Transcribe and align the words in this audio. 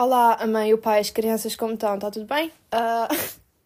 Olá, 0.00 0.32
a 0.40 0.46
mãe, 0.46 0.72
o 0.72 0.78
pai, 0.78 0.98
as 0.98 1.10
crianças, 1.10 1.54
como 1.54 1.74
estão? 1.74 1.94
Está 1.96 2.10
tudo 2.10 2.24
bem? 2.24 2.50
Ah, 2.72 3.06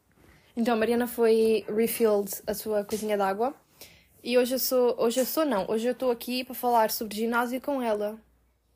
Então, 0.57 0.75
a 0.75 0.77
Mariana 0.77 1.07
foi 1.07 1.65
refilled 1.69 2.29
a 2.45 2.53
sua 2.53 2.83
coisinha 2.83 3.17
d'água. 3.17 3.55
E 4.21 4.37
hoje 4.37 4.57
eu 4.57 4.59
sou. 4.59 4.97
Hoje 4.99 5.21
eu 5.21 5.27
sou, 5.27 5.45
não. 5.45 5.65
Hoje 5.71 5.87
eu 5.87 5.93
estou 5.93 6.11
aqui 6.11 6.43
para 6.43 6.57
falar 6.57 6.91
sobre 6.91 7.15
ginásio 7.15 7.61
com 7.61 7.81
ela. 7.81 8.19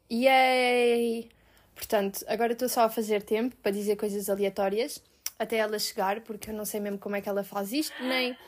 Yay! 0.08 1.30
Portanto, 1.74 2.24
agora 2.28 2.52
estou 2.52 2.68
só 2.68 2.82
a 2.82 2.88
fazer 2.88 3.24
tempo 3.24 3.56
para 3.56 3.72
dizer 3.72 3.96
coisas 3.96 4.30
aleatórias 4.30 5.02
até 5.36 5.56
ela 5.56 5.80
chegar, 5.80 6.20
porque 6.20 6.50
eu 6.50 6.54
não 6.54 6.64
sei 6.64 6.78
mesmo 6.78 7.00
como 7.00 7.16
é 7.16 7.20
que 7.20 7.28
ela 7.28 7.42
faz 7.42 7.72
isto, 7.72 7.92
nem. 8.00 8.38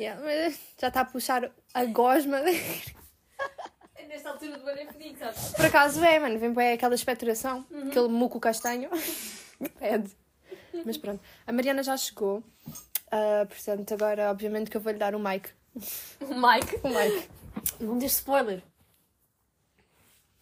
Yeah, 0.00 0.20
já 0.76 0.88
está 0.88 1.02
a 1.02 1.04
puxar 1.04 1.48
a 1.72 1.84
gosma. 1.84 2.38
Nesta 4.18 4.30
altura 4.30 4.58
do 4.58 4.68
ano 4.68 4.80
é 4.80 4.86
fedido, 4.86 5.16
sabes? 5.16 5.52
Por 5.52 5.64
acaso 5.64 6.02
é, 6.04 6.18
mano, 6.18 6.40
vem 6.40 6.52
bem 6.52 6.72
aquela 6.72 6.92
expectoração, 6.92 7.64
aquele 7.86 8.08
muco 8.08 8.40
castanho. 8.40 8.90
Pede. 9.78 10.10
Mas 10.84 10.96
pronto, 10.96 11.22
a 11.46 11.52
Mariana 11.52 11.84
já 11.84 11.96
chegou. 11.96 12.42
Ah, 13.12 13.46
portanto, 13.48 13.94
agora 13.94 14.28
obviamente 14.28 14.72
que 14.72 14.76
eu 14.76 14.80
vou-lhe 14.80 14.98
dar 14.98 15.14
o 15.14 15.20
mic. 15.20 15.50
O 16.20 16.34
Mike. 16.34 16.80
O 16.82 16.88
mic. 16.88 17.28
Não 17.78 17.96
deixe 17.96 18.16
spoiler. 18.16 18.60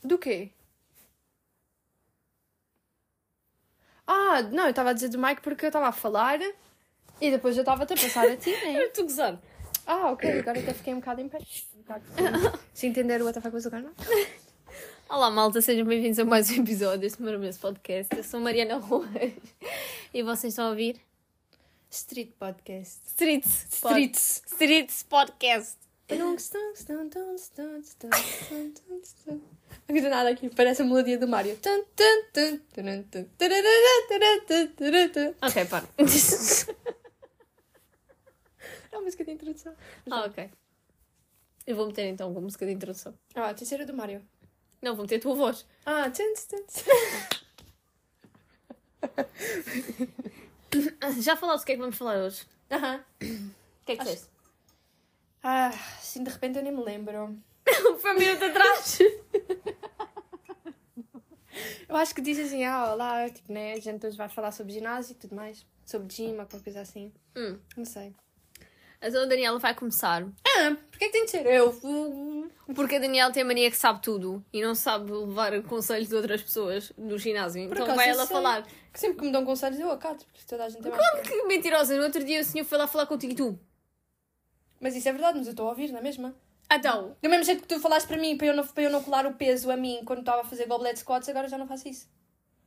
Do 0.02 0.16
quê? 0.16 0.52
Ah, 4.07 4.41
não, 4.41 4.65
eu 4.65 4.71
estava 4.71 4.88
a 4.88 4.93
dizer 4.95 5.11
do 5.11 5.19
mic 5.19 5.43
porque 5.43 5.66
eu 5.66 5.69
estava 5.69 5.88
a 5.88 5.93
falar 5.93 6.41
e 7.21 7.30
depois 7.30 7.55
eu 7.59 7.61
estava-te 7.61 7.93
a 7.93 7.97
passar 7.97 8.27
a 8.27 8.37
ti, 8.38 8.52
né? 8.52 8.73
Eu 8.80 8.87
estou 8.87 9.05
gozando. 9.05 9.38
Ah, 9.87 10.13
ok, 10.13 10.38
agora 10.38 10.59
até 10.61 10.73
fiquei 10.73 10.95
um 10.95 11.01
bocado 11.01 11.21
em 11.21 11.29
pé. 11.29 11.38
Um 11.87 12.01
bocado. 12.01 12.05
Se 12.75 12.89
entender 12.89 13.23
o 13.23 13.29
WTF 13.29 13.49
was 13.49 13.65
não? 13.67 13.95
Olá, 15.09 15.31
malta, 15.31 15.61
sejam 15.61 15.87
bem-vindos 15.87 16.19
a 16.19 16.25
mais 16.25 16.51
um 16.51 16.55
episódio 16.60 16.99
deste 16.99 17.23
maravilhoso 17.23 17.60
podcast. 17.60 18.16
Eu 18.16 18.24
sou 18.24 18.41
Mariana 18.41 18.77
Ruas 18.79 19.09
e 20.13 20.21
vocês 20.21 20.52
estão 20.52 20.66
a 20.66 20.71
ouvir 20.71 21.01
Street 21.88 22.30
Podcast. 22.41 23.02
Streets. 23.07 23.66
Streets. 23.73 24.43
Streets 24.47 25.02
Podcast. 25.05 25.77
Não 29.38 29.85
acredito 29.85 30.10
nada 30.10 30.30
aqui, 30.30 30.51
parece 30.51 30.82
a 30.82 30.85
melodia 30.85 31.19
do 31.19 31.29
Mario. 31.29 31.57
Ok, 35.41 35.65
para. 35.66 35.87
É 38.91 38.97
a 38.97 39.01
música 39.01 39.25
de 39.25 39.30
introdução. 39.30 39.73
ah, 40.10 40.25
ok. 40.25 40.51
Eu 41.67 41.75
vou 41.75 41.87
meter 41.87 42.07
então 42.07 42.31
uma 42.31 42.41
música 42.41 42.65
de 42.65 42.73
introdução. 42.73 43.13
Ah, 43.35 43.51
a 43.51 43.55
terceira 43.55 43.85
do 43.85 43.93
Mario. 43.93 44.23
Não, 44.81 44.95
vou 44.95 45.03
meter 45.05 45.17
a 45.17 45.21
tua 45.21 45.35
voz. 45.35 45.67
Ah, 45.85 46.09
tens, 46.11 46.47
tens. 46.47 46.85
Já 51.21 51.37
falaste 51.37 51.65
o 51.65 51.67
que 51.67 51.73
é 51.73 51.75
que 51.75 51.81
vamos 51.81 51.97
falar 51.97 52.19
hoje? 52.19 52.47
Aham. 52.71 53.05
O 53.21 53.85
que 53.85 53.93
é 53.93 53.97
que 53.97 54.05
disseste? 54.05 54.29
Ah, 55.43 55.73
sim, 56.01 56.23
de 56.23 56.31
repente 56.31 56.59
eu 56.59 56.63
nem 56.63 56.73
me 56.73 56.83
lembro. 56.83 57.37
Foi 58.01 58.15
um 58.15 58.19
minuto 58.19 58.45
atrás. 58.45 58.99
Eu 61.89 61.97
acho 61.97 62.15
que 62.15 62.21
diz 62.21 62.39
assim, 62.39 62.65
ah, 62.65 62.93
olá, 62.93 63.31
tipo, 63.31 63.51
né, 63.53 63.73
a 63.73 63.81
gente 63.81 64.06
hoje 64.06 64.17
vai 64.17 64.28
falar 64.28 64.53
sobre 64.53 64.72
ginásio 64.72 65.12
e 65.12 65.15
tudo 65.15 65.34
mais. 65.34 65.65
Sobre 65.84 66.09
gym, 66.12 66.39
alguma 66.39 66.61
coisa 66.61 66.81
assim. 66.81 67.12
Hum. 67.34 67.59
Não 67.77 67.84
sei. 67.84 68.15
Então 69.00 69.22
a 69.22 69.27
Daniela 69.27 69.59
vai 69.59 69.75
começar. 69.75 70.25
Ah, 70.25 70.77
porquê 70.91 71.06
que 71.06 71.12
tem 71.12 71.25
de 71.25 71.31
ser 71.31 71.47
eu? 71.47 71.72
Porque 72.75 72.97
a 72.97 72.99
Daniela 72.99 73.33
tem 73.33 73.43
a 73.43 73.47
mania 73.47 73.71
que 73.71 73.77
sabe 73.77 74.00
tudo 74.03 74.44
e 74.53 74.62
não 74.62 74.75
sabe 74.75 75.12
levar 75.12 75.62
conselhos 75.62 76.09
de 76.09 76.15
outras 76.15 76.43
pessoas 76.43 76.93
no 76.97 77.19
ginásio. 77.19 77.69
Por 77.69 77.77
então 77.77 77.84
acaso 77.84 77.97
vai 77.97 78.09
ela 78.09 78.27
sei. 78.27 78.37
falar. 78.37 78.66
Que 78.93 79.00
sempre 79.00 79.19
que 79.19 79.25
me 79.27 79.33
dão 79.33 79.44
conselhos 79.44 79.78
eu 79.78 79.91
acato, 79.91 80.25
porque 80.25 80.41
toda 80.47 80.65
a 80.65 80.69
gente 80.69 80.87
é 80.87 80.91
mais... 80.91 81.20
Que 81.20 81.43
mentirosa, 81.44 81.97
no 81.97 82.03
outro 82.03 82.25
dia 82.25 82.41
o 82.41 82.44
senhor 82.44 82.65
foi 82.65 82.78
lá 82.78 82.87
falar 82.87 83.06
contigo 83.06 83.32
e 83.32 83.37
tu. 83.37 83.59
Mas 84.81 84.97
isso 84.97 85.09
é 85.09 85.12
verdade, 85.12 85.38
mas 85.38 85.47
eu 85.47 85.53
estou 85.53 85.66
a 85.66 85.70
ouvir, 85.70 85.93
não 85.93 85.99
é 85.99 86.03
mesmo? 86.03 86.34
Então. 86.72 87.16
Do 87.22 87.28
mesmo 87.28 87.44
jeito 87.44 87.62
que 87.62 87.69
tu 87.69 87.78
falaste 87.78 88.06
para 88.06 88.16
mim, 88.16 88.37
para 88.37 88.49
eu 88.49 88.56
não, 88.56 88.66
para 88.66 88.82
eu 88.82 88.91
não 88.91 89.03
colar 89.03 89.26
o 89.26 89.34
peso 89.34 89.70
a 89.70 89.76
mim 89.76 90.00
quando 90.04 90.20
estava 90.20 90.41
a 90.41 90.44
fazer 90.44 90.66
goblet 90.66 90.99
squats, 90.99 91.28
agora 91.28 91.49
já 91.49 91.59
não 91.59 91.66
faço 91.66 91.88
isso. 91.88 92.09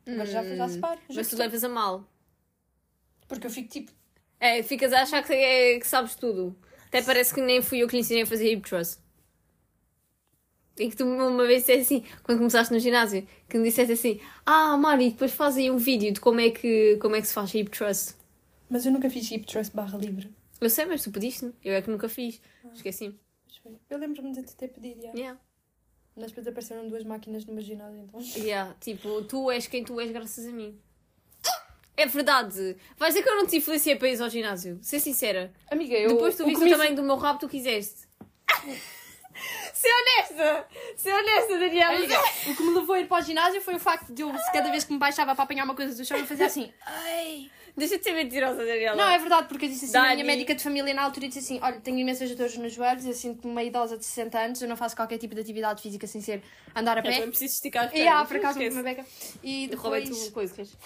Agora 0.08 0.26
já, 0.26 0.44
já 0.44 0.68
se 0.68 0.80
para. 0.80 1.00
Hum, 1.00 1.14
Mas 1.16 1.30
tu 1.30 1.36
levas 1.36 1.64
a 1.64 1.70
mal. 1.70 2.06
Porque 3.28 3.46
eu 3.46 3.52
fico 3.52 3.70
tipo... 3.70 3.92
É, 4.40 4.64
ficas 4.64 4.94
a 4.94 5.02
achar 5.02 5.24
que, 5.24 5.34
é- 5.34 5.80
que 5.80 5.88
sabes 5.88 6.16
tudo. 6.16 6.56
Até 6.88 7.02
parece 7.02 7.34
que 7.34 7.42
nem 7.42 7.62
fui 7.62 7.80
eu 7.80 7.88
que 7.88 7.96
lhe 7.96 8.02
ensinei 8.02 8.24
a 8.24 8.26
fazer 8.26 8.52
hip 8.52 8.68
thrust. 8.68 9.00
E 10.78 10.90
que 10.90 10.96
tu 10.96 11.04
uma 11.06 11.46
vez 11.46 11.64
disseste 11.64 11.82
assim, 11.82 12.06
quando 12.24 12.38
começaste 12.38 12.74
no 12.74 12.80
ginásio, 12.80 13.28
que 13.50 13.58
me 13.58 13.66
disseste 13.66 13.92
assim: 13.94 14.20
Ah, 14.46 14.78
Mari, 14.78 15.10
depois 15.12 15.32
faz 15.34 15.58
aí 15.58 15.70
um 15.70 15.78
vídeo 15.78 16.14
de 16.14 16.22
como 16.22 16.40
é 16.40 16.50
que, 16.52 16.96
como 17.02 17.16
é 17.18 17.22
que 17.22 17.28
se 17.28 17.34
faz 17.34 17.54
hip 17.54 17.70
thrust. 17.70 18.16
Mas 18.70 18.86
eu 18.86 18.92
nunca 18.94 19.10
fiz 19.10 19.30
hip 19.30 19.46
thrust 19.46 19.74
barra 19.76 19.98
livre. 19.98 20.34
Eu 20.62 20.70
sei, 20.70 20.86
mas 20.86 21.04
tu 21.04 21.12
pediste 21.12 21.52
Eu 21.64 21.74
é 21.74 21.82
que 21.82 21.90
nunca 21.90 22.08
fiz. 22.08 22.42
Esqueci. 22.74 23.14
Mas 23.46 23.58
foi- 23.58 23.76
Eu 23.90 23.98
lembro-me 23.98 24.32
de 24.34 24.44
te 24.44 24.56
ter 24.56 24.70
pedido, 24.70 25.02
já. 25.02 25.12
Yeah. 25.14 25.40
Mas 26.16 26.28
depois 26.28 26.48
apareceram 26.48 26.88
duas 26.88 27.04
máquinas 27.04 27.46
no 27.46 27.54
meu 27.54 27.64
ginásio, 27.64 28.00
então... 28.02 28.20
Yeah, 28.36 28.76
tipo, 28.82 29.22
tu 29.24 29.50
és 29.50 29.68
quem 29.68 29.84
tu 29.86 30.00
és 30.02 30.12
graças 30.12 30.46
a 30.46 30.52
mim. 30.52 30.78
É 32.02 32.06
verdade. 32.06 32.78
Vais 32.98 33.14
dizer 33.14 33.24
que 33.24 33.30
eu 33.30 33.36
não 33.36 33.46
te 33.46 33.58
influenciei 33.58 33.96
para 33.96 34.08
ir 34.10 34.22
ao 34.22 34.30
ginásio. 34.30 34.80
Ser 34.82 35.00
sincera. 35.00 35.52
Amiga, 35.70 35.96
eu... 35.96 36.10
Depois 36.10 36.36
tu 36.36 36.46
viste 36.46 36.64
o 36.64 36.70
tamanho 36.70 36.96
do 36.96 37.04
meu 37.04 37.18
rabo, 37.18 37.40
tu 37.40 37.50
quiseste. 37.50 38.08
Ser 39.74 39.88
honesta! 39.90 40.68
Ser 40.98 41.14
honesta, 41.14 41.58
Daniela! 41.58 41.96
Amiga, 41.96 42.20
o 42.48 42.56
que 42.56 42.64
me 42.64 42.74
levou 42.74 42.96
a 42.96 43.00
ir 43.00 43.08
para 43.08 43.22
o 43.24 43.26
ginásio 43.26 43.62
foi 43.62 43.76
o 43.76 43.80
facto 43.80 44.14
de 44.14 44.22
eu, 44.22 44.34
cada 44.52 44.70
vez 44.70 44.84
que 44.84 44.92
me 44.92 45.00
baixava 45.00 45.34
para 45.34 45.44
apanhar 45.46 45.64
uma 45.64 45.76
coisa 45.76 45.96
do 45.96 46.04
chão, 46.04 46.18
eu 46.18 46.26
fazia 46.26 46.46
assim... 46.48 46.72
Ai... 46.86 47.50
Deixa 47.78 47.98
de 47.98 48.04
ser 48.04 48.12
mentirosa, 48.12 48.58
Daniela. 48.66 48.98
Não, 48.98 49.10
é 49.10 49.18
verdade, 49.18 49.48
porque 49.48 49.66
eu 49.66 49.70
disse 49.70 49.86
assim, 49.86 49.96
a 49.98 50.02
Dani. 50.02 50.16
minha 50.16 50.26
médica 50.26 50.54
de 50.54 50.62
família 50.62 50.94
na 50.94 51.04
altura 51.04 51.28
disse 51.30 51.40
assim, 51.40 51.60
olha, 51.64 51.80
tenho 51.80 51.98
imensas 51.98 52.30
dores 52.36 52.58
nos 52.58 52.74
joelhos, 52.74 53.06
eu 53.06 53.14
sinto-me 53.14 53.50
uma 53.54 53.64
idosa 53.64 53.98
de 53.98 54.04
60 54.04 54.38
anos, 54.38 54.62
eu 54.62 54.68
não 54.68 54.76
faço 54.76 54.96
qualquer 54.98 55.18
tipo 55.18 55.34
de 55.34 55.40
atividade 55.40 55.82
física 55.82 56.06
sem 56.06 56.20
ser 56.20 56.44
andar 56.76 56.98
a 56.98 57.00
Eu 57.00 57.04
pé. 57.04 57.12
também 57.14 57.30
preciso 57.30 57.54
esticar 57.54 57.86
as 57.86 57.94
E 57.94 58.02
há, 58.06 58.26
pernas. 58.26 58.28
por 58.28 58.38
acaso, 58.38 58.60
uma 58.60 58.84
beca. 58.84 59.06
E 59.42 59.68
depois... 59.68 60.10
uma 60.10 60.32
coisa, 60.32 60.54
queres? 60.54 60.78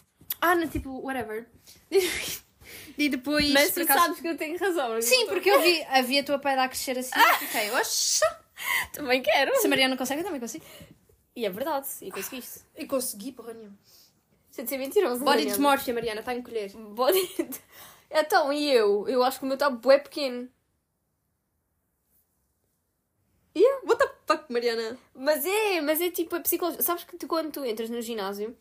Ah, 0.42 0.56
não, 0.56 0.68
tipo, 0.68 0.90
whatever. 1.02 1.48
e 2.98 3.10
depois... 3.10 3.50
Mas 3.52 3.72
tu 3.74 3.82
acaso- 3.82 4.00
sabes 4.00 4.20
que 4.20 4.28
eu 4.28 4.38
tenho 4.38 4.58
razão. 4.58 5.02
Sim, 5.02 5.28
porque 5.28 5.50
eu 5.50 5.62
vi, 5.62 5.84
havia 5.84 6.22
a 6.22 6.24
tua 6.24 6.40
pedra 6.40 6.64
a 6.64 6.68
crescer 6.68 6.98
assim 7.00 7.12
Ah! 7.14 7.34
e 7.36 7.46
fiquei, 7.46 7.72
oxa! 7.72 8.40
Também 8.94 9.22
quero. 9.22 9.56
Se 9.60 9.68
a 9.68 9.70
Mariana 9.70 9.90
não 9.92 9.98
consegue, 9.98 10.22
eu 10.22 10.26
também 10.26 10.40
consigo. 10.40 10.64
E 11.36 11.46
é 11.46 11.50
verdade, 11.50 11.88
e 12.02 12.12
conseguiste. 12.12 12.60
E 12.76 12.86
consegui, 12.86 13.32
porra 13.32 13.54
nenhuma. 13.54 13.78
Deixa 14.50 14.64
de 14.64 14.70
ser 14.70 14.78
mentirosa, 14.78 15.18
Body 15.24 15.38
Daniela. 15.38 15.50
dysmorphia, 15.52 15.94
Mariana, 15.94 16.20
está 16.20 16.32
a 16.32 16.36
encolher. 16.36 16.72
Body... 16.72 17.36
Então, 18.12 18.54
e 18.54 18.70
eu? 18.72 19.08
Eu 19.10 19.24
acho 19.24 19.40
que 19.40 19.46
o 19.46 19.48
meu 19.48 19.56
está 19.56 19.70
bué 19.70 19.98
pequeno. 19.98 20.48
Yeah, 23.56 23.82
what 23.86 23.98
the 24.00 24.12
fuck, 24.26 24.52
Mariana? 24.52 24.98
Mas 25.16 25.46
é, 25.46 25.82
mas 25.82 26.02
é 26.02 26.10
tipo 26.10 26.36
a 26.36 26.40
psicologia. 26.40 26.82
Sabes 26.82 27.04
que 27.04 27.18
tu, 27.18 27.28
quando 27.28 27.52
tu 27.52 27.64
entras 27.66 27.90
no 27.90 28.02
ginásio, 28.02 28.56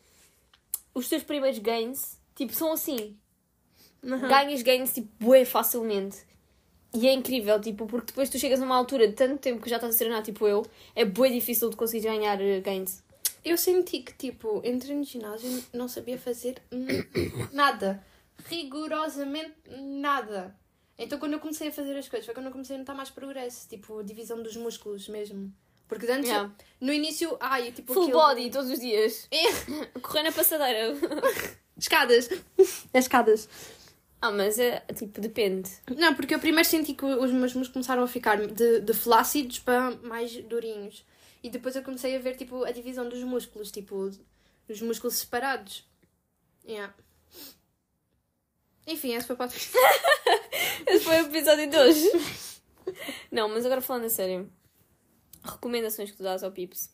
os 0.93 1.09
teus 1.09 1.23
primeiros 1.23 1.59
gains, 1.59 2.19
tipo, 2.35 2.53
são 2.53 2.71
assim. 2.71 3.17
Ganhas 4.27 4.61
gains, 4.61 4.93
tipo, 4.93 5.09
bué 5.19 5.45
facilmente. 5.45 6.17
E 6.93 7.07
é 7.07 7.13
incrível, 7.13 7.59
tipo, 7.59 7.87
porque 7.87 8.07
depois 8.07 8.29
tu 8.29 8.37
chegas 8.37 8.61
a 8.61 8.65
uma 8.65 8.75
altura 8.75 9.07
de 9.07 9.13
tanto 9.13 9.39
tempo 9.39 9.61
que 9.61 9.69
já 9.69 9.77
estás 9.77 9.95
a 9.95 9.97
treinar, 9.97 10.21
tipo 10.21 10.47
eu, 10.47 10.63
é 10.95 11.03
bué 11.03 11.29
difícil 11.29 11.69
de 11.69 11.75
conseguir 11.75 12.03
ganhar 12.03 12.39
eh, 12.39 12.59
gains. 12.59 13.01
Eu 13.43 13.57
senti 13.57 14.01
que, 14.01 14.13
tipo, 14.13 14.61
entrei 14.63 14.95
no 14.95 15.03
ginásio 15.03 15.63
não 15.73 15.87
sabia 15.87 16.17
fazer 16.17 16.61
nada. 17.51 18.03
Rigorosamente 18.45 19.55
nada. 19.81 20.55
Então, 20.97 21.17
quando 21.17 21.33
eu 21.33 21.39
comecei 21.39 21.69
a 21.69 21.71
fazer 21.71 21.97
as 21.97 22.07
coisas, 22.07 22.25
foi 22.25 22.33
quando 22.33 22.45
eu 22.45 22.51
comecei 22.51 22.75
a 22.75 22.79
notar 22.79 22.95
mais 22.95 23.09
progresso. 23.09 23.67
Tipo, 23.67 23.99
a 23.99 24.03
divisão 24.03 24.41
dos 24.41 24.55
músculos 24.55 25.09
mesmo. 25.09 25.51
Porque 25.87 26.05
antes, 26.09 26.29
Yeah. 26.29 26.51
no 26.81 26.91
início, 26.93 27.37
ai, 27.39 27.71
tipo. 27.71 27.93
Full 27.93 28.03
aquilo- 28.03 28.19
body, 28.19 28.49
todos 28.49 28.71
os 28.71 28.79
dias. 28.79 29.27
É. 29.31 29.99
Correr 29.99 30.23
na 30.23 30.31
passadeira. 30.31 30.95
Escadas. 31.77 32.29
As 32.93 32.93
escadas. 33.05 33.49
ah, 34.21 34.31
mas 34.31 34.57
é, 34.57 34.79
tipo, 34.95 35.19
depende. 35.21 35.69
Não, 35.97 36.13
porque 36.15 36.33
eu 36.33 36.39
primeiro 36.39 36.67
senti 36.67 36.93
que 36.93 37.05
os 37.05 37.31
meus 37.31 37.53
músculos 37.53 37.67
começaram 37.69 38.03
a 38.03 38.07
ficar 38.07 38.37
de, 38.47 38.79
de 38.79 38.93
flácidos 38.93 39.59
para 39.59 39.91
mais 39.97 40.31
durinhos. 40.45 41.05
E 41.43 41.49
depois 41.49 41.75
eu 41.75 41.83
comecei 41.83 42.15
a 42.15 42.19
ver, 42.19 42.37
tipo, 42.37 42.63
a 42.63 42.71
divisão 42.71 43.07
dos 43.09 43.21
músculos, 43.23 43.69
tipo, 43.69 44.09
os 44.69 44.81
músculos 44.81 45.15
separados. 45.15 45.85
Yeah. 46.65 46.93
Enfim, 48.87 49.13
esse 49.13 49.27
foi 49.27 49.35
o 49.35 49.37
podcast. 49.37 49.71
Esse 50.87 51.05
foi 51.05 51.21
o 51.21 51.25
episódio 51.25 51.69
de 51.69 51.77
hoje. 51.77 52.09
Não, 53.31 53.47
mas 53.47 53.65
agora 53.65 53.79
falando 53.81 54.05
a 54.05 54.09
sério. 54.09 54.49
Recomendações 55.43 56.11
que 56.11 56.17
tu 56.17 56.23
dás 56.23 56.43
ao 56.43 56.51
Pips. 56.51 56.89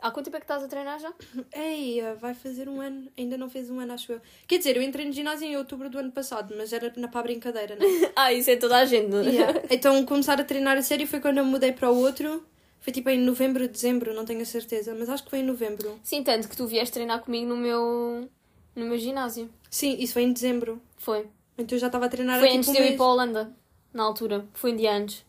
Há 0.00 0.10
quanto 0.10 0.26
tempo 0.26 0.36
é 0.36 0.40
que 0.40 0.44
estás 0.44 0.62
a 0.62 0.68
treinar 0.68 1.00
já? 1.00 1.12
Ei, 1.52 2.00
vai 2.20 2.32
fazer 2.34 2.68
um 2.68 2.80
ano. 2.80 3.08
Ainda 3.16 3.36
não 3.36 3.50
fez 3.50 3.68
um 3.68 3.80
ano, 3.80 3.92
acho 3.92 4.12
eu. 4.12 4.20
Quer 4.46 4.58
dizer, 4.58 4.76
eu 4.76 4.82
entrei 4.82 5.04
no 5.04 5.12
ginásio 5.12 5.46
em 5.46 5.56
outubro 5.56 5.90
do 5.90 5.98
ano 5.98 6.12
passado, 6.12 6.54
mas 6.56 6.72
era 6.72 6.92
na 6.96 7.08
para 7.08 7.20
a 7.20 7.22
brincadeira, 7.24 7.74
né? 7.76 7.84
Ah, 8.14 8.32
isso 8.32 8.50
é 8.50 8.56
toda 8.56 8.76
a 8.76 8.84
gente. 8.84 9.08
não 9.08 9.20
é? 9.20 9.24
Yeah. 9.28 9.62
Então, 9.70 10.04
começar 10.04 10.40
a 10.40 10.44
treinar 10.44 10.76
a 10.76 10.82
sério 10.82 11.06
foi 11.06 11.20
quando 11.20 11.38
eu 11.38 11.44
mudei 11.44 11.72
para 11.72 11.90
o 11.90 11.96
outro. 11.96 12.44
Foi 12.80 12.92
tipo 12.92 13.10
em 13.10 13.18
novembro, 13.18 13.66
dezembro, 13.68 14.14
não 14.14 14.24
tenho 14.24 14.40
a 14.40 14.44
certeza, 14.44 14.94
mas 14.96 15.08
acho 15.08 15.24
que 15.24 15.30
foi 15.30 15.40
em 15.40 15.44
novembro. 15.44 15.98
Sim, 16.02 16.22
tanto 16.22 16.48
que 16.48 16.56
tu 16.56 16.66
vieste 16.66 16.92
treinar 16.94 17.20
comigo 17.20 17.46
no 17.48 17.56
meu. 17.56 18.28
no 18.76 18.84
meu 18.86 18.98
ginásio. 18.98 19.50
Sim, 19.68 19.96
isso 19.98 20.12
foi 20.12 20.22
em 20.22 20.32
dezembro. 20.32 20.80
Foi. 20.96 21.26
Então 21.56 21.74
eu 21.76 21.80
já 21.80 21.88
estava 21.88 22.06
a 22.06 22.08
treinar 22.08 22.38
Foi 22.38 22.50
antes 22.50 22.68
tipo, 22.68 22.76
de 22.76 22.82
um 22.82 22.86
eu 22.86 22.92
ir 22.92 22.96
para 22.96 23.04
a 23.06 23.08
Holanda, 23.08 23.52
na 23.92 24.04
altura. 24.04 24.46
Foi 24.54 24.72
um 24.72 24.76
dia 24.76 24.92
antes. 24.94 25.24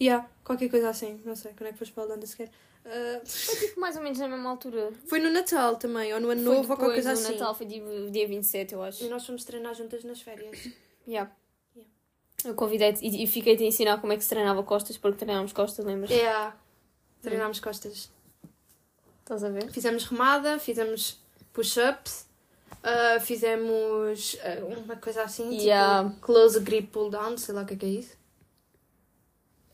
Yeah, 0.00 0.28
qualquer 0.44 0.70
coisa 0.70 0.88
assim. 0.90 1.20
Não 1.24 1.36
sei 1.36 1.52
quando 1.52 1.68
é 1.68 1.72
que 1.72 1.78
foste 1.78 1.92
para 1.92 2.04
a 2.04 2.06
Holanda 2.06 2.26
sequer. 2.26 2.50
Ah, 2.84 3.20
Foi 3.24 3.56
tipo 3.56 3.78
mais 3.80 3.96
ou 3.96 4.02
menos 4.02 4.18
na 4.18 4.28
mesma 4.28 4.48
altura. 4.50 4.90
foi 5.06 5.18
no 5.20 5.30
Natal 5.30 5.76
também, 5.76 6.14
ou 6.14 6.20
no 6.20 6.30
Ano 6.30 6.42
Foi 6.42 6.54
Novo, 6.56 6.70
ou 6.72 6.76
qualquer 6.78 6.94
coisa 6.94 7.12
do 7.14 7.18
assim. 7.20 7.32
Natal, 7.32 7.54
foi 7.54 7.66
tipo 7.66 8.10
dia 8.10 8.26
27, 8.26 8.72
eu 8.74 8.82
E 8.82 8.88
acho. 8.88 9.08
nós 9.10 9.26
fomos 9.26 9.44
treinar 9.44 9.74
juntas 9.74 10.02
nas 10.04 10.20
férias. 10.22 10.56
Yeah. 11.06 11.30
Yeah. 11.76 11.90
Eu 12.44 12.54
convidei-te 12.54 13.04
e, 13.04 13.24
e 13.24 13.26
fiquei-te 13.26 13.62
a 13.62 13.66
ensinar 13.66 14.00
como 14.00 14.12
é 14.14 14.16
que 14.16 14.22
se 14.22 14.30
treinava 14.30 14.62
costas, 14.62 14.96
porque 14.96 15.18
treinámos 15.24 15.52
costas, 15.52 15.84
lembras? 15.84 16.10
Yeah. 16.10 16.56
Treinámos 17.20 17.60
costas. 17.60 18.10
Estás 19.20 19.44
a 19.44 19.50
ver? 19.50 19.70
Fizemos 19.70 20.04
remada, 20.06 20.58
fizemos 20.58 21.18
push-ups, 21.52 22.26
ah, 22.82 23.20
fizemos 23.20 24.38
ah, 24.42 24.64
uma 24.82 24.96
coisa 24.96 25.22
assim, 25.22 25.54
Yeah. 25.58 26.08
tipo 26.08 26.20
close 26.22 26.58
grip 26.60 26.88
pull 26.88 27.10
down, 27.10 27.36
sei 27.36 27.54
lá 27.54 27.62
o 27.62 27.66
que 27.66 27.74
é 27.74 27.76
que 27.76 27.86
é 27.86 27.88
isso. 27.90 28.16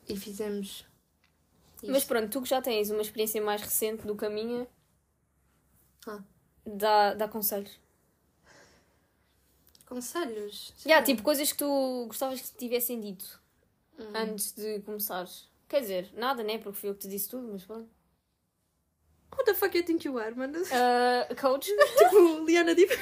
E 0.08 0.16
fizemos. 0.16 0.84
isto. 1.76 1.90
Mas 1.92 2.04
pronto, 2.04 2.30
tu 2.30 2.42
que 2.42 2.48
já 2.48 2.60
tens 2.62 2.90
uma 2.90 3.02
experiência 3.02 3.40
mais 3.42 3.60
recente 3.62 4.06
do 4.06 4.14
caminho, 4.14 4.66
Ah. 6.06 6.22
dá, 6.64 7.14
dá 7.14 7.28
conselhos. 7.28 7.78
Conselhos? 9.86 10.74
Yeah, 10.84 11.04
tipo 11.04 11.22
coisas 11.22 11.52
que 11.52 11.58
tu 11.58 12.06
gostavas 12.06 12.40
que 12.40 12.48
te 12.48 12.56
tivessem 12.58 13.00
dito 13.00 13.40
Hum. 13.98 14.12
antes 14.14 14.52
de 14.52 14.80
começares. 14.80 15.48
Quer 15.68 15.80
dizer, 15.80 16.10
nada, 16.14 16.42
né? 16.42 16.58
Porque 16.58 16.78
fui 16.78 16.88
eu 16.90 16.94
que 16.94 17.00
te 17.00 17.08
disse 17.08 17.28
tudo, 17.28 17.48
mas 17.52 17.64
pronto. 17.64 17.88
What 19.32 19.44
the 19.44 19.54
fuck 19.54 19.76
you 19.76 19.84
think 19.84 20.06
you 20.06 20.18
are, 20.18 20.34
mano? 20.34 20.58
Ah, 20.72 21.34
coach? 21.40 21.70
tipo, 21.98 22.44
Liana 22.44 22.74
Deep? 22.74 22.92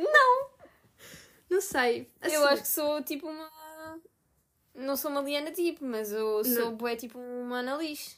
Não! 0.00 0.48
Não 1.50 1.60
sei. 1.62 2.10
Eu 2.22 2.26
Assim, 2.44 2.52
acho 2.54 2.62
que 2.62 2.68
sou 2.68 3.02
tipo 3.02 3.26
uma. 3.28 3.50
Não 4.78 4.96
sou 4.96 5.10
uma 5.10 5.20
Liana 5.20 5.50
tipo, 5.50 5.84
mas 5.84 6.12
eu 6.12 6.44
sou 6.44 6.72
bué 6.72 6.96
tipo 6.96 7.18
uma 7.18 7.58
analise. 7.58 8.16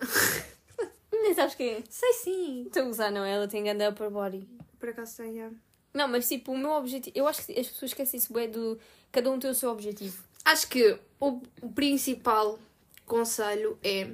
Nem 1.12 1.34
sabes 1.34 1.54
quem 1.54 1.74
é? 1.74 1.82
Sei 1.90 2.12
sim. 2.14 2.64
Estou 2.66 2.84
a 2.84 2.86
usar, 2.86 3.10
não, 3.10 3.24
ela 3.24 3.46
tem 3.46 3.62
grande 3.64 3.86
upper 3.86 4.10
body. 4.10 4.48
Por 4.78 4.88
acaso 4.88 5.16
tem, 5.16 5.34
yeah. 5.34 5.54
Não, 5.92 6.08
mas 6.08 6.28
tipo, 6.28 6.52
o 6.52 6.58
meu 6.58 6.70
objetivo. 6.70 7.16
Eu 7.16 7.28
acho 7.28 7.44
que 7.44 7.52
as 7.52 7.68
pessoas 7.68 7.90
esquecem-se 7.90 8.32
bué 8.32 8.46
do. 8.46 8.78
Cada 9.10 9.30
um 9.30 9.38
tem 9.38 9.50
o 9.50 9.54
seu 9.54 9.70
objetivo. 9.70 10.24
Acho 10.44 10.68
que 10.68 10.98
o, 11.20 11.42
o 11.60 11.72
principal 11.72 12.58
conselho 13.04 13.78
é 13.82 14.10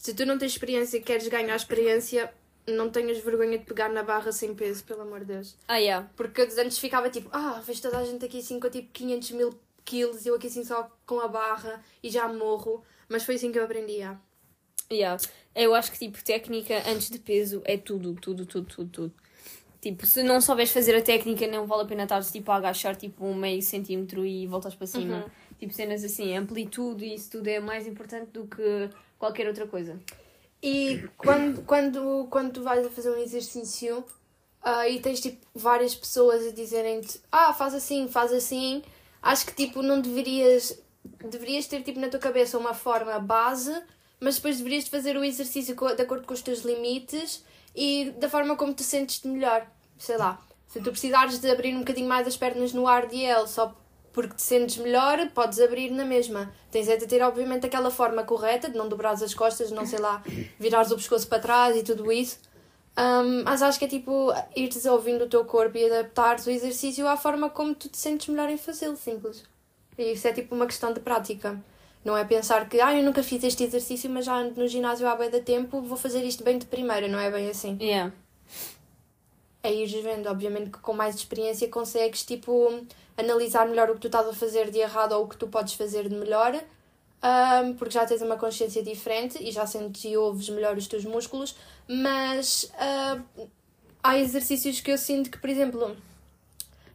se 0.00 0.14
tu 0.14 0.24
não 0.24 0.38
tens 0.38 0.52
experiência 0.52 0.96
e 0.96 1.02
queres 1.02 1.28
ganhar 1.28 1.54
experiência, 1.54 2.32
não 2.66 2.88
tenhas 2.88 3.18
vergonha 3.18 3.58
de 3.58 3.66
pegar 3.66 3.90
na 3.90 4.02
barra 4.02 4.32
sem 4.32 4.54
peso, 4.54 4.82
pelo 4.84 5.02
amor 5.02 5.20
de 5.20 5.26
Deus. 5.26 5.54
Ah, 5.68 5.76
yeah. 5.76 6.08
Porque 6.16 6.40
antes 6.40 6.78
ficava 6.78 7.10
tipo, 7.10 7.28
ah, 7.32 7.60
vejo 7.62 7.82
toda 7.82 7.98
a 7.98 8.04
gente 8.04 8.24
aqui 8.24 8.38
assim 8.38 8.58
com 8.58 8.70
tipo 8.70 8.88
500 8.92 9.30
mil 9.32 9.54
quilos, 9.84 10.26
eu 10.26 10.34
aqui 10.34 10.46
assim 10.46 10.64
só 10.64 10.90
com 11.06 11.20
a 11.20 11.28
barra 11.28 11.82
e 12.02 12.10
já 12.10 12.28
morro. 12.28 12.82
Mas 13.08 13.24
foi 13.24 13.34
assim 13.34 13.50
que 13.50 13.58
eu 13.58 13.64
aprendi. 13.64 13.94
yeah. 13.94 14.20
Yeah. 14.90 15.22
Eu 15.54 15.74
acho 15.74 15.92
que 15.92 15.98
tipo, 15.98 16.22
técnica 16.22 16.82
antes 16.86 17.10
de 17.10 17.18
peso 17.18 17.60
é 17.64 17.76
tudo, 17.76 18.14
tudo, 18.14 18.46
tudo, 18.46 18.66
tudo, 18.66 18.90
tudo. 18.90 19.14
Tipo, 19.80 20.06
se 20.06 20.22
não 20.22 20.40
souberes 20.40 20.72
fazer 20.72 20.94
a 20.94 21.02
técnica, 21.02 21.46
não 21.46 21.66
vale 21.66 21.82
a 21.82 21.86
pena 21.86 22.02
estar 22.02 22.22
tipo, 22.22 22.52
a 22.52 22.56
agachar 22.56 22.94
tipo 22.94 23.24
um 23.24 23.34
meio 23.34 23.62
centímetro 23.62 24.26
e 24.26 24.46
voltas 24.46 24.74
para 24.74 24.86
cima. 24.86 25.24
Tipo, 25.58 25.72
cenas 25.72 26.04
assim, 26.04 26.36
amplitude 26.36 27.04
e 27.04 27.14
isso 27.14 27.30
tudo 27.30 27.48
é 27.48 27.60
mais 27.60 27.86
importante 27.86 28.30
do 28.30 28.46
que 28.46 28.90
qualquer 29.18 29.48
outra 29.48 29.66
coisa. 29.66 29.98
E 30.62 31.02
quando, 31.16 31.62
quando, 31.62 32.26
quando 32.30 32.52
tu 32.52 32.62
vais 32.62 32.84
a 32.84 32.90
fazer 32.90 33.10
um 33.10 33.16
exercício 33.16 34.04
ah, 34.62 34.86
e 34.86 35.00
tens 35.00 35.20
tipo 35.20 35.44
várias 35.54 35.94
pessoas 35.94 36.46
a 36.46 36.50
dizerem-te 36.50 37.20
ah, 37.32 37.52
faz 37.54 37.74
assim, 37.74 38.06
faz 38.08 38.32
assim, 38.32 38.82
acho 39.22 39.46
que 39.46 39.54
tipo 39.54 39.82
não 39.82 40.00
deverias 40.00 40.78
deverias 41.28 41.66
ter 41.66 41.82
tipo 41.82 41.98
na 41.98 42.08
tua 42.08 42.20
cabeça 42.20 42.58
uma 42.58 42.74
forma 42.74 43.18
base, 43.18 43.74
mas 44.18 44.36
depois 44.36 44.58
deverias 44.58 44.88
fazer 44.88 45.16
o 45.16 45.24
exercício 45.24 45.74
de 45.74 46.02
acordo 46.02 46.26
com 46.26 46.34
os 46.34 46.42
teus 46.42 46.60
limites 46.60 47.44
e 47.74 48.10
da 48.18 48.28
forma 48.28 48.56
como 48.56 48.74
te 48.74 48.82
sentes 48.82 49.22
melhor. 49.22 49.66
Sei 49.98 50.16
lá, 50.16 50.40
se 50.66 50.80
tu 50.80 50.90
precisares 50.90 51.38
de 51.38 51.50
abrir 51.50 51.74
um 51.74 51.80
bocadinho 51.80 52.08
mais 52.08 52.26
as 52.26 52.36
pernas 52.36 52.72
no 52.72 52.86
RDL 52.86 53.46
só 53.46 53.76
porque 54.12 54.34
te 54.34 54.42
sentes 54.42 54.76
melhor, 54.76 55.30
podes 55.30 55.60
abrir 55.60 55.90
na 55.90 56.04
mesma. 56.04 56.52
Tens 56.70 56.88
é 56.88 56.96
de 56.96 57.06
ter, 57.06 57.22
obviamente, 57.22 57.66
aquela 57.66 57.90
forma 57.90 58.24
correta, 58.24 58.68
de 58.68 58.76
não 58.76 58.88
dobrares 58.88 59.22
as 59.22 59.34
costas, 59.34 59.70
não 59.70 59.86
sei 59.86 60.00
lá, 60.00 60.22
virares 60.58 60.90
o 60.90 60.96
pescoço 60.96 61.28
para 61.28 61.38
trás 61.38 61.76
e 61.76 61.82
tudo 61.82 62.10
isso. 62.10 62.38
Um, 62.98 63.44
mas 63.44 63.62
acho 63.62 63.78
que 63.78 63.84
é 63.84 63.88
tipo 63.88 64.32
ires 64.54 64.84
ouvindo 64.84 65.24
o 65.24 65.28
teu 65.28 65.44
corpo 65.44 65.78
e 65.78 65.86
adaptares 65.86 66.46
o 66.46 66.50
exercício 66.50 67.06
à 67.06 67.16
forma 67.16 67.48
como 67.48 67.74
tu 67.74 67.88
te 67.88 67.96
sentes 67.96 68.28
melhor 68.28 68.50
em 68.50 68.58
fazê-lo, 68.58 68.96
simples. 68.96 69.44
E 69.96 70.12
isso 70.12 70.26
é 70.26 70.32
tipo 70.32 70.54
uma 70.54 70.66
questão 70.66 70.92
de 70.92 71.00
prática. 71.00 71.62
Não 72.04 72.16
é 72.16 72.24
pensar 72.24 72.68
que, 72.68 72.80
ah, 72.80 72.96
eu 72.96 73.02
nunca 73.02 73.22
fiz 73.22 73.44
este 73.44 73.64
exercício, 73.64 74.08
mas 74.08 74.24
já 74.24 74.34
ando 74.34 74.58
no 74.58 74.66
ginásio 74.66 75.06
há 75.06 75.14
bem 75.14 75.30
da 75.30 75.40
tempo, 75.40 75.82
vou 75.82 75.98
fazer 75.98 76.24
isto 76.24 76.42
bem 76.42 76.58
de 76.58 76.66
primeira. 76.66 77.06
Não 77.08 77.18
é 77.18 77.30
bem 77.30 77.48
assim. 77.48 77.76
Yeah. 77.80 78.12
É 79.62 79.72
ir 79.72 79.86
vendo, 80.02 80.26
obviamente 80.26 80.70
que 80.70 80.78
com 80.78 80.94
mais 80.94 81.14
experiência 81.14 81.68
consegues 81.68 82.24
tipo 82.24 82.72
analisar 83.16 83.68
melhor 83.68 83.90
o 83.90 83.94
que 83.94 84.00
tu 84.00 84.06
estás 84.06 84.26
a 84.26 84.32
fazer 84.32 84.70
de 84.70 84.78
errado 84.78 85.12
ou 85.12 85.24
o 85.24 85.28
que 85.28 85.36
tu 85.36 85.46
podes 85.46 85.74
fazer 85.74 86.08
de 86.08 86.14
melhor, 86.14 86.58
ahm, 87.22 87.74
porque 87.74 87.92
já 87.94 88.06
tens 88.06 88.22
uma 88.22 88.36
consciência 88.36 88.82
diferente 88.82 89.42
e 89.42 89.50
já 89.50 89.66
sentes 89.66 90.04
e 90.04 90.16
ouves 90.16 90.48
melhor 90.48 90.76
os 90.76 90.86
teus 90.86 91.04
músculos, 91.04 91.56
mas 91.88 92.70
ah, 92.78 93.20
há 94.02 94.18
exercícios 94.18 94.80
que 94.80 94.90
eu 94.90 94.98
sinto 94.98 95.30
que, 95.30 95.38
por 95.38 95.50
exemplo, 95.50 95.96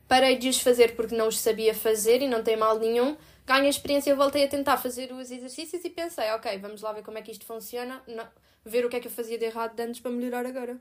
parei 0.07 0.37
de 0.37 0.49
os 0.49 0.59
fazer 0.59 0.95
porque 0.95 1.15
não 1.15 1.27
os 1.27 1.39
sabia 1.39 1.73
fazer 1.73 2.21
e 2.21 2.27
não 2.27 2.43
tem 2.43 2.57
mal 2.57 2.77
nenhum. 2.79 3.15
Ganho 3.45 3.67
experiência, 3.67 4.09
eu 4.09 4.17
voltei 4.17 4.43
a 4.43 4.47
tentar 4.47 4.77
fazer 4.77 5.11
os 5.13 5.29
exercícios 5.29 5.83
e 5.85 5.89
pensei, 5.89 6.31
ok, 6.31 6.57
vamos 6.57 6.81
lá 6.81 6.91
ver 6.93 7.03
como 7.03 7.17
é 7.17 7.21
que 7.21 7.31
isto 7.31 7.45
funciona, 7.45 8.01
não- 8.07 8.27
ver 8.65 8.83
o 8.85 8.89
que 8.89 8.95
é 8.95 8.99
que 8.99 9.07
eu 9.07 9.11
fazia 9.11 9.37
de 9.37 9.45
errado 9.45 9.75
de 9.75 9.83
antes 9.83 10.01
para 10.01 10.09
melhorar 10.09 10.45
agora. 10.45 10.77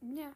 Yeah. 0.00 0.32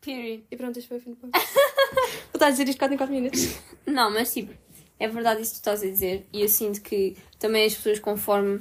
Period. 0.00 0.44
E 0.48 0.56
pronto, 0.56 0.78
este 0.78 0.88
foi 0.88 0.98
o 0.98 1.00
fim 1.00 1.10
do 1.10 1.16
podcast. 1.16 1.52
Vou 1.52 2.34
estar 2.34 2.46
a 2.46 2.50
dizer 2.50 2.68
isto 2.68 2.78
4 2.78 2.94
em 2.94 2.98
4 2.98 3.12
minutos. 3.14 3.58
Não, 3.84 4.12
mas 4.12 4.32
tipo, 4.32 4.54
é 4.98 5.08
verdade 5.08 5.42
isso 5.42 5.52
que 5.52 5.56
tu 5.58 5.60
estás 5.60 5.82
a 5.82 5.86
dizer. 5.86 6.26
E 6.32 6.42
eu 6.42 6.48
sinto 6.48 6.80
que 6.80 7.16
também 7.38 7.64
as 7.64 7.74
pessoas, 7.74 7.98
conforme, 7.98 8.60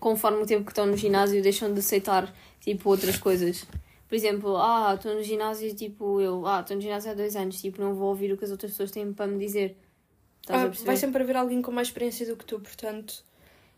conforme 0.00 0.42
o 0.42 0.46
tempo 0.46 0.64
que 0.64 0.70
estão 0.72 0.86
no 0.86 0.96
ginásio, 0.96 1.42
deixam 1.42 1.72
de 1.72 1.80
aceitar 1.80 2.32
tipo 2.60 2.88
outras 2.90 3.16
coisas. 3.16 3.64
Por 4.08 4.14
exemplo, 4.14 4.56
ah, 4.58 4.92
estou 4.94 5.14
no 5.14 5.22
ginásio, 5.22 5.74
tipo, 5.74 6.20
eu, 6.20 6.46
ah, 6.46 6.60
estou 6.60 6.76
no 6.76 6.82
ginásio 6.82 7.10
há 7.10 7.14
dois 7.14 7.34
anos, 7.34 7.60
tipo, 7.60 7.80
não 7.80 7.94
vou 7.94 8.08
ouvir 8.08 8.32
o 8.32 8.36
que 8.36 8.44
as 8.44 8.50
outras 8.50 8.72
pessoas 8.72 8.90
têm 8.90 9.12
para 9.12 9.26
me 9.26 9.38
dizer. 9.38 9.76
Estás 10.42 10.60
a 10.60 10.64
Ah, 10.64 10.66
perceber? 10.66 10.86
vai 10.86 10.96
sempre 10.96 11.22
haver 11.22 11.36
alguém 11.36 11.62
com 11.62 11.72
mais 11.72 11.88
experiência 11.88 12.26
do 12.26 12.36
que 12.36 12.44
tu, 12.44 12.60
portanto. 12.60 13.24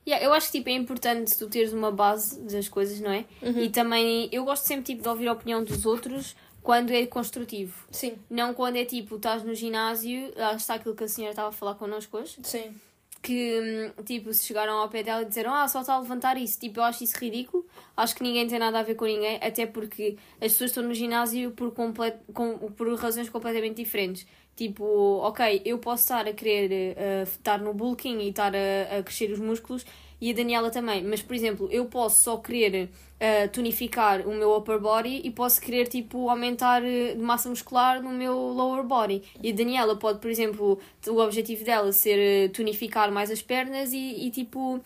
Yeah, 0.07 0.25
eu 0.27 0.35
acho 0.35 0.51
que 0.51 0.59
tipo, 0.59 0.69
é 0.69 0.73
importante 0.73 1.39
tu 1.39 1.49
teres 1.49 1.73
uma 1.73 1.91
base 1.91 2.39
das 2.41 2.69
coisas, 2.69 3.01
não 3.01 3.11
é? 3.11 3.25
Uhum. 3.41 3.61
E 3.61 3.71
também, 3.71 4.29
eu 4.33 4.45
gosto 4.45 4.65
sempre 4.65 4.85
tipo, 4.85 5.03
de 5.03 5.09
ouvir 5.09 5.29
a 5.29 5.33
opinião 5.33 5.63
dos 5.65 5.87
outros 5.87 6.35
quando 6.65 6.91
é 6.93 7.07
construtivo. 7.07 7.87
Sim, 7.91 8.17
Não 8.31 8.55
quando 8.55 8.77
é 8.77 8.87
tipo, 8.87 9.17
estás 9.17 9.45
no 9.45 9.55
ginásio, 9.55 10.33
lá 10.35 10.55
está 10.55 10.75
aquilo 10.75 10.97
que 10.97 11.05
a 11.05 11.09
senhora 11.09 11.33
estava 11.33 11.51
a 11.51 11.53
falar 11.53 11.75
connosco 11.75 12.17
hoje, 12.17 12.39
sim. 12.43 12.75
que 13.23 13.93
hum, 13.99 14.03
tipo, 14.03 14.33
se 14.33 14.47
chegaram 14.47 14.79
ao 14.79 14.89
pé 14.89 15.03
dela 15.03 15.21
e 15.23 15.27
disseram, 15.27 15.53
ah, 15.53 15.69
só 15.69 15.83
está 15.83 15.93
a 15.93 16.01
levantar 16.01 16.39
isso. 16.39 16.59
Tipo, 16.59 16.81
eu 16.81 16.85
acho 16.85 17.05
isso 17.05 17.19
ridículo. 17.19 17.67
Acho 17.95 18.17
que 18.17 18.23
ninguém 18.23 18.49
tem 18.49 18.59
nada 18.59 18.81
a 18.81 18.83
ver 18.83 18.95
com 18.95 19.05
ninguém, 19.05 19.39
até 19.43 19.67
porque 19.67 20.17
as 20.41 20.53
pessoas 20.53 20.71
estão 20.71 20.83
no 20.83 20.95
ginásio 20.95 21.51
por, 21.51 21.71
complet... 21.71 22.17
com... 22.33 22.57
por 22.73 22.93
razões 22.99 23.29
completamente 23.29 23.77
diferentes. 23.77 24.27
Tipo, 24.57 24.85
ok, 25.19 25.61
eu 25.67 25.79
posso 25.79 26.05
estar 26.05 26.27
a 26.27 26.33
querer 26.33 26.97
eh, 26.97 27.25
estar 27.25 27.59
no 27.59 27.75
bulking 27.75 28.21
e 28.21 28.31
estar 28.31 28.55
a, 28.55 28.99
a 28.99 29.03
crescer 29.03 29.31
os 29.33 29.41
músculos 29.41 29.85
e 30.21 30.31
a 30.31 30.35
Daniela 30.35 30.71
também, 30.71 31.03
mas 31.03 31.23
por 31.23 31.35
exemplo, 31.35 31.69
eu 31.71 31.87
posso 31.87 32.23
só 32.23 32.37
querer 32.37 32.91
eh, 33.21 33.49
tonificar 33.49 34.27
o 34.27 34.35
meu 34.35 34.57
upper 34.57 34.79
body 34.79 35.23
e 35.25 35.31
posso 35.31 35.61
querer 35.61 35.87
tipo 35.87 36.29
aumentar 36.29 36.85
eh, 36.85 37.15
de 37.15 37.21
massa 37.21 37.49
muscular 37.49 38.03
no 38.03 38.11
meu 38.11 38.35
lower 38.35 38.83
body. 38.85 39.23
E 39.43 39.51
a 39.51 39.55
Daniela 39.55 39.97
pode, 39.97 40.19
por 40.19 40.31
exemplo, 40.31 40.79
o 41.07 41.19
objetivo 41.19 41.65
dela 41.65 41.93
ser 41.93 42.19
eh, 42.19 42.49
tonificar 42.49 43.11
mais 43.13 43.31
as 43.31 43.41
pernas 43.41 43.93
e, 43.93 44.27
e 44.27 44.31
tipo 44.31 44.81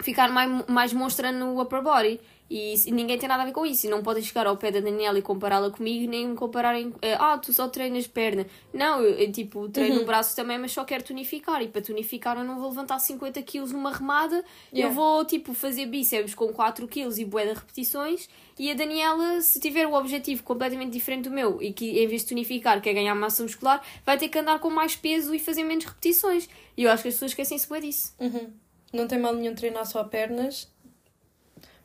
ficar 0.00 0.30
mais, 0.30 0.66
mais 0.66 0.92
monstra 0.92 1.32
no 1.32 1.60
upper 1.60 1.82
body. 1.82 2.20
E 2.50 2.72
isso- 2.72 2.90
ninguém 2.94 3.18
tem 3.18 3.28
nada 3.28 3.42
a 3.42 3.46
ver 3.46 3.52
com 3.52 3.66
isso. 3.66 3.86
E 3.86 3.90
não 3.90 4.02
podem 4.02 4.22
chegar 4.22 4.46
ao 4.46 4.56
pé 4.56 4.70
da 4.70 4.80
Daniela 4.80 5.18
e 5.18 5.22
compará-la 5.22 5.70
comigo, 5.70 6.10
nem 6.10 6.28
me 6.28 6.34
compararem. 6.34 6.94
eh, 7.02 7.14
ah, 7.20 7.36
tu 7.36 7.52
só 7.52 7.68
treinas 7.68 8.06
perna. 8.06 8.46
Não, 8.72 9.02
eu, 9.02 9.10
eu, 9.18 9.30
tipo 9.32 9.68
treino 9.68 10.00
o 10.00 10.04
braço 10.06 10.34
também, 10.34 10.56
mas 10.58 10.72
só 10.72 10.82
quero 10.84 11.04
tonificar. 11.04 11.60
E 11.62 11.68
para 11.68 11.82
tonificar 11.82 12.38
eu 12.38 12.44
não 12.44 12.58
vou 12.58 12.70
levantar 12.70 12.98
50 12.98 13.42
kg 13.42 13.70
numa 13.72 13.92
remada. 13.92 14.42
Yeah. 14.72 14.90
Eu 14.90 14.92
vou 14.92 15.24
tipo 15.26 15.52
fazer 15.52 15.84
bíceps 15.86 16.34
com 16.34 16.48
4 16.52 16.88
kg 16.88 17.20
e 17.20 17.24
bué 17.24 17.46
de 17.46 17.52
repetições. 17.54 18.28
E 18.58 18.70
a 18.70 18.74
Daniela, 18.74 19.40
se 19.42 19.60
tiver 19.60 19.86
o 19.86 19.92
objetivo 19.94 20.42
completamente 20.42 20.90
diferente 20.92 21.24
do 21.24 21.30
meu 21.30 21.62
e 21.62 21.72
que 21.72 22.02
em 22.02 22.06
vez 22.08 22.22
de 22.22 22.28
tonificar 22.28 22.80
quer 22.80 22.94
ganhar 22.94 23.14
massa 23.14 23.42
muscular, 23.42 23.82
vai 24.06 24.16
ter 24.18 24.28
que 24.28 24.38
andar 24.38 24.58
com 24.58 24.70
mais 24.70 24.96
peso 24.96 25.34
e 25.34 25.38
fazer 25.38 25.64
menos 25.64 25.84
repetições. 25.84 26.48
E 26.76 26.82
eu 26.84 26.90
acho 26.90 27.02
que 27.02 27.08
as 27.10 27.14
pessoas 27.14 27.30
esquecem-se 27.32 27.68
bué 27.68 27.80
disso. 27.80 28.14
Uhum. 28.18 28.50
Não 28.92 29.06
tem 29.06 29.18
mal 29.18 29.34
nenhum 29.34 29.54
treinar 29.54 29.84
só 29.86 30.02
pernas. 30.02 30.66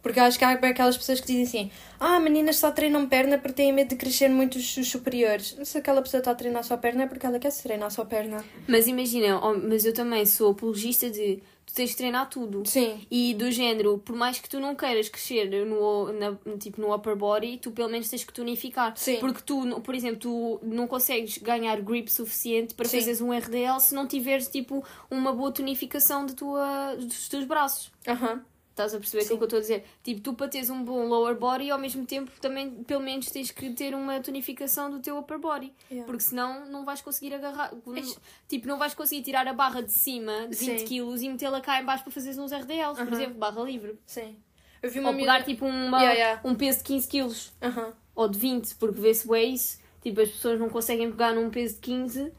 Porque 0.03 0.19
acho 0.19 0.37
que 0.37 0.43
há 0.43 0.51
aquelas 0.51 0.97
pessoas 0.97 1.21
que 1.21 1.27
dizem 1.27 1.43
assim: 1.43 1.71
ah, 1.97 2.19
meninas 2.19 2.57
só 2.57 2.69
treinam 2.69 3.07
perna 3.07 3.37
porque 3.37 3.53
têm 3.53 3.71
medo 3.71 3.89
de 3.89 3.95
crescer 3.95 4.27
muito 4.27 4.57
os, 4.57 4.77
os 4.77 4.89
superiores. 4.89 5.57
Se 5.63 5.77
aquela 5.77 6.01
pessoa 6.01 6.19
está 6.19 6.31
a 6.31 6.35
treinar 6.35 6.63
só 6.65 6.73
a 6.73 6.77
perna 6.77 7.03
é 7.03 7.07
porque 7.07 7.25
ela 7.25 7.39
quer 7.39 7.51
se 7.51 7.63
treinar 7.63 7.89
só 7.89 8.03
perna. 8.03 8.43
Mas 8.67 8.85
imagina, 8.85 9.39
oh, 9.39 9.57
mas 9.57 9.85
eu 9.85 9.93
também 9.93 10.25
sou 10.25 10.51
apologista 10.51 11.09
de 11.09 11.41
tu 11.65 11.73
tens 11.73 11.91
de 11.91 11.95
treinar 11.95 12.29
tudo. 12.29 12.63
Sim. 12.65 13.01
E 13.09 13.33
do 13.33 13.49
género, 13.49 13.97
por 13.97 14.13
mais 14.13 14.39
que 14.39 14.49
tu 14.49 14.59
não 14.59 14.75
queiras 14.75 15.07
crescer 15.07 15.49
no, 15.65 16.11
na, 16.11 16.35
tipo, 16.57 16.81
no 16.81 16.93
upper 16.93 17.15
body, 17.15 17.57
tu 17.57 17.71
pelo 17.71 17.89
menos 17.89 18.09
tens 18.09 18.25
que 18.25 18.33
tonificar. 18.33 18.93
Sim. 18.97 19.17
Porque 19.21 19.41
tu, 19.41 19.79
por 19.81 19.95
exemplo, 19.95 20.19
tu 20.19 20.59
não 20.61 20.85
consegues 20.85 21.37
ganhar 21.37 21.79
grip 21.81 22.09
suficiente 22.09 22.73
para 22.73 22.85
Sim. 22.87 22.97
fazeres 22.97 23.21
um 23.21 23.31
RDL 23.31 23.79
se 23.79 23.95
não 23.95 24.05
tiveres 24.05 24.47
tipo 24.49 24.83
uma 25.09 25.31
boa 25.31 25.51
tonificação 25.51 26.25
de 26.25 26.35
tua, 26.35 26.95
dos 26.95 27.29
teus 27.29 27.45
braços. 27.45 27.89
Aham. 28.05 28.43
Estás 28.73 28.91
a 28.91 28.97
perceber 28.97 29.23
aquilo 29.23 29.37
que 29.37 29.43
eu 29.43 29.45
estou 29.45 29.57
a 29.59 29.61
dizer? 29.61 29.85
Tipo, 30.03 30.21
tu 30.21 30.33
para 30.33 30.47
teres 30.47 30.67
um 30.71 30.83
bom 30.83 31.05
lower 31.07 31.35
body, 31.37 31.69
ao 31.69 31.77
mesmo 31.77 32.07
tempo 32.07 32.31
também, 32.41 32.71
pelo 32.85 33.03
menos, 33.03 33.27
tens 33.29 33.51
que 33.51 33.69
ter 33.69 33.93
uma 33.93 34.19
tonificação 34.19 34.89
do 34.89 34.99
teu 34.99 35.15
upper 35.19 35.37
body. 35.37 35.71
Yeah. 35.91 36.07
Porque 36.07 36.23
senão 36.23 36.65
não 36.65 36.83
vais 36.83 36.99
conseguir 36.99 37.35
agarrar. 37.35 37.71
não- 37.85 38.15
tipo, 38.49 38.67
não 38.67 38.79
vais 38.79 38.95
conseguir 38.95 39.21
tirar 39.21 39.47
a 39.47 39.53
barra 39.53 39.81
de 39.83 39.91
cima 39.91 40.47
de 40.47 40.55
20 40.55 40.79
Sim. 40.79 40.85
kg 40.87 41.23
e 41.23 41.29
metê-la 41.29 41.61
cá 41.61 41.79
em 41.79 41.85
baixo 41.85 42.03
para 42.03 42.11
fazeres 42.11 42.39
uns 42.39 42.51
RDLs, 42.51 42.95
por 42.97 43.07
Aham. 43.07 43.13
exemplo, 43.13 43.35
barra 43.35 43.61
livre. 43.61 43.99
Sim. 44.07 44.35
Eu 44.81 44.89
vi 44.89 44.99
uma 44.99 45.11
Ou 45.11 45.15
pegar 45.15 45.43
tipo 45.43 45.65
uma, 45.67 45.99
Yeah, 45.99 46.13
yeah. 46.19 46.41
um 46.43 46.55
peso 46.55 46.79
de 46.79 46.83
15 46.85 47.07
kg 47.07 47.31
Aham. 47.61 47.93
ou 48.15 48.27
de 48.27 48.39
20, 48.39 48.73
porque 48.75 48.99
vê-se 48.99 49.27
bem 49.27 49.53
isso. 49.53 49.79
Tipo, 50.01 50.19
as 50.21 50.29
pessoas 50.29 50.59
não 50.59 50.67
conseguem 50.67 51.11
pegar 51.11 51.31
num 51.33 51.49
peso 51.51 51.75
de 51.75 51.79
15 51.81 52.33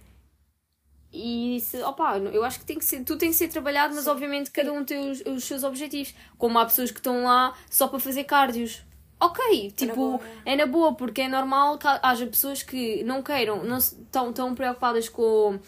e 1.14 1.60
se, 1.60 1.80
opa, 1.82 2.18
eu 2.18 2.44
acho 2.44 2.58
que 2.58 2.64
tem 2.64 2.78
que 2.78 2.84
ser, 2.84 3.04
tudo 3.04 3.18
tem 3.18 3.30
que 3.30 3.36
ser 3.36 3.48
trabalhado, 3.48 3.94
mas 3.94 4.06
obviamente 4.06 4.50
cada 4.50 4.72
um 4.72 4.84
tem 4.84 5.10
os, 5.10 5.20
os 5.20 5.44
seus 5.44 5.62
objetivos. 5.62 6.14
Como 6.36 6.58
há 6.58 6.64
pessoas 6.64 6.90
que 6.90 6.98
estão 6.98 7.24
lá 7.24 7.54
só 7.70 7.86
para 7.86 8.00
fazer 8.00 8.24
cardios. 8.24 8.82
Ok, 9.20 9.70
tipo, 9.70 9.94
boa, 9.94 10.20
é 10.44 10.56
na 10.56 10.66
boa, 10.66 10.94
porque 10.94 11.22
é 11.22 11.28
normal 11.28 11.78
que 11.78 11.86
haja 11.86 12.26
pessoas 12.26 12.62
que 12.62 13.02
não 13.04 13.22
queiram, 13.22 13.64
não 13.64 13.78
estão 13.78 14.32
tão 14.32 14.54
preocupadas 14.54 15.08
com 15.08 15.58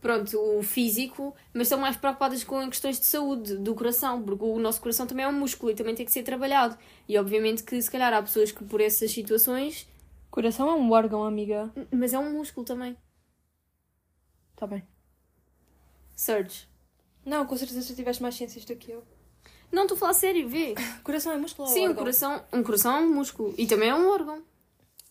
pronto, 0.00 0.38
o 0.38 0.62
físico, 0.62 1.34
mas 1.52 1.62
estão 1.62 1.78
mais 1.78 1.96
preocupadas 1.96 2.44
com 2.44 2.68
questões 2.68 3.00
de 3.00 3.06
saúde 3.06 3.56
do 3.56 3.74
coração, 3.74 4.22
porque 4.22 4.44
o 4.44 4.58
nosso 4.58 4.80
coração 4.80 5.06
também 5.06 5.24
é 5.24 5.28
um 5.28 5.32
músculo 5.32 5.72
e 5.72 5.74
também 5.74 5.94
tem 5.94 6.06
que 6.06 6.12
ser 6.12 6.22
trabalhado. 6.22 6.76
E 7.08 7.18
obviamente 7.18 7.62
que 7.62 7.80
se 7.80 7.90
calhar 7.90 8.12
há 8.12 8.22
pessoas 8.22 8.52
que 8.52 8.62
por 8.64 8.80
essas 8.80 9.10
situações, 9.10 9.88
Coração 10.30 10.70
é 10.70 10.74
um 10.74 10.92
órgão, 10.92 11.24
amiga. 11.24 11.70
mas 11.90 12.12
é 12.14 12.18
um 12.18 12.32
músculo 12.32 12.64
também. 12.64 12.96
Tá 14.60 14.66
bem. 14.66 14.82
Surge. 16.14 16.68
Não, 17.24 17.46
com 17.46 17.56
certeza 17.56 17.82
tu 17.86 17.96
tiveste 17.96 18.22
mais 18.22 18.34
ciências 18.34 18.62
do 18.66 18.76
que 18.76 18.90
eu. 18.92 19.02
Não, 19.72 19.82
estou 19.84 19.96
a 19.96 19.98
falar 19.98 20.12
sério, 20.12 20.46
vê. 20.50 20.74
Coração 21.02 21.32
é 21.32 21.38
músculo 21.38 21.66
ou 21.66 21.72
Sim, 21.74 21.84
órgão? 21.84 21.96
coração, 21.96 22.44
um 22.52 22.62
coração 22.62 22.94
é 22.96 23.00
um 23.00 23.14
músculo 23.14 23.54
e 23.56 23.66
também 23.66 23.88
é 23.88 23.94
um 23.94 24.06
órgão. 24.10 24.42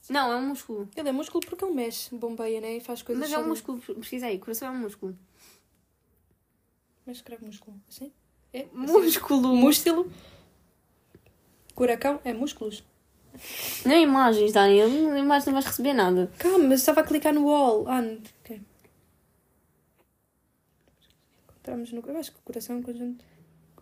Não, 0.07 0.31
é 0.31 0.35
um 0.35 0.45
músculo. 0.49 0.87
Ele 0.95 1.09
é 1.09 1.11
músculo 1.11 1.43
porque 1.47 1.65
ele 1.65 1.73
mexe, 1.73 2.13
bombeia, 2.15 2.61
né? 2.61 2.77
E 2.77 2.79
faz 2.79 3.01
coisas 3.01 3.21
Mas 3.23 3.31
é 3.31 3.37
um 3.37 3.55
sobre- 3.55 3.73
músculo, 3.73 3.95
pesquisa 3.99 4.27
aí, 4.27 4.37
coração 4.37 4.67
é 4.67 4.71
um 4.71 4.77
músculo. 4.81 5.17
Mas 7.07 7.17
escreve 7.17 7.43
músculo. 7.43 7.75
Assim? 7.89 8.11
É? 8.53 8.59
Assim? 8.61 8.69
Músculo. 8.75 9.55
Músculo. 9.55 10.11
Curacão 11.73 12.19
é 12.23 12.33
músculos. 12.33 12.83
Não 13.85 13.93
é 13.93 14.01
imagens, 14.01 14.51
Dani, 14.51 14.77
imagens 15.19 15.45
não 15.45 15.53
vais 15.53 15.65
receber 15.65 15.93
nada. 15.93 16.31
Calma, 16.37 16.59
mas 16.67 16.81
estava 16.81 17.01
a 17.01 17.03
clicar 17.03 17.33
no 17.33 17.45
wall. 17.45 17.87
Ah, 17.87 18.01
não. 18.01 18.19
ok. 18.43 18.61
Encontramos 21.59 21.91
no. 21.91 22.01
Eu 22.07 22.17
acho 22.17 22.31
que 22.31 22.39
o 22.39 22.43
coração 22.43 22.75
é 22.75 22.79
um 22.79 22.83
conjunto. 22.83 23.25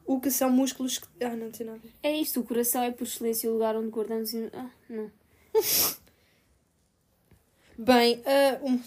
O 0.05 0.19
que 0.19 0.31
são 0.31 0.49
músculos. 0.49 0.97
que- 0.99 1.07
Ah, 1.23 1.35
não 1.35 1.51
tem 1.51 1.65
nada. 1.65 1.81
É 2.01 2.11
isto, 2.11 2.39
o 2.39 2.43
coração 2.43 2.81
é 2.83 2.91
por 2.91 3.03
excelência 3.05 3.49
o 3.49 3.53
lugar 3.53 3.75
onde 3.75 3.89
guardamos. 3.89 4.33
e- 4.33 4.49
Ah, 4.53 4.69
não. 4.89 5.11
Bem, 7.77 8.21
ah, 8.25 8.59
um- 8.63 8.79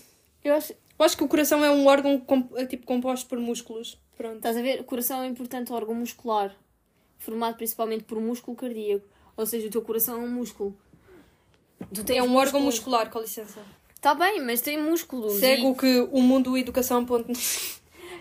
Eu 0.43 0.55
acho. 0.55 0.73
eu 0.73 1.05
acho 1.05 1.17
que 1.17 1.23
o 1.25 1.29
coração 1.29 1.65
é 1.65 1.71
um 1.71 1.87
órgão 1.87 2.19
com- 2.19 2.49
é 2.57 2.67
tipo 2.67 2.87
composto 2.87 3.29
por 3.29 3.39
músculos. 3.39 3.99
Pronto. 4.17 4.37
Estás 4.37 4.57
a 4.57 4.63
ver? 4.63 4.81
O 4.81 4.85
coração 4.85 5.23
é 5.23 5.27
um 5.27 5.31
importante 5.31 5.73
órgão 5.73 5.95
muscular, 5.95 6.55
formado 7.19 7.57
principalmente 7.57 8.05
por 8.05 8.21
músculo 8.21 8.57
cardíaco. 8.57 9.07
Ou 9.37 9.47
seja, 9.47 9.69
o 9.69 9.71
teu 9.71 9.83
coração 9.83 10.17
é 10.21 10.25
um 10.25 10.31
músculo. 10.31 10.77
É 12.09 12.23
um 12.23 12.35
órgão 12.37 12.61
músculo. 12.61 12.65
muscular, 12.65 13.11
com 13.11 13.21
licença. 13.21 13.61
Tá 14.01 14.15
bem, 14.15 14.41
mas 14.45 14.61
tem 14.61 14.83
músculos. 14.83 15.35
Segue 15.35 15.63
e- 15.63 15.67
o 15.67 15.75
que 15.75 16.01
o 16.11 16.21
mundo 16.23 16.57
educação 16.57 17.05
ponto. 17.07 17.31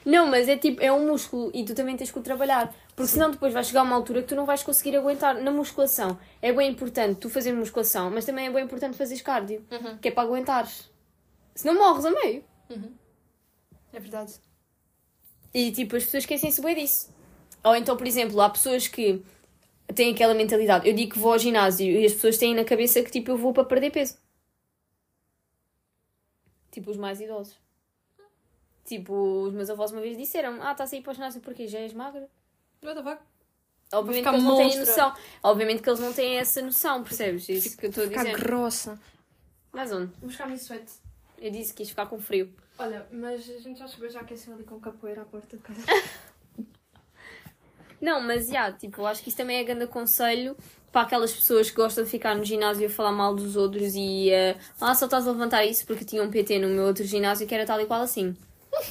Não, 0.10 0.26
mas 0.26 0.48
é 0.50 0.58
tipo, 0.58 0.82
é 0.82 0.92
um 0.92 1.06
músculo 1.08 1.52
e 1.54 1.64
tu 1.64 1.76
também 1.76 1.96
tens 1.96 2.10
que 2.10 2.18
o 2.18 2.22
trabalhar. 2.24 2.74
Porque 2.96 3.12
senão 3.12 3.30
depois 3.30 3.54
vai 3.54 3.64
chegar 3.64 3.84
uma 3.84 3.96
altura 3.96 4.22
que 4.24 4.28
tu 4.30 4.36
não 4.36 4.46
vais 4.46 4.64
conseguir 4.64 4.96
aguentar 4.98 5.36
na 5.42 5.52
musculação. 5.52 6.20
É 6.42 6.52
bem 6.52 6.72
importante 6.72 7.20
tu 7.20 7.30
fazer 7.30 7.54
musculação, 7.54 8.10
mas 8.10 8.26
também 8.26 8.48
é 8.48 8.52
bem 8.52 8.64
importante 8.64 8.98
fazeres 8.98 9.22
cardio, 9.22 9.64
Uhum. 9.72 9.98
que 10.00 10.08
é 10.08 10.12
para 10.12 10.24
aguentares. 10.28 10.90
Senão 11.54 11.76
morres 11.76 12.06
a 12.06 12.12
meio. 12.12 12.44
É 13.94 14.00
verdade. 14.00 14.34
E 15.54 15.72
tipo, 15.72 15.96
as 15.96 16.04
pessoas 16.06 16.24
esquecem-se 16.24 16.62
bem 16.62 16.76
disso. 16.76 17.14
Ou 17.64 17.76
então, 17.76 17.96
por 17.96 18.08
exemplo, 18.08 18.42
há 18.42 18.50
pessoas 18.50 18.88
que 18.88 19.24
têm 19.94 20.14
aquela 20.14 20.34
mentalidade. 20.34 20.88
Eu 20.88 20.96
digo 20.96 21.14
que 21.14 21.20
vou 21.20 21.34
ao 21.34 21.40
ginásio 21.40 21.86
e 21.86 22.04
as 22.06 22.14
pessoas 22.14 22.38
têm 22.38 22.56
na 22.56 22.64
cabeça 22.64 23.04
que 23.04 23.12
tipo, 23.12 23.30
eu 23.32 23.38
vou 23.38 23.54
para 23.54 23.64
perder 23.66 23.92
peso. 23.92 24.18
Tipo, 26.72 26.92
os 26.92 26.98
mais 26.98 27.20
idosos. 27.22 27.56
Tipo, 28.90 29.14
os 29.44 29.54
meus 29.54 29.70
avós 29.70 29.92
uma 29.92 30.02
vez 30.02 30.18
disseram: 30.18 30.62
Ah, 30.64 30.72
estás 30.72 30.92
a 30.92 30.98
ir 30.98 31.02
para 31.04 31.12
o 31.12 31.14
ginásio 31.14 31.40
porque 31.42 31.68
já 31.68 31.78
és 31.78 31.94
magra. 31.94 32.28
What 32.84 32.96
the 32.96 33.04
fuck? 33.08 33.22
Obviamente 33.94 34.20
ficar 34.24 34.32
que 34.32 34.36
eles 34.38 34.44
não 34.48 34.58
têm 34.58 34.66
monstra. 34.66 34.86
noção. 34.86 35.14
Obviamente 35.44 35.82
que 35.84 35.90
eles 35.90 36.00
não 36.00 36.14
têm 36.14 36.38
essa 36.38 36.62
noção, 36.64 37.04
percebes? 37.04 37.48
Isso 37.48 37.78
que 37.78 37.86
eu 37.86 37.90
estou 37.90 38.04
a 38.04 38.08
Ficar 38.08 38.24
dizer. 38.24 38.38
grossa. 38.40 39.00
Mas 39.72 39.92
onde? 39.92 40.08
Vou 40.20 40.28
buscar 40.28 40.46
a 40.46 40.48
minha 40.48 40.58
sweat. 40.58 40.92
Eu 41.38 41.52
disse 41.52 41.72
que 41.74 41.84
ias 41.84 41.90
ficar 41.90 42.08
com 42.08 42.20
frio. 42.20 42.52
Olha, 42.80 43.06
mas 43.12 43.48
a 43.50 43.60
gente 43.60 43.78
já 43.78 43.88
chegou, 43.88 44.10
já 44.10 44.22
aqueceu 44.22 44.54
ali 44.54 44.64
com 44.64 44.80
capoeira 44.80 45.22
à 45.22 45.26
porta 45.26 45.56
de 45.56 45.62
casa. 45.64 45.82
Não, 48.02 48.22
mas 48.22 48.48
já, 48.48 48.72
tipo, 48.72 49.02
eu 49.02 49.08
acho 49.08 49.22
que 49.22 49.30
isso 49.30 49.38
também 49.38 49.58
é 49.58 49.64
grande 49.64 49.86
conselho 49.88 50.56
para 50.92 51.02
aquelas 51.02 51.34
pessoas 51.34 51.70
que 51.70 51.76
gostam 51.76 52.04
de 52.06 52.10
ficar 52.10 52.34
no 52.36 52.44
ginásio 52.46 52.88
a 52.88 52.90
falar 52.90 53.12
mal 53.12 53.36
dos 53.36 53.56
outros 53.58 53.94
e 53.96 54.30
eh, 54.32 54.58
ah, 54.80 54.96
só 54.96 55.06
estás 55.06 55.28
a 55.28 55.32
levantar 55.32 55.66
isso 55.66 55.86
porque 55.86 56.06
tinha 56.06 56.24
um 56.24 56.32
PT 56.32 56.60
no 56.60 56.70
meu 56.70 56.86
outro 56.86 57.04
ginásio 57.04 57.46
que 57.46 57.54
era 57.54 57.66
tal 57.66 57.80
e 57.82 57.86
qual 57.86 58.02
assim. 58.02 58.36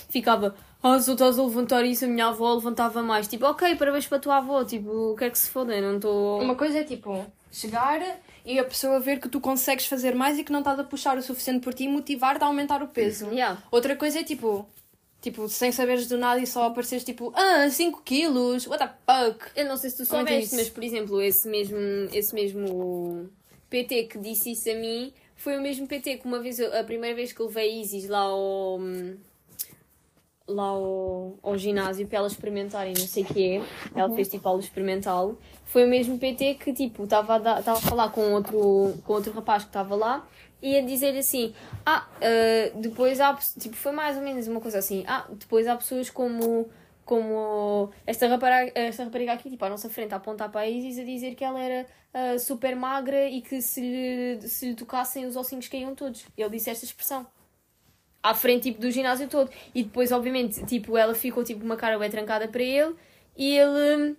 Ficava, 0.09 0.55
ah, 0.83 0.99
só 1.01 1.13
estás 1.13 1.39
a 1.39 1.43
levantar 1.43 1.85
isso, 1.85 2.05
a 2.05 2.09
minha 2.09 2.27
avó 2.29 2.55
levantava 2.55 3.03
mais. 3.03 3.27
Tipo, 3.29 3.47
ok, 3.47 3.77
parabéns 3.77 4.07
para 4.07 4.19
a 4.19 4.21
tua 4.21 4.37
avó, 4.39 4.65
tipo, 4.65 4.91
o 5.13 5.17
que 5.17 5.25
é 5.25 5.31
que 5.31 5.39
se 5.39 5.49
foda? 5.51 5.75
Eu 5.75 5.83
não 5.83 5.97
estou. 5.97 6.41
Uma 6.41 6.55
coisa 6.55 6.79
é 6.79 6.85
tipo, 6.85 7.27
chegar 7.51 8.01
e 8.45 8.59
a 8.59 8.65
pessoa 8.65 8.99
ver 9.01 9.21
que 9.21 9.29
tu 9.29 9.41
consegues 9.41 9.87
fazer 9.87 10.15
mais 10.15 10.39
e 10.39 10.45
que 10.45 10.53
não 10.53 10.61
estás 10.61 10.79
a 10.79 10.85
puxar 10.85 11.19
o 11.19 11.23
suficiente 11.23 11.63
por 11.63 11.75
ti 11.75 11.85
e 11.85 11.89
motivar-te 11.89 12.43
a 12.43 12.47
aumentar 12.47 12.83
o 12.83 12.89
peso. 12.89 13.27
Yeah. 13.31 13.63
Outra 13.71 13.95
coisa 13.97 14.21
é 14.21 14.25
tipo, 14.25 14.67
tipo, 15.21 15.49
sem 15.49 15.71
saberes 15.73 16.07
do 16.07 16.17
nada 16.17 16.41
e 16.41 16.47
só 16.47 16.65
apareceres 16.65 17.05
tipo, 17.05 17.33
ah, 17.37 17.69
5 17.69 18.03
quilos, 18.03 18.67
what 18.67 18.79
the 18.83 18.91
fuck? 19.05 19.51
Eu 19.57 19.67
não 19.67 19.77
sei 19.77 19.91
se 19.91 19.97
tu 19.97 20.03
é 20.03 20.07
soubeste, 20.07 20.55
mas 20.55 20.71
por 20.71 20.83
exemplo, 20.85 21.21
esse 21.21 21.47
mesmo, 21.49 21.77
esse 22.13 22.35
mesmo 22.35 23.29
PT 23.69 24.05
que 24.05 24.19
disse 24.19 24.53
isso 24.53 24.71
a 24.71 24.75
mim 24.75 25.13
foi 25.37 25.59
o 25.59 25.61
mesmo 25.61 25.87
PT 25.87 26.19
que 26.19 26.27
uma 26.27 26.41
vez, 26.41 26.59
eu- 26.59 26.75
a 26.79 26.83
primeira 26.85 27.15
vez 27.15 27.33
que 27.33 27.41
eu 27.41 27.47
levei 27.47 27.81
Isis 27.81 28.09
lá 28.09 28.21
ao, 28.21 28.81
lá 30.49 30.65
ao, 30.65 31.35
ao 31.43 31.57
ginásio 31.59 32.07
para 32.07 32.19
ela 32.19 32.27
experimentar 32.27 32.87
e 32.87 32.91
não 32.99 33.07
sei 33.07 33.23
o 33.23 33.27
que 33.27 33.57
é, 33.57 33.63
ela 33.95 34.15
fez 34.15 34.29
tipo 34.29 34.49
aula 34.49 34.61
experimental, 34.61 35.37
foi 35.65 35.85
o 35.85 35.89
mesmo 35.89 36.19
PT 36.19 36.55
que 36.55 36.73
tipo 36.73 37.05
estava 37.05 37.35
a, 37.35 37.39
dar- 37.39 37.59
estava 37.61 37.79
a 37.79 37.83
falar 37.83 38.09
com 38.11 38.33
outro, 38.33 38.95
com 39.05 39.13
outro 39.13 39.33
rapaz 39.33 39.63
que 39.65 39.69
estava 39.69 39.95
lá 39.95 40.27
e 40.61 40.77
a 40.77 40.81
dizer 40.83 41.17
assim: 41.17 41.55
Ah, 41.87 42.09
ah, 42.21 42.71
depois 42.75 43.21
há. 43.21 43.33
Tipo, 43.61 43.77
foi 43.77 43.93
mais 43.93 44.17
ou 44.17 44.23
menos 44.25 44.49
uma 44.49 44.61
coisa 44.61 44.79
assim: 44.79 45.05
Ah, 45.07 45.25
depois 45.31 45.67
há 45.69 45.77
pessoas 45.77 46.11
como. 46.11 46.69
Como 47.05 47.91
esta 48.07 48.27
rapariga, 48.29 48.71
esta 48.75 49.03
rapariga 49.05 49.33
aqui, 49.33 49.49
tipo, 49.49 49.65
à 49.65 49.71
nossa 49.71 49.89
frente, 49.89 50.13
a 50.13 50.19
apontar 50.19 50.51
para 50.51 50.61
a 50.63 50.69
Isis 50.69 50.99
a 50.99 51.05
dizer 51.05 51.35
que 51.35 51.43
ela 51.43 51.59
era 51.59 51.87
ah, 52.13 52.39
super 52.39 52.77
magra 52.77 53.29
e 53.31 53.41
que 53.41 53.63
se 53.63 53.81
lhe, 53.81 54.47
se 54.47 54.69
lhe 54.69 54.75
tocassem 54.75 55.25
os 55.25 55.35
ossinhos 55.35 55.69
caíam 55.69 55.95
todos. 55.95 56.27
Ele 56.37 56.51
disse 56.51 56.69
esta 56.69 56.85
expressão 56.85 57.27
à 58.23 58.35
frente 58.35 58.65
tipo, 58.65 58.81
do 58.81 58.91
ginásio 58.91 59.29
todo. 59.29 59.51
E 59.75 59.83
depois, 59.83 60.13
obviamente, 60.13 60.65
tipo, 60.67 60.97
ela 60.97 61.15
ficou 61.15 61.45
tipo 61.45 61.65
uma 61.65 61.77
cara 61.77 61.99
bem 61.99 62.11
trancada 62.11 62.49
para 62.49 62.63
ele 62.63 62.95
e 63.37 63.57
ele 63.57 64.17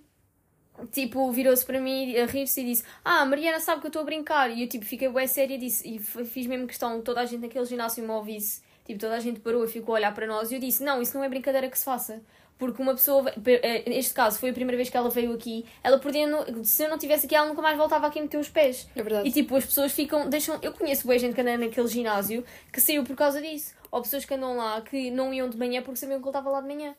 tipo 0.92 1.30
virou-se 1.32 1.66
para 1.66 1.80
mim 1.80 2.16
a 2.16 2.26
rir-se 2.26 2.62
e 2.62 2.66
disse: 2.66 2.84
Ah, 3.04 3.26
Mariana 3.26 3.60
sabe 3.60 3.82
que 3.82 3.88
eu 3.88 3.90
estou 3.90 4.02
a 4.02 4.06
brincar. 4.06 4.50
E 4.50 4.64
eu 4.64 4.70
tipo 4.70 4.86
fiquei 4.86 5.10
bem 5.10 5.28
séria 5.28 5.56
e 5.56 5.58
disse, 5.58 5.88
e 5.88 6.00
fiz 6.00 6.48
mesmo 6.48 6.68
questão, 6.68 7.02
toda 7.02 7.22
a 7.22 7.26
gente 7.26 7.42
naquele 7.42 7.66
ginásio 7.66 8.04
me 8.04 8.12
ouvisse, 8.12 8.62
tipo, 8.86 9.00
toda 9.00 9.16
a 9.16 9.20
gente 9.20 9.40
parou 9.40 9.64
e 9.64 9.68
ficou 9.68 9.96
a 9.96 10.00
olhar 10.00 10.14
para 10.14 10.26
nós 10.26 10.52
e 10.52 10.56
eu 10.56 10.60
disse: 10.60 10.84
Não, 10.84 11.02
isso 11.02 11.16
não 11.16 11.24
é 11.24 11.30
brincadeira 11.30 11.70
que 11.70 11.78
se 11.78 11.86
faça. 11.86 12.22
Porque 12.58 12.82
uma 12.82 12.94
pessoa, 12.94 13.32
eh, 13.46 13.90
neste 13.90 14.14
caso, 14.14 14.38
foi 14.38 14.50
a 14.50 14.54
primeira 14.54 14.76
vez 14.76 14.90
que 14.90 14.98
ela 14.98 15.10
veio 15.10 15.32
aqui, 15.32 15.66
ela 15.82 15.98
podia, 15.98 16.28
se 16.66 16.84
eu 16.84 16.90
não 16.90 16.98
tivesse 16.98 17.26
aqui, 17.26 17.34
ela 17.34 17.48
nunca 17.48 17.62
mais 17.62 17.78
voltava 17.78 18.08
aqui 18.08 18.20
a 18.20 18.22
meter 18.22 18.38
os 18.38 18.50
pés. 18.50 18.86
É 18.94 19.02
verdade. 19.02 19.30
E 19.30 19.32
tipo, 19.32 19.56
as 19.56 19.66
pessoas 19.66 19.94
ficam, 19.94 20.30
deixam. 20.30 20.60
Eu 20.62 20.74
conheço 20.74 21.08
bem 21.08 21.18
gente 21.18 21.34
que 21.34 21.40
anda 21.40 21.58
naquele 21.58 21.88
ginásio 21.88 22.44
que 22.70 22.82
saiu 22.82 23.06
por 23.06 23.16
causa 23.16 23.42
disso. 23.42 23.79
Ou 23.92 24.02
pessoas 24.02 24.26
que 24.26 24.34
andam 24.34 24.56
lá 24.56 24.82
que 24.82 25.10
não 25.12 25.34
iam 25.34 25.50
de 25.50 25.58
manhã 25.58 25.82
porque 25.82 26.00
sabiam 26.00 26.20
que 26.20 26.24
ele 26.24 26.30
estava 26.30 26.50
lá 26.50 26.62
de 26.62 26.68
manhã. 26.68 26.96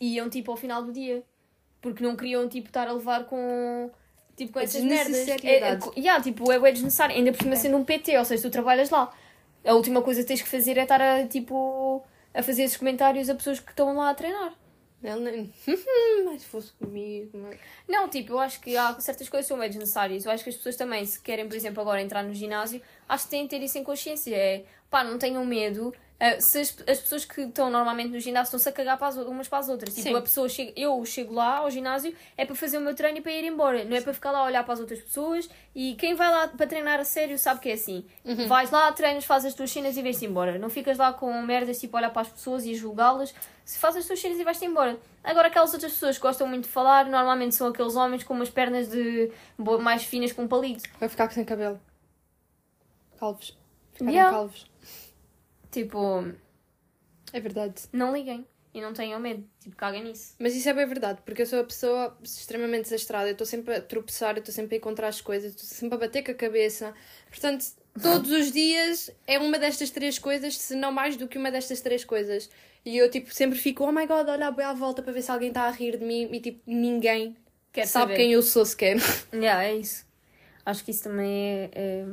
E 0.00 0.14
iam 0.14 0.28
tipo 0.28 0.50
ao 0.50 0.56
final 0.56 0.82
do 0.82 0.92
dia. 0.92 1.22
Porque 1.80 2.02
não 2.02 2.16
queriam 2.16 2.48
tipo 2.48 2.68
estar 2.68 2.88
a 2.88 2.92
levar 2.92 3.24
com. 3.24 3.90
tipo, 4.36 4.52
com 4.52 4.58
A 4.58 4.62
essas 4.62 4.82
merdas. 4.82 5.14
É, 5.16 5.20
é, 5.20 5.24
desnecessariedade. 5.24 5.90
yeah, 5.96 6.22
tipo, 6.22 6.50
é, 6.50 6.56
é 6.56 6.72
desnecessário. 6.72 7.16
Ainda 7.16 7.32
por 7.32 7.42
cima 7.42 7.56
sendo 7.56 7.76
um 7.76 7.84
PT, 7.84 8.18
ou 8.18 8.24
seja, 8.24 8.42
tu 8.42 8.50
trabalhas 8.50 8.90
lá. 8.90 9.12
A 9.64 9.74
última 9.74 10.00
coisa 10.02 10.22
que 10.22 10.28
tens 10.28 10.42
que 10.42 10.48
fazer 10.48 10.78
é 10.78 10.82
estar 10.82 11.00
a, 11.00 11.26
tipo, 11.26 12.02
a 12.32 12.42
fazer 12.42 12.62
esses 12.62 12.76
comentários 12.76 13.28
a 13.28 13.34
pessoas 13.34 13.58
que 13.60 13.70
estão 13.70 13.94
lá 13.96 14.10
a 14.10 14.14
treinar. 14.14 14.52
Ele 15.02 15.20
nem... 15.20 15.52
Mas 16.24 16.42
se 16.42 16.48
fosse 16.48 16.72
comigo... 16.72 17.30
mas- 17.38 17.58
Não, 17.88 18.08
tipo, 18.08 18.32
eu 18.32 18.38
acho 18.40 18.60
que 18.60 18.76
há 18.76 18.98
certas 19.00 19.28
coisas 19.28 19.46
que 19.46 19.48
são 19.48 19.58
bem 19.58 19.68
desnecessárias. 19.68 20.24
Eu 20.24 20.32
acho 20.32 20.42
que 20.42 20.50
as 20.50 20.56
pessoas 20.56 20.76
também, 20.76 21.04
se 21.04 21.20
querem, 21.20 21.46
por 21.46 21.54
exemplo, 21.54 21.80
agora 21.80 22.00
entrar 22.02 22.22
no 22.24 22.34
ginásio, 22.34 22.80
acho 23.08 23.24
que 23.24 23.30
têm 23.30 23.42
de 23.44 23.50
ter 23.50 23.62
isso 23.62 23.78
em 23.78 23.84
consciência. 23.84 24.34
É, 24.34 24.64
pá, 24.90 25.04
não 25.04 25.18
tenham 25.18 25.44
medo. 25.44 25.94
Ah, 26.18 26.40
se 26.40 26.58
as, 26.60 26.74
as 26.88 26.98
pessoas 27.00 27.26
que 27.26 27.42
estão 27.42 27.68
normalmente 27.68 28.08
no 28.10 28.18
ginásio 28.18 28.44
estão-se 28.46 28.66
a 28.66 28.72
cagar 28.72 28.96
para 28.96 29.08
as, 29.08 29.16
umas 29.16 29.48
para 29.48 29.58
as 29.58 29.68
outras. 29.68 29.94
Tipo, 29.94 30.08
Sim. 30.08 30.14
a 30.16 30.22
pessoa 30.22 30.48
chega, 30.48 30.72
eu 30.74 31.04
chego 31.04 31.34
lá 31.34 31.58
ao 31.58 31.70
ginásio 31.70 32.14
é 32.38 32.46
para 32.46 32.54
fazer 32.54 32.78
o 32.78 32.80
meu 32.80 32.94
treino 32.94 33.18
e 33.18 33.20
para 33.20 33.32
ir 33.32 33.44
embora. 33.44 33.84
Não 33.84 33.94
é 33.94 34.00
para 34.00 34.14
ficar 34.14 34.30
lá 34.30 34.38
a 34.38 34.44
olhar 34.44 34.64
para 34.64 34.72
as 34.72 34.80
outras 34.80 35.00
pessoas. 35.00 35.46
E 35.74 35.94
quem 35.96 36.14
vai 36.14 36.30
lá 36.30 36.48
para 36.48 36.66
treinar 36.66 36.98
a 36.98 37.04
sério 37.04 37.38
sabe 37.38 37.60
que 37.60 37.68
é 37.68 37.74
assim. 37.74 38.02
Vais 38.48 38.70
lá, 38.70 38.90
treinas, 38.92 39.26
fazes 39.26 39.48
as 39.48 39.54
tuas 39.54 39.70
cenas 39.70 39.94
e 39.96 40.02
vais-te 40.02 40.24
embora. 40.24 40.58
Não 40.58 40.70
ficas 40.70 40.96
lá 40.96 41.12
com 41.12 41.30
merdas, 41.42 41.78
tipo, 41.78 41.94
a 41.96 42.00
olhar 42.00 42.10
para 42.10 42.22
as 42.22 42.28
pessoas 42.28 42.64
e 42.64 42.74
julgá-las. 42.74 43.34
Se 43.62 43.78
fazes 43.78 44.00
as 44.00 44.06
tuas 44.06 44.18
cenas 44.18 44.38
e 44.38 44.44
vais-te 44.44 44.64
embora. 44.64 44.98
Agora, 45.22 45.48
aquelas 45.48 45.74
outras 45.74 45.92
pessoas 45.92 46.16
que 46.16 46.22
gostam 46.22 46.46
muito 46.48 46.64
de 46.64 46.70
falar, 46.70 47.04
normalmente 47.06 47.54
são 47.54 47.66
aqueles 47.66 47.94
homens 47.94 48.24
com 48.24 48.32
umas 48.32 48.48
pernas 48.48 48.88
de 48.88 49.30
mais 49.82 50.02
finas 50.04 50.32
com 50.32 50.44
um 50.44 50.48
palito. 50.48 50.88
Vai 50.98 51.08
ficar 51.10 51.30
sem 51.30 51.44
cabelo. 51.44 51.78
Calvos. 53.18 53.54
Ficaram 53.92 54.12
Yeah. 54.12 54.30
calvos. 54.36 54.66
Tipo, 55.76 56.32
É 57.32 57.40
verdade. 57.40 57.82
não 57.92 58.14
liguem 58.16 58.46
e 58.72 58.80
não 58.80 58.92
tenham 58.94 59.20
medo. 59.20 59.44
Tipo, 59.60 59.76
caguem 59.76 60.04
nisso. 60.04 60.34
Mas 60.38 60.54
isso 60.54 60.68
é 60.68 60.72
bem 60.72 60.86
verdade, 60.86 61.20
porque 61.24 61.42
eu 61.42 61.46
sou 61.46 61.60
a 61.60 61.64
pessoa 61.64 62.16
extremamente 62.22 62.84
desastrada. 62.84 63.28
Eu 63.28 63.32
estou 63.32 63.46
sempre 63.46 63.74
a 63.74 63.80
tropeçar, 63.80 64.34
eu 64.36 64.38
estou 64.40 64.54
sempre 64.54 64.76
a 64.76 64.78
encontrar 64.78 65.08
as 65.08 65.20
coisas, 65.20 65.50
estou 65.52 65.66
sempre 65.66 65.96
a 65.96 65.98
bater 65.98 66.22
com 66.24 66.30
a 66.30 66.34
cabeça. 66.34 66.94
Portanto, 67.28 67.64
todos 68.00 68.30
os 68.30 68.50
dias 68.52 69.10
é 69.26 69.38
uma 69.38 69.58
destas 69.58 69.90
três 69.90 70.18
coisas, 70.18 70.56
se 70.56 70.74
não 70.74 70.92
mais 70.92 71.16
do 71.16 71.28
que 71.28 71.36
uma 71.36 71.50
destas 71.50 71.80
três 71.82 72.04
coisas. 72.04 72.48
E 72.84 72.96
eu, 72.96 73.10
tipo, 73.10 73.34
sempre 73.34 73.58
fico, 73.58 73.84
oh 73.84 73.92
my 73.92 74.06
god, 74.06 74.28
olha 74.28 74.48
à 74.48 74.72
volta 74.72 75.02
para 75.02 75.12
ver 75.12 75.20
se 75.22 75.30
alguém 75.30 75.48
está 75.48 75.64
a 75.64 75.70
rir 75.70 75.98
de 75.98 76.04
mim 76.04 76.28
e, 76.32 76.40
tipo, 76.40 76.60
ninguém 76.66 77.36
Quer 77.72 77.86
sabe 77.86 78.12
saber. 78.12 78.16
quem 78.16 78.32
eu 78.32 78.42
sou 78.42 78.64
sequer. 78.64 78.96
Yeah, 79.34 79.64
é 79.64 79.74
isso. 79.76 80.06
Acho 80.64 80.84
que 80.84 80.90
isso 80.90 81.02
também 81.04 81.28
é, 81.30 81.70
é 81.74 82.06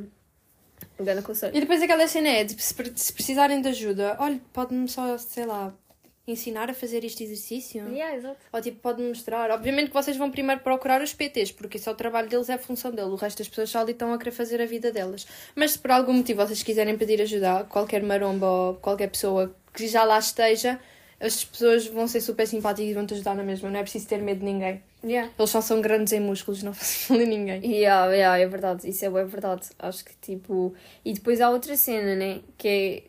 grande 1.00 1.22
conselho. 1.22 1.56
E 1.56 1.60
depois 1.60 1.82
aquela 1.82 2.08
cena 2.08 2.30
é, 2.30 2.46
tipo, 2.46 2.62
se, 2.62 2.74
pre- 2.74 2.94
se 2.96 3.12
precisarem 3.14 3.62
de 3.62 3.70
ajuda, 3.70 4.16
olha, 4.20 4.40
pode-me 4.52 4.88
só, 4.88 5.18
sei 5.18 5.46
lá, 5.46 5.74
ensinar 6.26 6.70
a 6.70 6.74
fazer 6.74 7.04
este 7.04 7.24
exercício. 7.24 7.86
Yeah, 7.90 8.16
exato. 8.16 8.38
Ou 8.52 8.62
tipo, 8.62 8.80
pode 8.80 9.02
mostrar. 9.02 9.52
Obviamente 9.52 9.88
que 9.90 9.94
vocês 9.94 10.16
vão 10.16 10.32
primeiro 10.32 10.62
procurar 10.62 11.02
os 11.02 11.14
PTs, 11.14 11.52
porque 11.52 11.78
é 11.86 11.92
o 11.92 11.96
trabalho 11.96 12.30
deles, 12.30 12.50
é 12.50 12.54
a 12.54 12.58
função 12.60 12.92
dele. 12.92 13.10
O 13.10 13.16
resto 13.16 13.40
das 13.40 13.50
pessoas 13.50 13.70
só 13.70 13.80
ali 13.80 13.92
estão 13.92 14.14
a 14.14 14.18
querer 14.18 14.32
fazer 14.32 14.62
a 14.62 14.66
vida 14.66 14.92
delas. 14.92 15.28
Mas 15.56 15.72
se 15.72 15.80
por 15.80 15.92
algum 15.92 16.14
motivo 16.14 16.46
vocês 16.46 16.64
quiserem 16.64 16.98
pedir 16.98 17.22
ajuda 17.22 17.60
a 17.60 17.64
qualquer 17.66 18.02
maromba 18.02 18.48
ou 18.48 18.76
qualquer 18.76 19.10
pessoa 19.10 19.54
que 19.74 19.86
já 19.88 20.04
lá 20.06 20.18
esteja, 20.18 20.80
as 21.24 21.46
pessoas 21.46 21.88
vão 21.88 22.08
ser 22.08 22.20
super 22.20 22.46
simpáticas 22.46 22.92
e 22.92 22.94
vão 22.94 23.06
te 23.06 23.14
ajudar 23.14 23.34
na 23.34 23.44
mesma. 23.44 23.70
Não 23.70 23.80
é 23.80 23.82
preciso 23.82 24.08
ter 24.08 24.22
medo 24.22 24.40
de 24.40 24.46
ninguém. 24.46 24.84
Yeah. 25.04 25.32
Eles 25.38 25.50
só 25.50 25.62
são 25.62 25.80
grandes 25.82 26.12
em 26.12 26.20
músculos, 26.20 26.62
não 26.62 26.74
fazem 26.74 27.18
mal 27.18 27.20
a 27.20 27.30
ninguém. 27.30 27.62
Yeah, 27.66 28.12
yeah, 28.14 28.38
é 28.38 28.48
verdade, 28.48 28.90
isso 28.90 29.06
é 29.06 29.10
bem 29.10 29.26
verdade. 29.26 29.70
Acho 29.80 30.04
que 30.04 30.16
tipo. 30.22 30.74
E 31.04 31.14
depois 31.14 31.40
há 31.40 31.50
outra 31.50 31.78
cena, 31.78 32.16
né? 32.16 32.42
Que 32.58 32.68
é. 32.68 33.04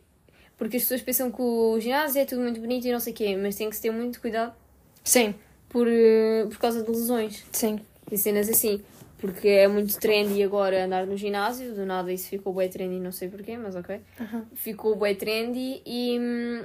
Porque 0.57 0.77
as 0.77 0.85
pessoas 0.85 1.03
pensam 1.03 1.33
que 1.33 1.43
o 1.43 1.79
ginásio 1.81 2.21
é 2.21 2.25
tudo 2.25 2.41
muito 2.41 2.61
bonito 2.61 2.87
e 2.87 2.93
não 2.93 3.01
sei 3.01 3.13
o 3.13 3.17
quê, 3.17 3.37
mas 3.37 3.57
tem 3.57 3.69
que 3.69 3.75
se 3.75 3.83
ter 3.83 3.91
muito 3.91 4.21
cuidado 4.21 4.55
Sim, 5.03 5.35
por, 5.69 5.89
eh, 5.89 6.47
por 6.49 6.59
causa 6.59 6.85
de 6.85 6.89
lesões 6.89 7.45
sim. 7.51 7.81
e 8.11 8.17
cenas 8.17 8.49
assim. 8.49 8.81
Porque 9.19 9.49
é 9.49 9.67
muito 9.67 9.99
trendy 9.99 10.43
agora 10.43 10.85
andar 10.85 11.07
no 11.07 11.17
ginásio, 11.17 11.75
do 11.75 11.85
nada 11.85 12.13
isso 12.13 12.29
ficou 12.29 12.53
bem 12.55 12.69
trendy, 12.69 13.01
não 13.01 13.11
sei 13.11 13.29
porquê, 13.29 13.57
mas 13.57 13.75
ok. 13.75 14.01
Aham. 14.21 14.47
Ficou 14.55 14.95
bem 14.97 15.15
trendy 15.17 15.83
e, 15.85 16.19
hum, 16.21 16.65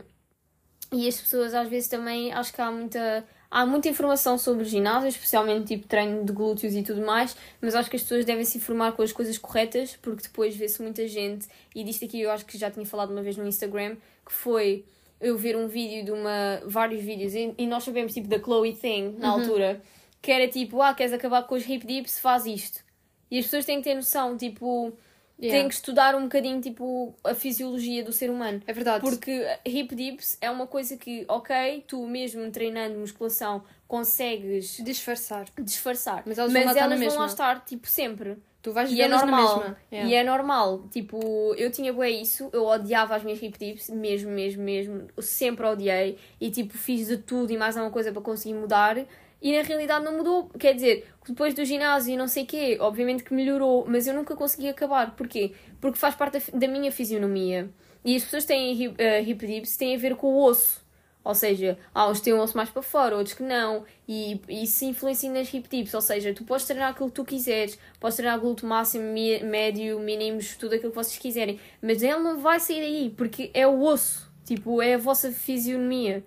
e 0.91 1.07
as 1.07 1.19
pessoas 1.19 1.53
às 1.53 1.67
vezes 1.69 1.87
também 1.87 2.31
acho 2.33 2.53
que 2.53 2.61
há 2.61 2.71
muita. 2.71 3.25
Há 3.51 3.65
muita 3.65 3.89
informação 3.89 4.37
sobre 4.37 4.63
ginásio, 4.63 5.09
especialmente 5.09 5.69
tipo 5.69 5.87
treino 5.87 6.23
de 6.23 6.31
glúteos 6.31 6.75
e 6.75 6.83
tudo 6.83 7.01
mais, 7.01 7.35
mas 7.59 7.73
acho 7.73 7.89
que 7.89 7.95
as 7.95 8.03
pessoas 8.03 8.23
devem 8.23 8.45
se 8.45 8.59
informar 8.59 8.91
com 8.91 9.01
as 9.01 9.11
coisas 9.11 9.39
corretas, 9.39 9.97
porque 10.03 10.21
depois 10.21 10.55
vê-se 10.55 10.79
muita 10.83 11.07
gente, 11.07 11.47
e 11.73 11.83
disto 11.83 12.05
aqui 12.05 12.21
eu 12.21 12.29
acho 12.29 12.45
que 12.45 12.55
já 12.59 12.69
tinha 12.69 12.85
falado 12.85 13.09
uma 13.09 13.23
vez 13.23 13.35
no 13.37 13.47
Instagram, 13.47 13.95
que 14.23 14.31
foi 14.31 14.85
eu 15.19 15.35
ver 15.35 15.57
um 15.57 15.67
vídeo 15.67 16.05
de 16.05 16.11
uma. 16.11 16.61
vários 16.63 17.01
vídeos, 17.01 17.33
e, 17.33 17.55
e 17.57 17.65
nós 17.65 17.83
sabemos 17.83 18.13
tipo 18.13 18.27
da 18.27 18.37
Chloe 18.37 18.75
Thing 18.75 19.15
na 19.17 19.29
altura, 19.29 19.81
que 20.21 20.31
era 20.31 20.47
tipo, 20.47 20.79
ah, 20.81 20.93
queres 20.93 21.11
acabar 21.11 21.41
com 21.43 21.55
os 21.55 21.67
hip 21.67 21.87
dips, 21.87 22.19
faz 22.19 22.45
isto. 22.45 22.83
E 23.31 23.39
as 23.39 23.45
pessoas 23.45 23.65
têm 23.65 23.77
que 23.77 23.83
ter 23.83 23.95
noção, 23.95 24.37
tipo, 24.37 24.93
Yeah. 25.41 25.57
têm 25.59 25.67
que 25.69 25.73
estudar 25.75 26.15
um 26.15 26.23
bocadinho 26.23 26.59
tipo 26.59 27.15
a 27.23 27.33
fisiologia 27.33 28.03
do 28.03 28.11
ser 28.11 28.29
humano. 28.29 28.61
É 28.67 28.73
verdade. 28.73 28.99
Porque 29.01 29.45
hip 29.65 29.95
dips 29.95 30.37
é 30.41 30.51
uma 30.51 30.67
coisa 30.67 30.97
que, 30.97 31.23
ok, 31.29 31.83
tu 31.87 32.05
mesmo 32.05 32.49
treinando 32.51 32.99
musculação 32.99 33.63
consegues 33.87 34.77
Disfarçar. 34.83 35.45
disfarçar, 35.59 36.23
Mas 36.25 36.37
elas 36.37 36.51
vão 36.51 36.63
lá 36.65 36.71
estar 36.71 36.87
na 36.89 36.95
vão 36.95 37.17
lá 37.17 37.25
estar, 37.25 37.65
tipo, 37.65 37.87
sempre. 37.87 38.37
Tu 38.61 38.73
vais 38.73 38.91
E 38.91 39.01
é 39.01 39.07
normal. 39.07 39.59
mesma. 39.59 39.77
Yeah. 39.91 40.09
E 40.09 40.15
é 40.15 40.23
normal. 40.23 40.83
Tipo, 40.91 41.55
eu 41.55 41.71
tinha 41.71 41.93
bué 41.93 42.09
isso, 42.09 42.49
eu 42.51 42.65
odiava 42.65 43.15
as 43.15 43.23
minhas 43.23 43.41
hip 43.41 43.57
dips, 43.57 43.89
mesmo, 43.89 44.29
mesmo, 44.31 44.61
mesmo. 44.61 45.07
Eu 45.15 45.23
sempre 45.23 45.65
odiei. 45.65 46.17
E 46.41 46.51
tipo, 46.51 46.77
fiz 46.77 47.07
de 47.07 47.17
tudo 47.17 47.53
e 47.53 47.57
mais 47.57 47.77
alguma 47.77 47.93
coisa 47.93 48.11
para 48.11 48.21
conseguir 48.21 48.55
mudar. 48.55 48.97
E 49.41 49.55
na 49.55 49.63
realidade 49.63 50.03
não 50.03 50.17
mudou. 50.17 50.49
Quer 50.59 50.73
dizer, 50.73 51.07
depois 51.27 51.53
do 51.53 51.63
ginásio 51.63 52.13
e 52.13 52.17
não 52.17 52.27
sei 52.27 52.43
o 52.43 52.47
quê, 52.47 52.77
obviamente 52.79 53.23
que 53.23 53.33
melhorou, 53.33 53.85
mas 53.87 54.07
eu 54.07 54.13
nunca 54.13 54.35
consegui 54.35 54.67
acabar. 54.67 55.15
Porquê? 55.15 55.53
Porque 55.79 55.97
faz 55.97 56.15
parte 56.15 56.51
da, 56.51 56.67
minha 56.67 56.91
fisionomia. 56.91 57.69
E 58.03 58.15
as 58.15 58.23
pessoas 58.23 58.45
têm 58.45 58.73
hip, 58.73 58.95
eh, 58.97 59.21
dips 59.21 59.77
têm 59.77 59.95
a 59.95 59.99
ver 59.99 60.15
com 60.15 60.27
o 60.27 60.43
osso. 60.43 60.87
Ou 61.23 61.35
seja, 61.35 61.77
há 61.93 62.07
uns 62.07 62.19
que 62.19 62.25
têm 62.25 62.33
o 62.33 62.41
osso 62.41 62.55
mais 62.55 62.69
para 62.69 62.81
fora, 62.81 63.15
outros 63.15 63.35
que 63.35 63.43
não. 63.43 63.83
E 64.07 64.41
isso 64.49 64.85
influencia 64.85 65.31
nas 65.31 65.53
hip 65.53 65.69
dips. 65.69 65.93
Ou 65.93 66.01
seja, 66.01 66.33
tu 66.33 66.43
podes 66.43 66.65
treinar 66.65 66.91
aquilo 66.91 67.09
que 67.09 67.15
tu 67.15 67.25
quiseres. 67.25 67.77
Podes 67.99 68.17
treinar 68.17 68.39
glúteo 68.39 68.67
máximo, 68.67 69.05
médio, 69.43 69.99
mínimos, 69.99 70.55
tudo 70.57 70.75
aquilo 70.75 70.91
que 70.91 70.95
vocês 70.95 71.17
quiserem. 71.17 71.59
Mas 71.81 72.01
ele 72.01 72.19
não 72.19 72.39
vai 72.39 72.59
sair 72.59 72.81
aí, 72.81 73.13
porque 73.15 73.51
é 73.53 73.67
o 73.67 73.81
osso. 73.81 74.29
Tipo, 74.45 74.81
é 74.81 74.95
a 74.95 74.97
vossa 74.97 75.31
fisionomia. 75.31 76.23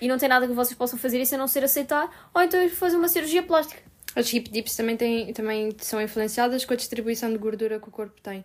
E 0.00 0.08
não 0.08 0.18
tem 0.18 0.28
nada 0.28 0.46
que 0.46 0.52
vocês 0.52 0.76
possam 0.76 0.98
fazer 0.98 1.20
isso 1.20 1.34
a 1.34 1.38
não 1.38 1.46
ser 1.46 1.64
aceitar. 1.64 2.30
Ou 2.34 2.42
então 2.42 2.68
fazer 2.70 2.96
uma 2.96 3.08
cirurgia 3.08 3.42
plástica. 3.42 3.82
As 4.16 4.32
hip 4.32 4.50
dips 4.50 4.74
também, 4.76 4.96
têm, 4.96 5.32
também 5.32 5.70
são 5.78 6.00
influenciadas 6.00 6.64
com 6.64 6.72
a 6.72 6.76
distribuição 6.76 7.30
de 7.30 7.38
gordura 7.38 7.78
que 7.78 7.88
o 7.88 7.92
corpo 7.92 8.20
tem. 8.20 8.44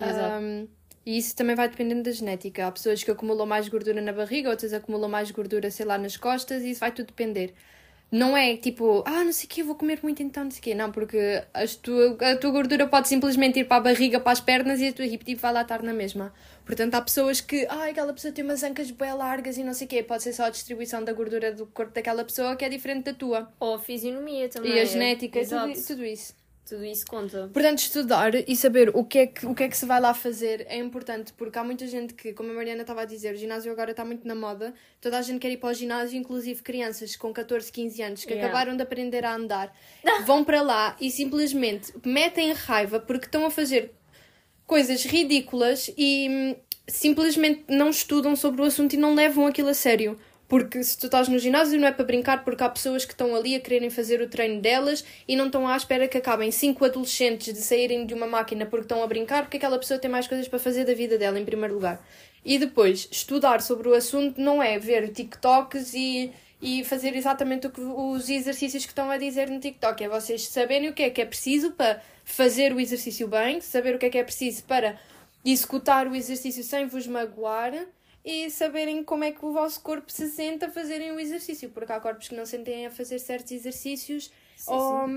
Exato. 0.00 0.42
Um, 0.42 0.68
e 1.04 1.18
isso 1.18 1.36
também 1.36 1.54
vai 1.54 1.68
dependendo 1.68 2.02
da 2.02 2.10
genética. 2.10 2.66
Há 2.66 2.72
pessoas 2.72 3.04
que 3.04 3.10
acumulam 3.10 3.46
mais 3.46 3.68
gordura 3.68 4.00
na 4.00 4.12
barriga, 4.12 4.50
outras 4.50 4.72
acumulam 4.72 5.08
mais 5.08 5.30
gordura, 5.30 5.70
sei 5.70 5.86
lá, 5.86 5.96
nas 5.98 6.16
costas, 6.16 6.62
e 6.62 6.70
isso 6.70 6.80
vai 6.80 6.90
tudo 6.90 7.06
depender. 7.06 7.54
Não 8.10 8.36
é 8.36 8.56
tipo, 8.56 9.02
ah, 9.04 9.24
não 9.24 9.32
sei 9.32 9.46
o 9.46 9.48
quê, 9.48 9.62
vou 9.64 9.74
comer 9.74 9.98
muito 10.02 10.22
então, 10.22 10.44
não 10.44 10.50
sei 10.50 10.60
o 10.60 10.62
quê. 10.62 10.74
Não, 10.74 10.92
porque 10.92 11.42
as 11.52 11.74
tua, 11.74 12.16
a 12.20 12.36
tua 12.36 12.50
gordura 12.50 12.86
pode 12.86 13.08
simplesmente 13.08 13.58
ir 13.58 13.64
para 13.64 13.78
a 13.78 13.80
barriga, 13.80 14.20
para 14.20 14.32
as 14.32 14.40
pernas 14.40 14.80
e 14.80 14.88
a 14.88 14.92
tua 14.92 15.04
hip 15.04 15.34
vai 15.34 15.52
lá 15.52 15.62
estar 15.62 15.82
na 15.82 15.92
mesma. 15.92 16.32
Portanto, 16.64 16.94
há 16.94 17.02
pessoas 17.02 17.40
que, 17.40 17.66
ah, 17.68 17.88
aquela 17.88 18.12
pessoa 18.12 18.32
tem 18.32 18.44
umas 18.44 18.62
ancas 18.62 18.90
bem 18.90 19.12
largas 19.12 19.58
e 19.58 19.64
não 19.64 19.74
sei 19.74 19.86
o 19.86 19.90
quê. 19.90 20.02
Pode 20.02 20.22
ser 20.22 20.32
só 20.32 20.44
a 20.44 20.50
distribuição 20.50 21.02
da 21.02 21.12
gordura 21.12 21.52
do 21.52 21.66
corpo 21.66 21.92
daquela 21.92 22.24
pessoa 22.24 22.54
que 22.54 22.64
é 22.64 22.68
diferente 22.68 23.04
da 23.04 23.12
tua. 23.12 23.52
Ou 23.58 23.74
a 23.74 23.78
fisionomia 23.78 24.48
também. 24.48 24.72
E 24.72 24.80
a 24.80 24.84
genética, 24.84 25.40
Exato. 25.40 25.72
tudo, 25.72 25.86
tudo 25.86 26.04
isso. 26.04 26.34
Tudo 26.68 26.84
isso 26.84 27.06
conta. 27.06 27.48
Portanto, 27.52 27.78
estudar 27.78 28.34
e 28.34 28.56
saber 28.56 28.90
o 28.92 29.04
que, 29.04 29.18
é 29.18 29.26
que, 29.28 29.46
o 29.46 29.54
que 29.54 29.62
é 29.62 29.68
que 29.68 29.76
se 29.76 29.86
vai 29.86 30.00
lá 30.00 30.12
fazer 30.12 30.66
é 30.68 30.76
importante, 30.76 31.32
porque 31.32 31.56
há 31.58 31.62
muita 31.62 31.86
gente 31.86 32.12
que, 32.12 32.32
como 32.32 32.50
a 32.50 32.54
Mariana 32.54 32.80
estava 32.80 33.02
a 33.02 33.04
dizer, 33.04 33.34
o 33.34 33.36
ginásio 33.36 33.70
agora 33.70 33.92
está 33.92 34.04
muito 34.04 34.26
na 34.26 34.34
moda, 34.34 34.74
toda 35.00 35.16
a 35.16 35.22
gente 35.22 35.38
quer 35.38 35.50
ir 35.52 35.58
para 35.58 35.70
o 35.70 35.74
ginásio, 35.74 36.18
inclusive 36.18 36.60
crianças 36.62 37.14
com 37.14 37.32
14, 37.32 37.70
15 37.70 38.02
anos 38.02 38.24
que 38.24 38.32
Yeah. 38.32 38.48
acabaram 38.48 38.76
de 38.76 38.82
aprender 38.82 39.24
a 39.24 39.34
andar, 39.34 39.72
vão 40.26 40.42
para 40.42 40.60
lá 40.60 40.96
e 41.00 41.08
simplesmente 41.10 41.92
metem 42.04 42.52
raiva 42.52 42.98
porque 42.98 43.26
estão 43.26 43.46
a 43.46 43.50
fazer 43.50 43.92
coisas 44.66 45.04
ridículas 45.04 45.90
e 45.96 46.28
hum, 46.28 46.56
simplesmente 46.88 47.64
não 47.68 47.90
estudam 47.90 48.34
sobre 48.34 48.60
o 48.62 48.64
assunto 48.64 48.94
e 48.94 48.96
não 48.96 49.14
levam 49.14 49.46
aquilo 49.46 49.68
a 49.68 49.74
sério. 49.74 50.18
Porque 50.48 50.82
se 50.82 50.96
tu 50.96 51.06
estás 51.06 51.28
no 51.28 51.38
ginásio 51.38 51.78
não 51.80 51.88
é 51.88 51.92
para 51.92 52.04
brincar, 52.04 52.44
porque 52.44 52.62
há 52.62 52.68
pessoas 52.68 53.04
que 53.04 53.12
estão 53.12 53.34
ali 53.34 53.54
a 53.54 53.60
quererem 53.60 53.90
fazer 53.90 54.20
o 54.20 54.28
treino 54.28 54.60
delas 54.60 55.04
e 55.26 55.34
não 55.34 55.46
estão 55.46 55.66
à 55.66 55.76
espera 55.76 56.06
que 56.06 56.16
acabem 56.16 56.50
cinco 56.50 56.84
adolescentes 56.84 57.52
de 57.52 57.60
saírem 57.60 58.06
de 58.06 58.14
uma 58.14 58.26
máquina 58.26 58.64
porque 58.64 58.84
estão 58.84 59.02
a 59.02 59.06
brincar, 59.06 59.42
porque 59.42 59.56
aquela 59.56 59.78
pessoa 59.78 59.98
tem 59.98 60.10
mais 60.10 60.28
coisas 60.28 60.46
para 60.46 60.58
fazer 60.58 60.84
da 60.84 60.94
vida 60.94 61.18
dela, 61.18 61.38
em 61.38 61.44
primeiro 61.44 61.74
lugar. 61.74 62.00
E 62.44 62.58
depois, 62.58 63.08
estudar 63.10 63.60
sobre 63.60 63.88
o 63.88 63.94
assunto 63.94 64.40
não 64.40 64.62
é 64.62 64.78
ver 64.78 65.08
TikToks 65.10 65.94
e, 65.94 66.32
e 66.62 66.84
fazer 66.84 67.16
exatamente 67.16 67.66
o 67.66 67.70
que, 67.70 67.80
os 67.80 68.28
exercícios 68.30 68.84
que 68.84 68.92
estão 68.92 69.10
a 69.10 69.18
dizer 69.18 69.50
no 69.50 69.58
TikTok. 69.58 70.04
É 70.04 70.08
vocês 70.08 70.46
saberem 70.46 70.88
o 70.88 70.94
que 70.94 71.02
é 71.02 71.10
que 71.10 71.20
é 71.20 71.26
preciso 71.26 71.72
para 71.72 72.00
fazer 72.24 72.72
o 72.72 72.78
exercício 72.78 73.26
bem, 73.26 73.60
saber 73.60 73.96
o 73.96 73.98
que 73.98 74.06
é 74.06 74.10
que 74.10 74.18
é 74.18 74.22
preciso 74.22 74.62
para 74.62 74.96
executar 75.44 76.06
o 76.06 76.14
exercício 76.14 76.62
sem 76.62 76.86
vos 76.86 77.06
magoar 77.08 77.72
e 78.26 78.50
saberem 78.50 79.04
como 79.04 79.22
é 79.22 79.30
que 79.30 79.44
o 79.46 79.52
vosso 79.52 79.80
corpo 79.80 80.10
se 80.10 80.28
sente 80.28 80.64
a 80.64 80.68
fazerem 80.68 81.12
o 81.12 81.20
exercício, 81.20 81.70
porque 81.70 81.92
há 81.92 82.00
corpos 82.00 82.26
que 82.26 82.34
não 82.34 82.44
sentem 82.44 82.84
a 82.84 82.90
fazer 82.90 83.20
certos 83.20 83.52
exercícios 83.52 84.32
ou, 84.66 85.08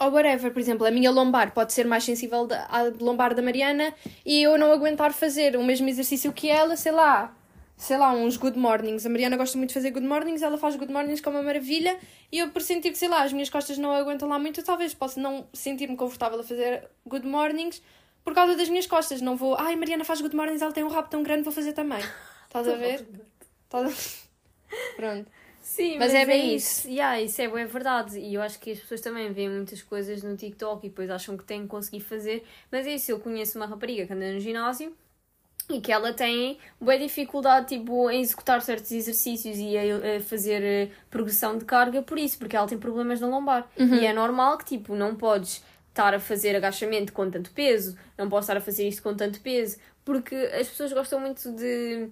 ou 0.00 0.10
whatever. 0.10 0.52
Por 0.52 0.58
exemplo, 0.58 0.84
a 0.84 0.90
minha 0.90 1.12
lombar 1.12 1.54
pode 1.54 1.72
ser 1.72 1.86
mais 1.86 2.02
sensível 2.02 2.48
à 2.68 2.82
lombar 3.00 3.36
da 3.36 3.40
Mariana 3.40 3.94
e 4.26 4.42
eu 4.42 4.58
não 4.58 4.72
aguentar 4.72 5.12
fazer 5.12 5.56
o 5.56 5.62
mesmo 5.62 5.88
exercício 5.88 6.32
que 6.32 6.50
ela, 6.50 6.76
sei 6.76 6.90
lá, 6.90 7.32
sei 7.76 7.96
lá, 7.96 8.12
uns 8.12 8.36
good 8.36 8.58
mornings. 8.58 9.06
A 9.06 9.08
Mariana 9.08 9.36
gosta 9.36 9.56
muito 9.56 9.68
de 9.68 9.74
fazer 9.74 9.92
good 9.92 10.04
mornings, 10.04 10.42
ela 10.42 10.58
faz 10.58 10.74
good 10.74 10.92
mornings 10.92 11.20
com 11.20 11.30
uma 11.30 11.44
maravilha 11.44 11.96
e 12.32 12.40
eu 12.40 12.50
por 12.50 12.62
sentir 12.62 12.90
que, 12.90 12.98
sei 12.98 13.08
lá, 13.08 13.22
as 13.22 13.32
minhas 13.32 13.48
costas 13.48 13.78
não 13.78 13.92
aguentam 13.92 14.28
lá 14.28 14.40
muito, 14.40 14.60
talvez 14.64 14.92
possa 14.92 15.20
não 15.20 15.46
sentir-me 15.52 15.96
confortável 15.96 16.40
a 16.40 16.42
fazer 16.42 16.88
good 17.06 17.24
mornings 17.24 17.80
por 18.28 18.34
causa 18.34 18.54
das 18.54 18.68
minhas 18.68 18.86
costas. 18.86 19.22
Não 19.22 19.36
vou, 19.36 19.56
ai, 19.58 19.74
Mariana 19.74 20.04
faz 20.04 20.20
good 20.20 20.36
mornings, 20.36 20.60
ela 20.60 20.70
tem 20.70 20.84
um 20.84 20.88
rabo 20.88 21.08
tão 21.08 21.22
grande, 21.22 21.44
vou 21.44 21.52
fazer 21.52 21.72
também. 21.72 22.00
Estás 22.44 22.68
a 22.68 22.76
ver? 22.76 23.06
Estás 23.64 23.90
a... 23.90 24.96
Pronto. 24.96 25.30
Sim, 25.62 25.98
Mas 25.98 26.12
é 26.12 26.26
bem 26.26 26.54
isso. 26.54 26.86
Yeah, 26.88 27.20
isso 27.22 27.40
é 27.40 27.48
bem 27.48 27.64
verdade. 27.64 28.18
E 28.18 28.34
eu 28.34 28.42
acho 28.42 28.58
que 28.58 28.72
as 28.72 28.80
pessoas 28.80 29.00
também 29.00 29.32
veem 29.32 29.48
muitas 29.48 29.82
coisas 29.82 30.22
no 30.22 30.36
TikTok 30.36 30.86
e 30.86 30.90
depois 30.90 31.08
acham 31.08 31.38
que 31.38 31.44
têm 31.44 31.62
que 31.62 31.68
conseguir 31.68 32.00
fazer. 32.00 32.44
Mas 32.70 32.86
é 32.86 32.94
isso, 32.94 33.10
eu 33.10 33.18
conheço 33.18 33.58
uma 33.58 33.66
rapariga 33.66 34.06
que 34.06 34.12
anda 34.12 34.30
no 34.30 34.40
ginásio 34.40 34.94
e 35.70 35.80
que 35.80 35.90
ela 35.90 36.12
tem 36.12 36.58
boa 36.78 36.98
dificuldade 36.98 37.68
tipo, 37.68 38.10
em 38.10 38.20
executar 38.20 38.60
certos 38.60 38.90
exercícios 38.92 39.56
e 39.58 39.76
a, 39.76 40.16
a 40.16 40.20
fazer 40.20 40.62
eh, 40.62 40.90
progressão 41.10 41.56
de 41.56 41.64
carga 41.64 42.02
por 42.02 42.18
isso, 42.18 42.38
porque 42.38 42.56
ela 42.56 42.66
tem 42.66 42.78
problemas 42.78 43.20
na 43.20 43.26
lombar. 43.26 43.68
E 43.78 44.06
é 44.06 44.12
normal 44.12 44.58
que 44.58 44.64
tipo, 44.64 44.94
não 44.94 45.14
podes 45.14 45.62
estar 45.98 46.14
a 46.14 46.20
fazer 46.20 46.54
agachamento 46.54 47.12
com 47.12 47.28
tanto 47.28 47.50
peso, 47.50 47.98
não 48.16 48.28
podes 48.28 48.44
estar 48.44 48.56
a 48.56 48.60
fazer 48.60 48.86
isto 48.86 49.02
com 49.02 49.14
tanto 49.14 49.40
peso, 49.40 49.78
porque 50.04 50.34
as 50.34 50.68
pessoas 50.68 50.92
gostam 50.92 51.18
muito 51.18 51.50
de, 51.52 52.08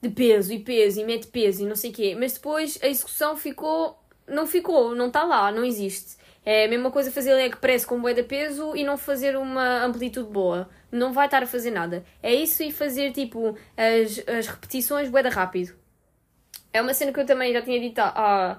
de 0.00 0.08
peso 0.08 0.52
e 0.52 0.58
peso 0.58 1.00
e 1.00 1.04
mete 1.04 1.26
peso 1.26 1.62
e 1.62 1.66
não 1.66 1.76
sei 1.76 1.90
o 1.90 1.92
quê, 1.92 2.16
mas 2.18 2.32
depois 2.32 2.78
a 2.82 2.88
execução 2.88 3.36
ficou, 3.36 4.02
não 4.26 4.46
ficou, 4.46 4.94
não 4.94 5.08
está 5.08 5.22
lá, 5.22 5.52
não 5.52 5.64
existe. 5.64 6.18
É 6.44 6.64
a 6.64 6.68
mesma 6.68 6.90
coisa 6.90 7.12
fazer 7.12 7.34
leg 7.34 7.54
press 7.56 7.84
com 7.84 8.00
bué 8.00 8.14
de 8.14 8.22
peso 8.22 8.74
e 8.74 8.82
não 8.82 8.96
fazer 8.96 9.36
uma 9.36 9.84
amplitude 9.84 10.30
boa. 10.30 10.70
Não 10.90 11.12
vai 11.12 11.26
estar 11.26 11.42
a 11.42 11.46
fazer 11.46 11.70
nada. 11.70 12.02
É 12.22 12.34
isso 12.34 12.62
e 12.62 12.72
fazer 12.72 13.12
tipo 13.12 13.54
as, 13.76 14.26
as 14.26 14.46
repetições 14.46 15.10
bué 15.10 15.22
de 15.22 15.28
rápido. 15.28 15.74
É 16.72 16.80
uma 16.80 16.94
cena 16.94 17.12
que 17.12 17.20
eu 17.20 17.26
também 17.26 17.52
já 17.52 17.60
tinha 17.60 17.78
dito 17.78 17.98
à, 17.98 18.58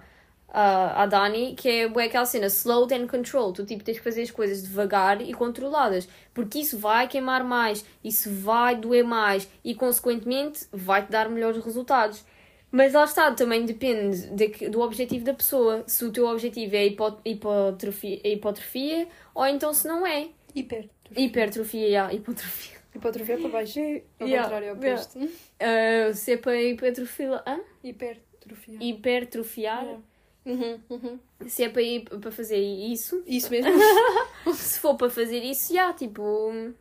à, 0.52 1.04
à 1.04 1.06
Dani, 1.06 1.56
que 1.56 1.68
é 1.68 1.88
bué 1.88 2.06
aquela 2.06 2.26
cena 2.26 2.48
slow 2.48 2.88
and 2.92 3.08
control. 3.08 3.54
Tu 3.54 3.66
tipo 3.66 3.84
tens 3.84 3.98
que 3.98 4.04
fazer 4.04 4.22
as 4.24 4.32
coisas 4.32 4.62
devagar 4.62 5.22
e 5.22 5.34
controladas. 5.34 6.08
Porque 6.34 6.60
isso 6.60 6.78
vai 6.78 7.08
queimar 7.08 7.44
mais, 7.44 7.86
isso 8.04 8.30
vai 8.30 8.76
doer 8.76 9.04
mais 9.04 9.48
e 9.64 9.74
consequentemente 9.74 10.66
vai-te 10.72 11.10
dar 11.10 11.30
melhores 11.30 11.64
resultados. 11.64 12.24
Mas 12.70 12.94
lá 12.94 13.04
está, 13.04 13.32
também 13.34 13.66
depende 13.66 14.28
de 14.28 14.70
do 14.70 14.82
objetivo 14.82 15.26
da 15.26 15.34
pessoa. 15.34 15.84
Se 15.88 16.06
o 16.06 16.12
teu 16.12 16.28
objetivo 16.28 16.76
é 16.76 16.86
hipo, 16.86 17.18
hipotrofia, 17.26 18.22
hipotrofia 18.24 19.08
ou 19.34 19.46
então 19.46 19.74
se 19.74 19.88
não 19.88 20.06
é. 20.06 20.30
Hiper. 20.56 20.90
Hipertrofia, 21.16 21.88
yeah, 21.88 22.14
hipotrofia. 22.14 22.80
Hipotrofia 22.96 23.38
para 23.38 23.50
baixo. 23.50 23.80
Ao 24.20 24.28
Yeah, 24.28 24.44
contrário, 24.44 24.68
é 24.68 24.74
o 24.74 24.78
yeah. 24.78 25.02
oposto. 25.02 25.20
Uh, 25.20 26.14
se 26.14 26.34
é 26.34 26.38
para 26.38 26.62
hipertrofia. 26.62 27.42
Hã? 27.46 27.60
Hipertrofia. 27.84 28.78
Hipertrofiar. 28.82 29.84
Yeah. 29.84 30.02
Uhum, 30.46 30.82
uhum. 30.90 31.20
Se 31.48 31.64
é 31.64 31.70
para, 31.70 31.82
ir, 31.82 32.04
para 32.04 32.32
fazer 32.32 32.58
isso. 32.58 33.24
Isso 33.28 33.50
mesmo. 33.52 33.72
Se 34.56 34.80
for 34.80 34.96
para 34.96 35.10
fazer 35.10 35.40
isso, 35.44 35.74
já, 35.74 35.94
tipo. 35.94 36.74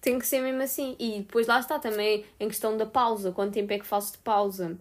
Tem 0.00 0.18
que 0.18 0.26
ser 0.26 0.40
mesmo 0.40 0.62
assim. 0.62 0.96
E 0.98 1.20
depois 1.20 1.46
lá 1.46 1.58
está 1.60 1.78
também 1.78 2.24
em 2.38 2.48
questão 2.48 2.76
da 2.76 2.86
pausa. 2.86 3.32
Quanto 3.32 3.54
tempo 3.54 3.72
é 3.72 3.78
que 3.78 3.86
faço 3.86 4.12
de 4.12 4.18
pausa? 4.18 4.78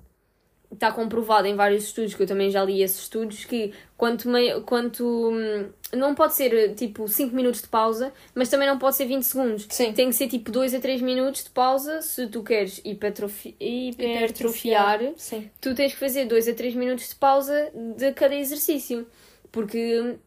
Está 0.72 0.92
comprovado 0.92 1.48
em 1.48 1.56
vários 1.56 1.86
estudos, 1.86 2.14
que 2.14 2.22
eu 2.22 2.28
também 2.28 2.52
já 2.52 2.64
li 2.64 2.84
esses 2.84 3.02
estudos, 3.02 3.44
que 3.44 3.74
quanto, 3.98 4.30
mei, 4.30 4.62
quanto 4.62 5.04
hum, 5.04 5.70
não 5.94 6.14
pode 6.14 6.36
ser 6.36 6.76
tipo 6.76 7.08
5 7.08 7.36
minutos 7.36 7.62
de 7.62 7.68
pausa, 7.68 8.14
mas 8.36 8.50
também 8.50 8.68
não 8.68 8.78
pode 8.78 8.96
ser 8.96 9.06
20 9.06 9.24
segundos. 9.24 9.68
Sim. 9.70 9.94
Tem 9.94 10.10
que 10.10 10.16
ser 10.16 10.28
tipo 10.28 10.52
2 10.52 10.76
a 10.76 10.80
3 10.80 11.02
minutos 11.02 11.44
de 11.44 11.50
pausa 11.50 12.02
se 12.02 12.28
tu 12.28 12.44
queres 12.44 12.80
hipertrofi 12.86 13.56
hipertrofiar. 13.60 15.00
Sim. 15.18 15.50
Tu 15.60 15.74
tens 15.74 15.94
que 15.94 16.00
fazer 16.00 16.26
2 16.26 16.48
a 16.48 16.54
3 16.54 16.76
minutos 16.76 17.10
de 17.10 17.16
pausa 17.16 17.72
de 17.98 18.12
cada 18.14 18.36
exercício. 18.36 19.08
Porque 19.52 20.00
hum, 20.00 20.18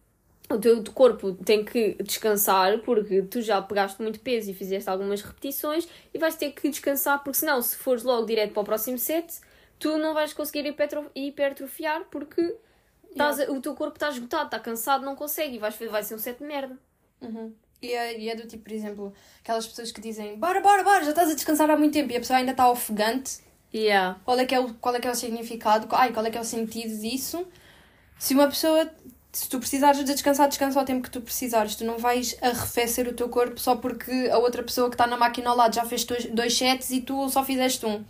o 0.54 0.58
teu 0.58 0.82
corpo 0.92 1.32
tem 1.32 1.64
que 1.64 1.96
descansar, 2.02 2.78
porque 2.80 3.22
tu 3.22 3.40
já 3.40 3.60
pegaste 3.62 4.00
muito 4.02 4.20
peso 4.20 4.50
e 4.50 4.54
fizeste 4.54 4.88
algumas 4.88 5.22
repetições 5.22 5.88
e 6.12 6.18
vais 6.18 6.36
ter 6.36 6.50
que 6.50 6.68
descansar, 6.68 7.22
porque 7.22 7.38
senão, 7.38 7.60
se 7.62 7.76
fores 7.76 8.02
logo 8.02 8.26
direto 8.26 8.52
para 8.52 8.62
o 8.62 8.64
próximo 8.64 8.98
set, 8.98 9.40
tu 9.82 9.98
não 9.98 10.14
vais 10.14 10.32
conseguir 10.32 10.64
hipertro- 10.66 11.10
hipertrofiar 11.14 12.04
porque 12.10 12.56
estás 13.10 13.40
a- 13.40 13.50
o 13.50 13.60
teu 13.60 13.74
corpo 13.74 13.96
está 13.96 14.08
esgotado, 14.10 14.44
está 14.46 14.58
cansado, 14.60 15.04
não 15.04 15.16
consegue 15.16 15.56
e 15.56 15.58
vais, 15.58 15.76
vai 15.90 16.02
ser 16.02 16.14
um 16.14 16.18
set 16.18 16.38
de 16.38 16.44
merda. 16.44 16.78
Uhum. 17.20 17.52
E, 17.82 17.92
é, 17.92 18.18
e 18.18 18.28
é 18.30 18.36
do 18.36 18.46
tipo, 18.46 18.62
por 18.62 18.72
exemplo, 18.72 19.12
aquelas 19.42 19.66
pessoas 19.66 19.90
que 19.90 20.00
dizem 20.00 20.38
bora, 20.38 20.60
bora, 20.60 20.84
bora, 20.84 21.02
já 21.04 21.10
estás 21.10 21.30
a 21.30 21.34
descansar 21.34 21.68
há 21.68 21.76
muito 21.76 21.92
tempo 21.92 22.12
e 22.12 22.16
a 22.16 22.20
pessoa 22.20 22.38
ainda 22.38 22.52
está 22.52 22.70
ofegante. 22.70 23.40
Yeah. 23.74 24.20
Qual 24.24 24.38
é, 24.38 24.44
que 24.44 24.54
é 24.54 24.60
o, 24.60 24.72
qual 24.74 24.94
é 24.94 25.00
que 25.00 25.08
é 25.08 25.10
o 25.10 25.14
significado? 25.14 25.88
Ai, 25.90 26.12
qual 26.12 26.24
é 26.26 26.30
que 26.30 26.38
é 26.38 26.40
o 26.40 26.44
sentido 26.44 26.96
disso? 27.00 27.44
Se 28.18 28.34
uma 28.34 28.46
pessoa, 28.46 28.88
se 29.32 29.48
tu 29.48 29.58
precisares 29.58 29.98
de 30.04 30.12
descansar, 30.12 30.46
descansa 30.48 30.78
ao 30.78 30.84
tempo 30.84 31.02
que 31.02 31.10
tu 31.10 31.20
precisares. 31.22 31.74
Tu 31.74 31.84
não 31.84 31.98
vais 31.98 32.36
arrefecer 32.42 33.08
o 33.08 33.14
teu 33.14 33.28
corpo 33.28 33.58
só 33.58 33.74
porque 33.74 34.28
a 34.30 34.38
outra 34.38 34.62
pessoa 34.62 34.88
que 34.90 34.94
está 34.94 35.06
na 35.06 35.16
máquina 35.16 35.50
ao 35.50 35.56
lado 35.56 35.74
já 35.74 35.84
fez 35.84 36.04
dois, 36.04 36.26
dois 36.26 36.56
sets 36.56 36.90
e 36.90 37.00
tu 37.00 37.28
só 37.30 37.42
fizeste 37.42 37.84
um. 37.86 38.04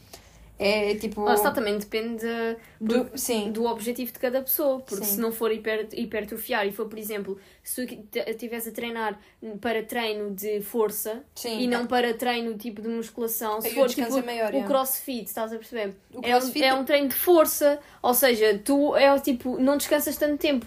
É 0.63 0.95
tipo. 0.95 1.21
Lá 1.23 1.35
está, 1.35 1.51
também 1.51 1.77
depende 1.79 2.19
de- 2.25 2.57
do, 2.81 3.11
sim. 3.19 3.51
do 3.51 3.65
objetivo 3.67 4.13
de 4.13 4.19
cada 4.19 4.41
pessoa, 4.43 4.81
porque 4.81 5.05
Sim. 5.05 5.15
se 5.15 5.21
não 5.21 5.33
for 5.33 5.51
hiper, 5.53 5.89
hipertrofiar 5.93 6.67
e 6.67 6.73
for, 6.73 6.87
por 6.87 6.99
exemplo, 6.99 7.39
se 7.63 7.87
tu 7.87 7.95
estiveres 8.27 8.67
a 8.69 8.71
treinar 8.71 9.19
para 9.61 9.83
treino 9.83 10.35
de 10.35 10.61
força 10.61 11.23
Sim. 11.35 11.61
e 11.61 11.67
não 11.67 11.87
para 11.87 12.15
treino 12.15 12.57
tipo 12.57 12.81
de 12.83 12.89
musculação, 12.89 13.61
se 13.61 13.69
Aí 13.69 13.73
o 13.73 13.77
for 13.77 13.87
descanso 13.87 14.17
tipo 14.17 14.31
é 14.31 14.35
maior, 14.35 14.55
o 14.55 14.59
é. 14.59 14.63
crossfit, 14.65 15.25
estás 15.27 15.53
a 15.53 15.57
perceber? 15.57 15.95
O 16.13 16.19
É 16.23 16.37
um, 16.37 16.39
crossfit- 16.41 16.63
é 16.65 16.75
um 16.75 16.85
treino 16.85 17.09
de 17.09 17.15
força, 17.15 17.81
ou 18.03 18.15
seja, 18.15 18.61
tu 18.65 18.95
é 18.97 19.13
o 19.13 19.19
tipo, 19.21 19.59
não 19.59 19.77
descansas 19.77 20.17
tanto 20.17 20.39
tempo. 20.39 20.67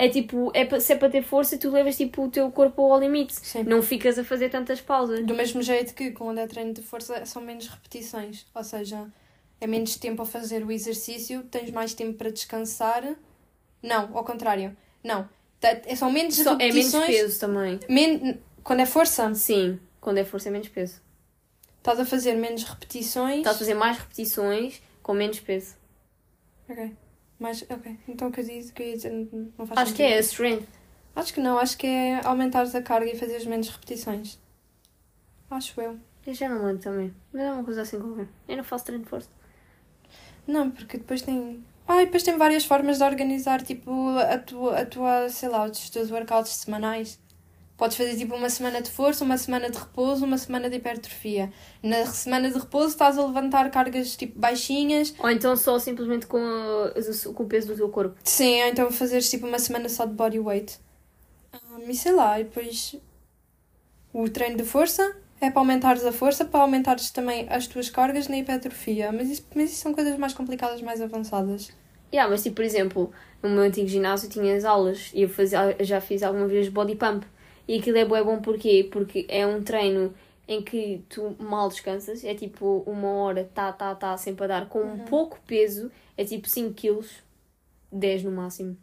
É 0.00 0.08
tipo, 0.08 0.52
é 0.54 0.78
se 0.78 0.92
é 0.92 0.96
para 0.96 1.10
ter 1.10 1.22
força, 1.24 1.58
tu 1.58 1.70
levas 1.72 1.96
tipo 1.96 2.22
o 2.26 2.30
teu 2.30 2.48
corpo 2.52 2.82
ao 2.92 3.00
limite. 3.00 3.34
Sim. 3.34 3.64
Não 3.64 3.82
ficas 3.82 4.16
a 4.16 4.22
fazer 4.22 4.48
tantas 4.48 4.80
pausas. 4.80 5.26
Do 5.26 5.34
mesmo 5.34 5.60
jeito 5.60 5.92
que 5.92 6.12
quando 6.12 6.38
é 6.38 6.46
treino 6.46 6.72
de 6.72 6.82
força 6.82 7.26
são 7.26 7.42
menos 7.42 7.66
repetições, 7.66 8.46
ou 8.54 8.62
seja, 8.62 9.08
é 9.60 9.66
menos 9.66 9.96
tempo 9.96 10.22
a 10.22 10.26
fazer 10.26 10.64
o 10.64 10.70
exercício, 10.72 11.42
tens 11.44 11.70
mais 11.70 11.94
tempo 11.94 12.16
para 12.16 12.30
descansar. 12.30 13.04
Não, 13.82 14.16
ao 14.16 14.24
contrário. 14.24 14.76
Não. 15.02 15.28
É- 15.60 15.94
São 15.96 16.10
menos 16.10 16.36
Só- 16.36 16.54
é 16.58 16.72
menos 16.72 16.92
peso 17.06 17.40
também. 17.40 17.80
men- 17.88 18.38
Quando 18.62 18.80
é 18.80 18.86
força, 18.86 19.32
Sim, 19.34 19.80
quando 20.00 20.18
é 20.18 20.24
força 20.24 20.48
é 20.48 20.52
menos 20.52 20.68
peso. 20.68 21.00
estás 21.78 21.98
a 21.98 22.04
fazer 22.04 22.34
menos 22.34 22.64
repetições. 22.64 23.38
Estás 23.38 23.56
a 23.56 23.58
fazer 23.60 23.74
mais 23.74 23.96
repetições 23.98 24.82
com 25.02 25.14
menos 25.14 25.40
peso. 25.40 25.74
Ok. 26.68 26.94
Mas, 27.38 27.62
ok. 27.70 27.98
Então 28.08 28.28
o 28.28 28.32
que 28.32 28.40
eu 28.40 28.44
disse, 28.44 28.72
que 28.72 28.82
eu 28.82 28.86
ia 28.88 28.96
dizer 28.96 29.10
não 29.56 29.66
faz 29.66 29.80
Acho 29.80 29.94
que 29.94 30.02
é 30.02 30.16
a 30.18 30.20
strength. 30.20 30.66
Acho 31.16 31.32
que 31.34 31.40
não, 31.40 31.58
acho 31.58 31.78
que 31.78 31.86
é 31.86 32.20
aumentares 32.26 32.74
a 32.74 32.82
carga 32.82 33.10
e 33.10 33.16
fazeres 33.18 33.46
menos 33.46 33.68
repetições. 33.68 34.38
Acho 35.50 35.80
eu. 35.80 35.98
Eu 36.26 36.34
já 36.34 36.48
não 36.48 36.64
lembro 36.66 36.82
também. 36.82 37.14
Mas 37.32 37.42
é 37.42 37.52
uma 37.52 37.64
coisa 37.64 37.82
assim 37.82 37.98
qualquer. 37.98 38.28
Eu 38.46 38.56
não 38.58 38.64
faço 38.64 38.84
treino 38.84 39.02
de 39.04 39.08
força. 39.10 39.30
Não, 40.48 40.70
porque 40.70 40.98
depois 40.98 41.22
tem. 41.22 41.62
Ah, 41.86 42.02
e 42.02 42.06
depois 42.06 42.22
tem 42.24 42.36
várias 42.36 42.64
formas 42.64 42.98
de 42.98 43.04
organizar, 43.04 43.62
tipo, 43.62 43.90
a 44.18 44.36
tua, 44.38 44.80
a 44.80 44.84
tua 44.86 45.28
sei 45.28 45.48
lá, 45.48 45.64
os 45.64 45.88
teus 45.90 46.10
workouts 46.10 46.50
semanais. 46.52 47.20
Podes 47.76 47.96
fazer 47.96 48.16
tipo 48.16 48.34
uma 48.34 48.50
semana 48.50 48.82
de 48.82 48.90
força, 48.90 49.22
uma 49.22 49.38
semana 49.38 49.70
de 49.70 49.78
repouso, 49.78 50.24
uma 50.24 50.36
semana 50.36 50.68
de 50.68 50.76
hipertrofia. 50.78 51.52
Na 51.80 52.04
semana 52.06 52.50
de 52.50 52.58
repouso 52.58 52.88
estás 52.88 53.16
a 53.16 53.24
levantar 53.24 53.70
cargas 53.70 54.16
tipo 54.16 54.36
baixinhas. 54.36 55.14
Ou 55.20 55.30
então 55.30 55.56
só 55.56 55.78
simplesmente 55.78 56.26
com, 56.26 56.38
a- 56.38 57.32
com 57.34 57.42
o 57.44 57.46
peso 57.46 57.68
do 57.68 57.76
teu 57.76 57.88
corpo. 57.88 58.16
Sim, 58.24 58.62
ou 58.62 58.68
então 58.68 58.90
fazeres 58.90 59.30
tipo 59.30 59.46
uma 59.46 59.60
semana 59.60 59.88
só 59.88 60.04
de 60.06 60.12
body 60.12 60.40
weight. 60.40 60.76
Um, 61.72 61.88
e 61.88 61.94
sei 61.94 62.10
lá, 62.12 62.40
e 62.40 62.44
depois 62.44 62.96
o 64.12 64.28
treino 64.28 64.56
de 64.56 64.64
força 64.64 65.16
é 65.40 65.50
para 65.50 65.60
aumentares 65.60 66.04
a 66.04 66.12
força, 66.12 66.44
para 66.44 66.60
aumentares 66.60 67.10
também 67.10 67.46
as 67.48 67.66
tuas 67.66 67.88
cargas 67.88 68.28
na 68.28 68.38
hipertrofia. 68.38 69.12
Mas 69.12 69.30
isso, 69.30 69.46
mas 69.54 69.70
isso 69.72 69.82
são 69.82 69.94
coisas 69.94 70.18
mais 70.18 70.34
complicadas, 70.34 70.82
mais 70.82 71.00
avançadas. 71.00 71.70
Yeah, 72.12 72.30
mas 72.30 72.42
tipo, 72.42 72.56
por 72.56 72.64
exemplo, 72.64 73.12
no 73.42 73.50
meu 73.50 73.62
antigo 73.62 73.86
ginásio 73.86 74.28
tinha 74.28 74.56
as 74.56 74.64
aulas 74.64 75.10
e 75.14 75.22
eu 75.22 75.28
fazia, 75.28 75.76
já 75.80 76.00
fiz 76.00 76.22
alguma 76.22 76.46
vez 76.46 76.68
body 76.68 76.96
pump. 76.96 77.24
E 77.66 77.78
aquilo 77.78 77.98
é 77.98 78.04
bué 78.04 78.22
bom 78.24 78.40
porquê? 78.40 78.88
Porque 78.90 79.26
é 79.28 79.46
um 79.46 79.62
treino 79.62 80.14
em 80.48 80.62
que 80.62 81.04
tu 81.10 81.36
mal 81.38 81.68
descansas, 81.68 82.24
é 82.24 82.34
tipo 82.34 82.82
uma 82.86 83.08
hora, 83.08 83.44
tá, 83.54 83.70
tá, 83.70 83.94
tá, 83.94 84.16
sempre 84.16 84.44
a 84.44 84.48
dar, 84.48 84.68
com 84.68 84.80
um 84.80 85.00
pouco 85.00 85.38
peso, 85.46 85.90
é 86.16 86.24
tipo 86.24 86.48
5 86.48 86.72
quilos, 86.72 87.22
10 87.92 88.24
no 88.24 88.32
máximo. 88.32 88.76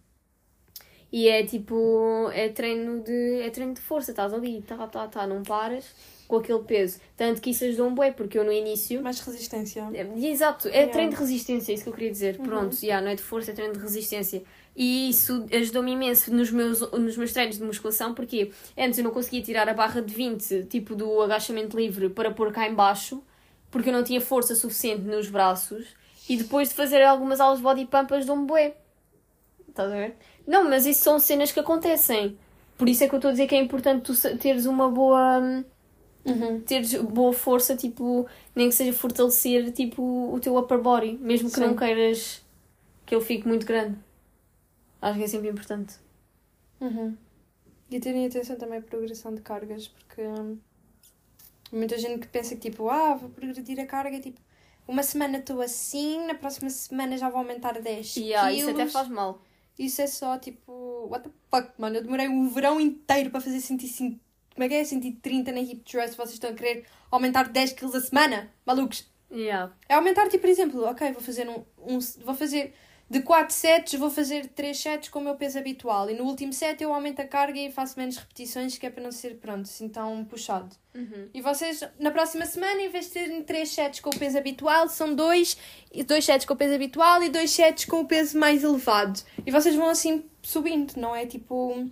E 1.11 1.27
é 1.29 1.43
tipo, 1.45 2.29
é 2.33 2.49
treino 2.49 3.01
de, 3.01 3.41
é 3.41 3.49
treino 3.49 3.73
de 3.73 3.79
força, 3.79 4.11
estás 4.11 4.33
ali, 4.33 4.61
tá, 4.61 4.75
tá, 4.87 5.07
tá, 5.07 5.25
não 5.27 5.43
paras 5.43 5.85
com 6.27 6.37
aquele 6.37 6.59
peso. 6.59 6.99
Tanto 7.15 7.39
que 7.41 7.51
isso 7.51 7.63
ajudou 7.63 7.87
um 7.87 7.93
bué, 7.95 8.11
porque 8.11 8.37
eu 8.37 8.43
no 8.43 8.51
início 8.51 9.01
Mais 9.01 9.19
resistência. 9.19 9.87
é, 9.93 10.27
Exato, 10.27 10.67
é 10.67 10.71
Yeah. 10.71 10.91
treino 10.91 11.11
de 11.11 11.17
resistência, 11.17 11.71
é 11.71 11.75
isso 11.75 11.83
que 11.83 11.89
eu 11.89 11.93
queria 11.93 12.11
dizer. 12.11 12.37
Pronto, 12.37 12.75
yeah, 12.81 13.03
não 13.03 13.11
é 13.11 13.15
de 13.15 13.21
força, 13.21 13.51
é 13.51 13.53
treino 13.53 13.73
de 13.73 13.79
resistência. 13.79 14.43
E 14.75 15.09
isso 15.09 15.45
ajudou-me 15.53 15.91
imenso 15.91 16.33
nos 16.33 16.51
meus, 16.51 16.81
nos 16.91 17.15
meus 17.15 17.31
treinos 17.31 17.57
de 17.57 17.63
musculação, 17.63 18.13
porque 18.13 18.51
antes 18.77 18.97
eu 18.97 19.03
não 19.05 19.11
conseguia 19.11 19.41
tirar 19.41 19.69
a 19.69 19.73
barra 19.73 20.01
de 20.01 20.13
20, 20.13 20.63
tipo 20.65 20.95
do 20.95 21.21
agachamento 21.21 21.77
livre, 21.77 22.09
para 22.09 22.31
pôr 22.31 22.51
cá 22.51 22.67
em 22.67 22.73
baixo, 22.73 23.23
porque 23.71 23.89
eu 23.89 23.93
não 23.93 24.03
tinha 24.03 24.19
força 24.19 24.53
suficiente 24.55 25.03
nos 25.03 25.29
braços. 25.29 25.95
E 26.27 26.35
depois 26.35 26.69
de 26.69 26.75
fazer 26.75 27.03
algumas 27.03 27.39
aulas 27.39 27.59
de 27.59 27.63
body 27.63 27.85
pump 27.85 28.11
ajudou-me 28.15 28.45
bué. 28.47 28.75
Estás 29.69 29.91
a 29.91 29.95
ver? 29.95 30.15
Não, 30.45 30.69
mas 30.69 30.85
isso 30.85 31.03
são 31.03 31.19
cenas 31.19 31.51
que 31.51 31.59
acontecem. 31.59 32.37
Por 32.77 32.89
isso 32.89 33.03
é 33.03 33.07
que 33.07 33.15
eu 33.15 33.17
estou 33.17 33.29
a 33.29 33.31
dizer 33.31 33.47
que 33.47 33.55
é 33.55 33.59
importante 33.59 34.03
tu 34.03 34.37
teres 34.37 34.65
uma 34.65 34.89
boa... 34.89 35.63
Uhum. 36.25 36.59
Teres 36.61 36.95
boa 36.95 37.31
força, 37.31 37.75
tipo, 37.75 38.27
nem 38.55 38.69
que 38.69 38.75
seja 38.75 38.91
fortalecer, 38.91 39.71
tipo, 39.71 40.01
o 40.33 40.39
teu 40.39 40.57
upper 40.57 40.79
body. 40.79 41.17
Mesmo 41.21 41.49
que 41.49 41.55
Sim. 41.55 41.67
não 41.67 41.75
queiras 41.75 42.43
que 43.05 43.13
ele 43.13 43.23
fique 43.23 43.47
muito 43.47 43.65
grande. 43.65 43.97
Acho 45.01 45.19
que 45.19 45.23
é 45.23 45.27
sempre 45.27 45.49
importante. 45.49 45.95
Uhum. 46.81 47.15
E 47.89 47.99
terem 47.99 48.25
atenção 48.25 48.55
também 48.55 48.79
à 48.79 48.81
progressão 48.81 49.33
de 49.33 49.41
cargas, 49.41 49.87
porque 49.87 50.21
hum, 50.21 50.57
muita 51.71 51.97
gente 51.97 52.21
que 52.21 52.27
pensa 52.27 52.55
que 52.55 52.69
tipo, 52.69 52.89
ah, 52.89 53.13
vou 53.13 53.29
progredir 53.29 53.79
a 53.79 53.85
carga, 53.85 54.19
tipo, 54.19 54.39
uma 54.87 55.03
semana 55.03 55.37
estou 55.37 55.61
assim, 55.61 56.25
na 56.25 56.35
próxima 56.35 56.69
semana 56.69 57.17
já 57.17 57.29
vou 57.29 57.39
aumentar 57.39 57.79
10 57.79 58.15
yeah, 58.17 58.49
quilos. 58.49 58.69
Isso 58.69 58.81
até 58.81 58.87
faz 58.87 59.07
mal. 59.07 59.41
Isso 59.77 60.01
é 60.01 60.07
só 60.07 60.37
tipo, 60.37 61.07
what 61.09 61.27
the 61.27 61.31
fuck, 61.51 61.73
mano, 61.77 61.97
eu 61.97 62.03
demorei 62.03 62.27
um 62.27 62.49
verão 62.49 62.79
inteiro 62.79 63.29
para 63.29 63.41
fazer 63.41 63.59
105, 63.59 64.19
como 64.53 64.63
é 64.63 64.69
que 64.69 64.75
é? 64.75 64.83
130 64.83 65.51
na 65.51 65.59
hip 65.59 65.83
thrust, 65.83 66.15
vocês 66.15 66.33
estão 66.33 66.49
a 66.49 66.53
querer 66.53 66.85
aumentar 67.11 67.49
10 67.49 67.73
quilos 67.73 67.93
a 67.95 67.99
semana? 67.99 68.51
Malucos. 68.65 69.05
Yeah. 69.29 69.73
É 69.89 69.95
aumentar, 69.95 70.29
tipo, 70.29 70.41
por 70.41 70.49
exemplo, 70.49 70.83
ok, 70.85 71.11
vou 71.11 71.21
fazer 71.21 71.49
um, 71.49 71.65
um 71.85 71.99
vou 72.23 72.35
fazer 72.35 72.73
de 73.09 73.21
4 73.21 73.53
sets 73.53 73.99
vou 73.99 74.09
fazer 74.09 74.47
3 74.47 74.77
sets 74.77 75.09
com 75.09 75.19
o 75.19 75.23
meu 75.23 75.35
peso 75.35 75.59
habitual. 75.59 76.09
E 76.09 76.15
no 76.15 76.23
último 76.23 76.51
set 76.51 76.81
eu 76.81 76.93
aumento 76.93 77.19
a 77.21 77.27
carga 77.27 77.59
e 77.59 77.71
faço 77.71 77.99
menos 77.99 78.17
repetições, 78.17 78.77
que 78.77 78.85
é 78.85 78.89
para 78.89 79.03
não 79.03 79.11
ser, 79.11 79.35
pronto, 79.35 79.61
assim 79.61 79.87
tão 79.87 80.25
puxado. 80.25 80.75
Uhum. 80.95 81.29
E 81.33 81.41
vocês, 81.41 81.83
na 81.99 82.09
próxima 82.09 82.45
semana, 82.45 82.81
em 82.81 82.89
vez 82.89 83.05
de 83.05 83.11
terem 83.11 83.43
3 83.43 83.69
sets 83.69 83.99
com 83.99 84.09
o 84.09 84.17
peso 84.17 84.37
habitual, 84.37 84.87
são 84.87 85.13
2, 85.13 85.57
2 86.05 86.25
sets 86.25 86.45
com 86.45 86.53
o 86.53 86.57
peso 86.57 86.73
habitual 86.73 87.21
e 87.21 87.29
2 87.29 87.51
sets 87.51 87.85
com 87.85 88.01
o 88.01 88.07
peso 88.07 88.39
mais 88.39 88.63
elevado. 88.63 89.19
E 89.45 89.51
vocês 89.51 89.75
vão 89.75 89.89
assim 89.89 90.25
subindo, 90.41 90.95
não 90.95 91.15
é 91.15 91.25
tipo 91.25 91.89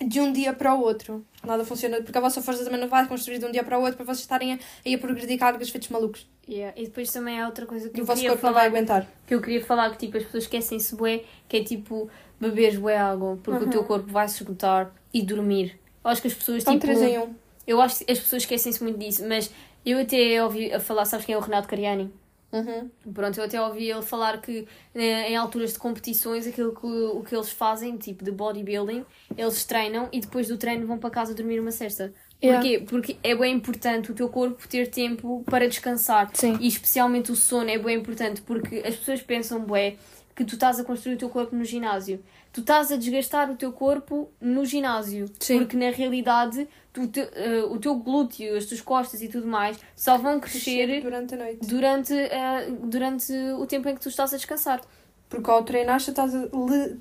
de 0.00 0.20
um 0.20 0.32
dia 0.32 0.52
para 0.52 0.74
o 0.74 0.80
outro. 0.80 1.24
Nada 1.44 1.64
funciona, 1.64 2.00
porque 2.02 2.16
a 2.16 2.20
vossa 2.20 2.42
força 2.42 2.64
também 2.64 2.80
não 2.80 2.88
vai 2.88 3.06
construir 3.06 3.38
de 3.38 3.46
um 3.46 3.52
dia 3.52 3.62
para 3.62 3.78
o 3.78 3.82
outro 3.82 3.96
para 3.96 4.06
vocês 4.06 4.20
estarem 4.20 4.54
a, 4.54 4.56
a 4.56 4.98
progredir 4.98 5.38
cargas 5.38 5.70
feitos 5.70 5.88
malucos. 5.88 6.26
Yeah. 6.48 6.78
E 6.78 6.84
depois 6.84 7.10
também 7.12 7.40
há 7.40 7.46
outra 7.46 7.66
coisa 7.66 7.88
que 7.88 7.96
e 7.96 8.00
eu 8.00 8.04
o 8.04 8.06
vosso 8.06 8.20
queria 8.20 8.30
corpo 8.30 8.42
falar, 8.42 8.52
não 8.52 8.60
vai 8.60 8.66
aguentar. 8.68 9.06
Que 9.26 9.34
eu 9.34 9.40
queria 9.40 9.64
falar 9.64 9.90
que 9.90 9.98
tipo, 9.98 10.16
as 10.16 10.24
pessoas 10.24 10.44
esquecem-se 10.44 10.94
bué, 10.96 11.22
que 11.48 11.58
é 11.58 11.64
tipo 11.64 12.08
beber 12.40 12.78
bué 12.78 12.96
água, 12.96 13.38
porque 13.42 13.62
uhum. 13.62 13.68
o 13.68 13.72
teu 13.72 13.84
corpo 13.84 14.10
vai 14.10 14.28
se 14.28 14.42
esgotar 14.42 14.92
e 15.12 15.22
dormir. 15.22 15.78
Eu 16.02 16.10
acho 16.10 16.20
que 16.20 16.28
as 16.28 16.34
pessoas 16.34 16.58
Estão 16.58 16.74
tipo. 16.74 16.86
3 16.86 17.02
em 17.02 17.18
1. 17.18 17.34
Eu 17.66 17.80
acho 17.80 18.04
que 18.04 18.12
as 18.12 18.18
pessoas 18.18 18.42
esquecem-se 18.42 18.82
muito 18.82 18.98
disso, 18.98 19.24
mas 19.26 19.50
eu 19.86 20.00
até 20.00 20.42
ouvi 20.42 20.72
a 20.72 20.80
falar, 20.80 21.04
sabes 21.04 21.24
quem 21.24 21.34
é 21.34 21.38
o 21.38 21.40
Renato 21.40 21.68
Cariani? 21.68 22.12
Uhum. 22.54 23.12
Pronto, 23.12 23.38
eu 23.38 23.44
até 23.44 23.60
ouvi 23.60 23.90
ele 23.90 24.02
falar 24.02 24.40
que 24.40 24.66
né, 24.94 25.28
em 25.30 25.36
alturas 25.36 25.72
de 25.72 25.78
competições, 25.80 26.46
aquilo 26.46 26.72
que, 26.72 26.86
o 26.86 27.22
que 27.24 27.34
eles 27.34 27.50
fazem, 27.50 27.96
tipo 27.96 28.22
de 28.22 28.30
bodybuilding, 28.30 29.04
eles 29.36 29.64
treinam 29.64 30.08
e 30.12 30.20
depois 30.20 30.46
do 30.46 30.56
treino 30.56 30.86
vão 30.86 30.96
para 30.96 31.10
casa 31.10 31.34
dormir 31.34 31.58
uma 31.58 31.72
cesta. 31.72 32.14
Yeah. 32.42 32.62
Porquê? 32.62 32.84
Porque 32.86 33.16
é 33.24 33.34
bem 33.34 33.56
importante 33.56 34.12
o 34.12 34.14
teu 34.14 34.28
corpo 34.28 34.68
ter 34.68 34.88
tempo 34.88 35.42
para 35.46 35.66
descansar. 35.66 36.30
Sim. 36.34 36.56
E 36.60 36.68
especialmente 36.68 37.32
o 37.32 37.36
sono 37.36 37.70
é 37.70 37.78
bem 37.78 37.96
importante 37.96 38.40
porque 38.42 38.82
as 38.86 38.94
pessoas 38.94 39.20
pensam, 39.20 39.60
bué, 39.60 39.96
que 40.34 40.44
tu 40.44 40.54
estás 40.54 40.78
a 40.78 40.84
construir 40.84 41.14
o 41.14 41.18
teu 41.18 41.28
corpo 41.28 41.56
no 41.56 41.64
ginásio. 41.64 42.22
Tu 42.52 42.60
estás 42.60 42.92
a 42.92 42.96
desgastar 42.96 43.50
o 43.50 43.56
teu 43.56 43.72
corpo 43.72 44.30
no 44.40 44.64
ginásio. 44.64 45.26
Sim. 45.40 45.58
Porque 45.58 45.76
na 45.76 45.90
realidade 45.90 46.68
tu, 46.94 47.08
te, 47.08 47.20
uh, 47.20 47.72
o 47.72 47.78
teu 47.78 47.96
glúteo, 47.96 48.56
as 48.56 48.64
tuas 48.64 48.80
costas 48.80 49.20
e 49.20 49.28
tudo 49.28 49.46
mais 49.46 49.78
só 49.96 50.16
vão 50.16 50.40
crescer 50.40 51.02
durante 51.02 51.34
a 51.34 51.36
noite. 51.36 51.66
Durante, 51.66 52.14
uh, 52.14 52.86
durante 52.86 53.32
o 53.58 53.66
tempo 53.66 53.88
em 53.88 53.94
que 53.94 54.00
tu 54.00 54.08
estás 54.08 54.32
a 54.32 54.36
descansar. 54.36 54.80
Porque 55.28 55.50
ao 55.50 55.64
treinar 55.64 55.96
estás 55.96 56.32
a 56.34 56.48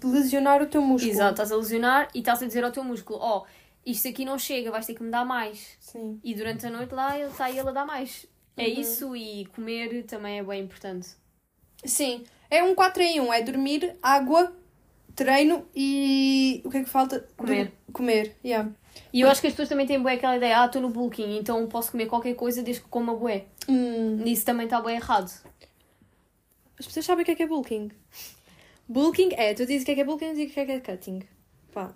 lesionar 0.03 0.61
o 0.61 0.65
teu 0.65 0.81
músculo. 0.81 1.13
Exato, 1.13 1.33
estás 1.33 1.51
a 1.51 1.55
lesionar 1.55 2.09
e 2.15 2.19
estás 2.19 2.41
a 2.41 2.47
dizer 2.47 2.63
ao 2.63 2.71
teu 2.71 2.83
músculo: 2.83 3.19
Ó, 3.21 3.39
oh, 3.39 3.45
isto 3.85 4.07
aqui 4.07 4.25
não 4.25 4.39
chega, 4.39 4.71
vais 4.71 4.85
ter 4.87 4.95
que 4.95 5.03
me 5.03 5.11
dar 5.11 5.23
mais. 5.23 5.77
Sim. 5.79 6.19
E 6.23 6.33
durante 6.33 6.65
a 6.65 6.71
noite 6.71 6.93
lá 6.93 7.17
ele 7.17 7.29
está 7.29 7.51
ele 7.51 7.59
a 7.59 7.71
dar 7.71 7.85
mais. 7.85 8.25
É 8.57 8.65
uhum. 8.65 8.81
isso 8.81 9.15
e 9.15 9.45
comer 9.55 10.03
também 10.05 10.39
é 10.39 10.43
bem 10.43 10.63
importante. 10.63 11.09
Sim, 11.85 12.23
é 12.49 12.63
um 12.63 12.73
4 12.73 13.03
em 13.03 13.21
1, 13.21 13.33
é 13.33 13.41
dormir, 13.43 13.95
água, 14.01 14.55
treino 15.15 15.67
e 15.75 16.61
o 16.65 16.69
que 16.71 16.77
é 16.77 16.83
que 16.83 16.89
falta? 16.89 17.27
Comer. 17.37 17.71
comer, 17.91 18.35
yeah. 18.43 18.71
E 19.11 19.21
eu 19.21 19.29
acho 19.29 19.41
que 19.41 19.47
as 19.47 19.53
pessoas 19.53 19.69
também 19.69 19.85
têm 19.85 20.01
bué 20.01 20.13
aquela 20.13 20.37
ideia, 20.37 20.61
ah, 20.61 20.65
estou 20.65 20.81
no 20.81 20.89
bulking, 20.89 21.37
então 21.37 21.67
posso 21.67 21.91
comer 21.91 22.07
qualquer 22.07 22.33
coisa 22.35 22.63
desde 22.63 22.81
que 22.81 22.89
coma 22.89 23.15
bué. 23.15 23.45
Hum. 23.69 24.23
Isso 24.25 24.45
também 24.45 24.65
está 24.65 24.81
bué 24.81 24.95
errado. 24.95 25.31
As 26.79 26.85
pessoas 26.87 27.05
sabem 27.05 27.21
o 27.21 27.25
que 27.25 27.31
é 27.31 27.35
que 27.35 27.43
é 27.43 27.47
bulking. 27.47 27.91
Bulking 28.87 29.29
é, 29.33 29.53
tu 29.53 29.65
dizes 29.65 29.83
o 29.83 29.85
que 29.85 29.91
é 29.91 29.95
que 29.95 30.01
é 30.01 30.03
bulking, 30.03 30.25
eu 30.25 30.33
digo 30.33 30.51
o 30.51 30.53
que 30.53 30.59
é 30.59 30.65
que 30.65 30.71
é 30.71 30.79
cutting. 30.79 31.21
Pá. 31.71 31.93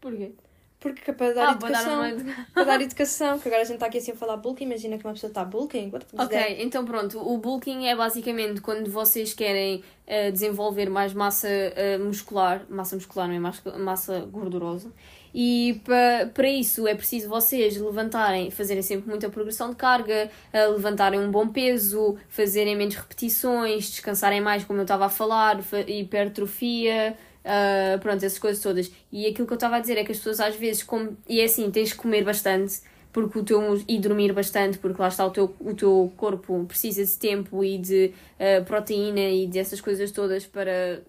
Porquê? 0.00 0.32
Porque 0.78 1.10
é 1.10 1.14
para 1.14 1.32
dar 1.32 1.48
ah, 1.48 1.52
educação. 1.52 1.98
Para 1.98 2.14
dar, 2.14 2.46
para 2.52 2.64
dar 2.64 2.80
educação. 2.82 3.38
Que 3.38 3.48
agora 3.48 3.62
a 3.62 3.64
gente 3.64 3.74
está 3.74 3.86
aqui 3.86 3.98
assim 3.98 4.12
a 4.12 4.16
falar 4.16 4.36
bulking. 4.36 4.64
Imagina 4.64 4.98
que 4.98 5.04
uma 5.04 5.14
pessoa 5.14 5.30
está 5.30 5.44
bulking. 5.44 5.90
Ok, 6.18 6.56
então 6.60 6.84
pronto. 6.84 7.18
O 7.18 7.38
bulking 7.38 7.86
é 7.86 7.96
basicamente 7.96 8.60
quando 8.60 8.90
vocês 8.90 9.32
querem 9.32 9.82
uh, 10.06 10.30
desenvolver 10.30 10.90
mais 10.90 11.14
massa 11.14 11.48
uh, 11.48 12.04
muscular. 12.04 12.66
Massa 12.68 12.94
muscular, 12.94 13.26
não 13.26 13.34
é 13.34 13.78
massa 13.78 14.20
gordurosa. 14.30 14.92
E 15.38 15.82
para, 15.84 16.30
para 16.32 16.48
isso 16.48 16.88
é 16.88 16.94
preciso 16.94 17.28
vocês 17.28 17.76
levantarem, 17.76 18.50
fazerem 18.50 18.82
sempre 18.82 19.06
muita 19.06 19.28
progressão 19.28 19.68
de 19.68 19.76
carga, 19.76 20.30
uh, 20.50 20.72
levantarem 20.72 21.20
um 21.20 21.30
bom 21.30 21.46
peso, 21.46 22.16
fazerem 22.26 22.74
menos 22.74 22.94
repetições, 22.94 23.90
descansarem 23.90 24.40
mais, 24.40 24.64
como 24.64 24.78
eu 24.78 24.84
estava 24.84 25.04
a 25.04 25.08
falar, 25.10 25.60
hipertrofia. 25.86 27.14
Uh, 27.44 27.98
pronto, 28.00 28.24
essas 28.24 28.38
coisas 28.38 28.62
todas. 28.62 28.90
E 29.12 29.26
aquilo 29.26 29.46
que 29.46 29.52
eu 29.52 29.56
estava 29.56 29.76
a 29.76 29.80
dizer 29.80 29.98
é 29.98 30.04
que 30.04 30.10
as 30.10 30.16
pessoas 30.16 30.40
às 30.40 30.56
vezes, 30.56 30.82
como, 30.82 31.14
e 31.28 31.42
é 31.42 31.44
assim, 31.44 31.70
tens 31.70 31.92
que 31.92 31.98
comer 31.98 32.24
bastante 32.24 32.80
porque 33.12 33.38
o 33.38 33.44
teu, 33.44 33.60
e 33.88 33.98
dormir 33.98 34.32
bastante, 34.32 34.78
porque 34.78 35.00
lá 35.00 35.08
está 35.08 35.24
o 35.24 35.30
teu, 35.30 35.54
o 35.60 35.74
teu 35.74 36.12
corpo 36.16 36.64
precisa 36.66 37.04
de 37.04 37.18
tempo 37.18 37.62
e 37.62 37.78
de 37.78 38.12
uh, 38.38 38.64
proteína 38.64 39.20
e 39.20 39.46
dessas 39.46 39.80
coisas 39.80 40.10
todas 40.10 40.46
para 40.46 41.02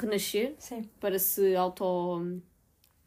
renascer, 0.00 0.54
Sim. 0.58 0.88
para 1.00 1.18
se 1.18 1.54
auto. 1.56 2.40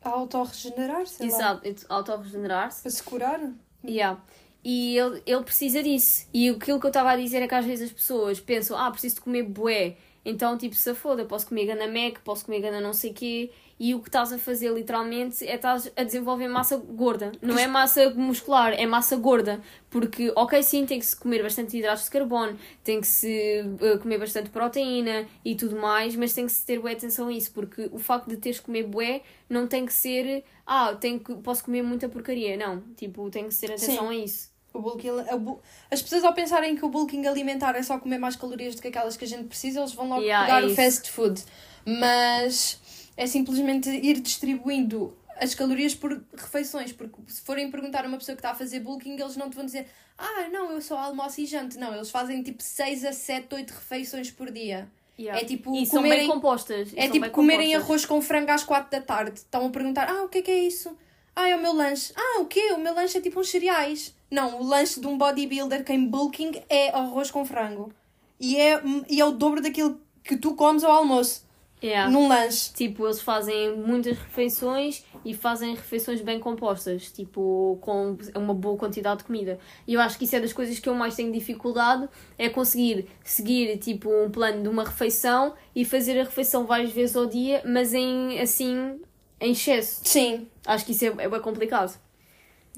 Auto-regenerar-se. 0.01 1.25
Exato, 1.25 1.67
auto-regenerar-se. 1.89 2.81
Para 2.81 2.91
se 2.91 3.03
curar. 3.03 3.39
Yeah. 3.83 4.21
E 4.63 4.97
ele, 4.97 5.23
ele 5.25 5.43
precisa 5.43 5.81
disso. 5.81 6.27
E 6.33 6.49
aquilo 6.49 6.79
que 6.79 6.85
eu 6.85 6.89
estava 6.89 7.11
a 7.11 7.15
dizer 7.15 7.41
é 7.41 7.47
que 7.47 7.55
às 7.55 7.65
vezes 7.65 7.89
as 7.89 7.93
pessoas 7.93 8.39
pensam, 8.39 8.77
ah, 8.77 8.91
preciso 8.91 9.15
de 9.15 9.21
comer 9.21 9.43
bué 9.43 9.97
então, 10.29 10.57
tipo, 10.57 10.75
se 10.75 10.93
foda, 10.93 11.25
posso 11.25 11.47
comer 11.47 11.65
gana 11.65 11.87
Mac, 11.87 12.19
posso 12.23 12.45
comer 12.45 12.61
gana 12.61 12.79
não 12.79 12.93
sei 12.93 13.13
quê, 13.13 13.51
e 13.79 13.95
o 13.95 14.01
que 14.01 14.09
estás 14.09 14.33
a 14.33 14.37
fazer 14.37 14.73
literalmente 14.73 15.47
é 15.47 15.55
estás 15.55 15.89
a 15.95 16.03
desenvolver 16.03 16.49
massa 16.49 16.75
gorda. 16.75 17.31
Não 17.41 17.57
é 17.57 17.65
massa 17.65 18.09
muscular, 18.09 18.73
é 18.73 18.85
massa 18.85 19.15
gorda. 19.15 19.61
Porque, 19.89 20.33
ok, 20.35 20.61
sim, 20.61 20.85
tem 20.85 20.99
que 20.99 21.05
se 21.05 21.15
comer 21.15 21.41
bastante 21.41 21.77
hidratos 21.77 22.03
de 22.03 22.11
carbono, 22.11 22.59
tem 22.83 22.99
que 22.99 23.07
se 23.07 23.63
uh, 23.81 23.97
comer 23.99 24.19
bastante 24.19 24.49
proteína 24.49 25.25
e 25.45 25.55
tudo 25.55 25.77
mais, 25.77 26.13
mas 26.15 26.33
tem 26.33 26.45
que 26.45 26.51
se 26.51 26.65
ter 26.65 26.77
bué 26.79 26.91
atenção 26.91 27.29
a 27.29 27.31
isso, 27.31 27.51
porque 27.53 27.89
o 27.91 27.97
facto 27.97 28.27
de 28.27 28.35
teres 28.35 28.59
que 28.59 28.65
comer 28.65 28.83
bué 28.83 29.21
não 29.49 29.65
tem 29.65 29.85
que 29.85 29.93
ser, 29.93 30.43
ah, 30.67 30.93
tenho 30.95 31.19
que, 31.19 31.33
posso 31.35 31.63
comer 31.63 31.81
muita 31.81 32.09
porcaria. 32.09 32.57
Não, 32.57 32.81
tipo, 32.97 33.29
tem 33.29 33.45
que 33.45 33.53
se 33.53 33.61
ter 33.61 33.73
atenção 33.73 34.09
sim. 34.09 34.21
a 34.21 34.25
isso. 34.25 34.48
O 34.73 34.79
bulking, 34.79 35.09
o 35.09 35.59
As 35.89 36.01
pessoas 36.01 36.23
ao 36.23 36.33
pensarem 36.33 36.75
que 36.75 36.85
o 36.85 36.89
bulking 36.89 37.25
alimentar 37.25 37.75
é 37.75 37.83
só 37.83 37.97
comer 37.97 38.17
mais 38.17 38.35
calorias 38.35 38.75
do 38.75 38.81
que 38.81 38.87
aquelas 38.87 39.17
que 39.17 39.25
a 39.25 39.27
gente 39.27 39.45
precisa, 39.45 39.79
eles 39.79 39.93
vão 39.93 40.07
logo 40.07 40.21
yeah, 40.21 40.45
pegar 40.45 40.63
é 40.63 40.71
o 40.71 40.75
fast 40.75 41.09
food. 41.11 41.43
Mas 41.85 42.79
é 43.17 43.25
simplesmente 43.25 43.89
ir 43.89 44.19
distribuindo 44.19 45.17
as 45.39 45.55
calorias 45.55 45.95
por 45.95 46.21
refeições, 46.35 46.91
porque 46.91 47.15
se 47.27 47.41
forem 47.41 47.71
perguntar 47.71 48.05
a 48.05 48.07
uma 48.07 48.17
pessoa 48.17 48.35
que 48.35 48.39
está 48.39 48.51
a 48.51 48.55
fazer 48.55 48.81
bulking, 48.81 49.19
eles 49.19 49.37
não 49.37 49.49
te 49.49 49.55
vão 49.55 49.65
dizer 49.65 49.87
ah, 50.19 50.49
não, 50.51 50.71
eu 50.71 50.81
só 50.81 50.97
almoço 50.97 51.39
e 51.39 51.45
janto. 51.45 51.79
Não, 51.79 51.95
eles 51.95 52.11
fazem 52.11 52.43
tipo 52.43 52.61
6 52.61 53.05
a 53.05 53.13
7, 53.13 53.55
8 53.55 53.71
refeições 53.71 54.29
por 54.29 54.51
dia. 54.51 54.89
Yeah. 55.17 55.41
É 55.41 55.45
tipo 55.45 55.75
e 55.75 55.87
comerem, 55.87 55.87
são 55.87 56.03
bem 56.03 56.27
compostas. 56.27 56.89
É 56.95 57.09
tipo 57.09 57.29
comerem 57.29 57.67
compostas. 57.67 57.83
arroz 57.83 58.05
com 58.05 58.21
frango 58.21 58.51
às 58.51 58.63
4 58.63 58.91
da 58.91 59.01
tarde. 59.01 59.39
Estão 59.39 59.65
a 59.65 59.69
perguntar, 59.69 60.09
ah, 60.09 60.23
o 60.23 60.29
que 60.29 60.39
é 60.39 60.41
que 60.41 60.51
é 60.51 60.59
isso? 60.59 60.95
Ah, 61.35 61.47
é 61.47 61.55
o 61.55 61.61
meu 61.61 61.73
lanche. 61.73 62.11
Ah, 62.15 62.41
o 62.41 62.45
quê? 62.45 62.73
O 62.73 62.77
meu 62.77 62.93
lanche 62.93 63.17
é 63.17 63.21
tipo 63.21 63.39
uns 63.39 63.49
cereais. 63.49 64.13
Não, 64.29 64.61
o 64.61 64.63
lanche 64.63 64.99
de 64.99 65.07
um 65.07 65.17
bodybuilder 65.17 65.83
que 65.83 65.93
em 65.93 66.07
bulking 66.07 66.61
é 66.69 66.89
arroz 66.95 67.31
com 67.31 67.45
frango. 67.45 67.91
E 68.39 68.57
é, 68.57 68.81
e 69.09 69.19
é 69.19 69.25
o 69.25 69.31
dobro 69.31 69.61
daquilo 69.61 69.99
que 70.23 70.37
tu 70.37 70.53
comes 70.53 70.83
ao 70.83 70.91
almoço. 70.91 71.47
Yeah. 71.81 72.11
num 72.11 72.27
lanche. 72.27 72.73
Tipo, 72.73 73.05
eles 73.05 73.21
fazem 73.21 73.75
muitas 73.77 74.17
refeições 74.17 75.03
e 75.23 75.33
fazem 75.33 75.75
refeições 75.75 76.21
bem 76.21 76.39
compostas, 76.39 77.09
tipo, 77.11 77.77
com 77.81 78.17
uma 78.35 78.53
boa 78.53 78.77
quantidade 78.77 79.19
de 79.19 79.23
comida. 79.23 79.59
E 79.87 79.93
eu 79.93 80.01
acho 80.01 80.17
que 80.17 80.25
isso 80.25 80.35
é 80.35 80.39
das 80.39 80.53
coisas 80.53 80.77
que 80.79 80.89
eu 80.89 80.93
mais 80.93 81.15
tenho 81.15 81.31
dificuldade, 81.31 82.07
é 82.37 82.49
conseguir 82.49 83.07
seguir, 83.23 83.77
tipo, 83.77 84.09
um 84.09 84.29
plano 84.29 84.61
de 84.61 84.67
uma 84.67 84.83
refeição 84.83 85.53
e 85.73 85.85
fazer 85.85 86.19
a 86.19 86.23
refeição 86.23 86.65
várias 86.65 86.91
vezes 86.91 87.15
ao 87.15 87.25
dia, 87.25 87.61
mas 87.65 87.93
em, 87.93 88.39
assim, 88.39 88.99
em 89.39 89.51
excesso. 89.51 90.01
Sim. 90.03 90.47
Acho 90.65 90.85
que 90.85 90.91
isso 90.91 91.05
é, 91.05 91.07
é 91.07 91.29
bem 91.29 91.41
complicado. 91.41 91.97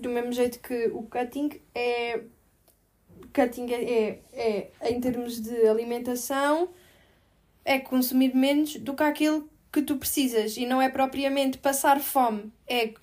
Do 0.02 0.10
mesmo 0.10 0.32
jeito 0.32 0.60
que 0.60 0.88
o 0.88 1.04
cutting 1.04 1.62
é. 1.74 2.24
Cutting 3.34 3.72
é, 3.72 4.20
é, 4.34 4.72
é, 4.82 4.92
em 4.92 5.00
termos 5.00 5.40
de 5.40 5.68
alimentação, 5.68 6.70
é 7.64 7.80
consumir 7.80 8.36
menos 8.36 8.76
do 8.76 8.94
que 8.94 9.04
aquilo 9.04 9.50
que 9.72 9.82
tu 9.82 9.96
precisas. 9.96 10.58
E 10.58 10.66
não 10.66 10.82
é 10.82 10.90
propriamente 10.90 11.58
passar 11.58 12.00
fome, 12.02 12.52
é 12.68 12.94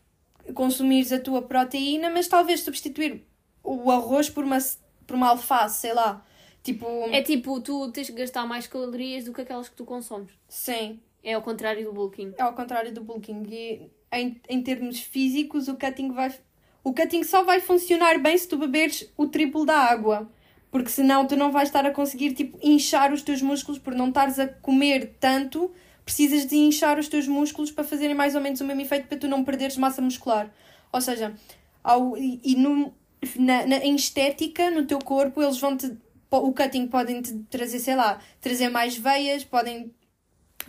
consumires 0.54 1.12
a 1.12 1.18
tua 1.18 1.42
proteína, 1.42 2.10
mas 2.10 2.28
talvez 2.28 2.60
substituir 2.60 3.24
o 3.62 3.90
arroz 3.90 4.28
por 4.28 4.44
uma, 4.44 4.58
por 5.06 5.16
uma 5.16 5.28
alface, 5.28 5.80
sei 5.80 5.94
lá. 5.94 6.24
Tipo. 6.62 6.86
É 7.10 7.22
tipo, 7.22 7.60
tu 7.60 7.90
tens 7.92 8.10
que 8.10 8.16
gastar 8.16 8.46
mais 8.46 8.66
calorias 8.66 9.24
do 9.24 9.32
que 9.32 9.40
aquelas 9.40 9.68
que 9.68 9.76
tu 9.76 9.84
consomes. 9.84 10.30
Sim. 10.48 11.00
É 11.22 11.34
ao 11.34 11.42
contrário 11.42 11.84
do 11.84 11.92
bulking. 11.92 12.34
É 12.36 12.42
ao 12.42 12.54
contrário 12.54 12.92
do 12.92 13.02
bulking. 13.02 13.42
E 13.50 13.90
em, 14.12 14.40
em 14.48 14.62
termos 14.62 15.00
físicos, 15.00 15.68
o 15.68 15.76
cutting 15.76 16.12
vai. 16.12 16.34
O 16.82 16.92
cutting 16.92 17.22
só 17.22 17.42
vai 17.42 17.60
funcionar 17.60 18.18
bem 18.18 18.36
se 18.36 18.48
tu 18.48 18.56
beberes 18.56 19.10
o 19.16 19.26
triplo 19.26 19.64
da 19.64 19.76
água. 19.76 20.30
Porque 20.70 20.90
senão 20.90 21.26
tu 21.26 21.36
não 21.36 21.50
vais 21.50 21.68
estar 21.68 21.84
a 21.86 21.90
conseguir 21.90 22.34
tipo, 22.34 22.58
inchar 22.62 23.12
os 23.12 23.22
teus 23.22 23.40
músculos 23.40 23.78
por 23.78 23.94
não 23.94 24.08
estares 24.08 24.38
a 24.38 24.46
comer 24.46 25.16
tanto. 25.18 25.70
Precisas 26.04 26.46
de 26.46 26.56
inchar 26.56 26.98
os 26.98 27.08
teus 27.08 27.26
músculos 27.26 27.70
para 27.70 27.84
fazerem 27.84 28.14
mais 28.14 28.34
ou 28.34 28.40
menos 28.40 28.60
o 28.60 28.64
mesmo 28.64 28.82
efeito 28.82 29.08
para 29.08 29.18
tu 29.18 29.28
não 29.28 29.44
perderes 29.44 29.76
massa 29.76 30.00
muscular. 30.00 30.50
Ou 30.92 31.00
seja, 31.00 31.34
ao, 31.82 32.16
e, 32.16 32.40
e 32.44 32.56
no, 32.56 32.94
na, 33.36 33.66
na, 33.66 33.76
em 33.76 33.94
estética, 33.94 34.70
no 34.70 34.86
teu 34.86 34.98
corpo, 34.98 35.42
eles 35.42 35.58
vão 35.58 35.76
te. 35.76 35.96
O 36.30 36.52
cutting 36.52 36.86
podem 36.88 37.22
te 37.22 37.34
trazer, 37.50 37.78
sei 37.78 37.96
lá, 37.96 38.20
trazer 38.40 38.68
mais 38.68 38.96
veias, 38.96 39.44
podem 39.44 39.90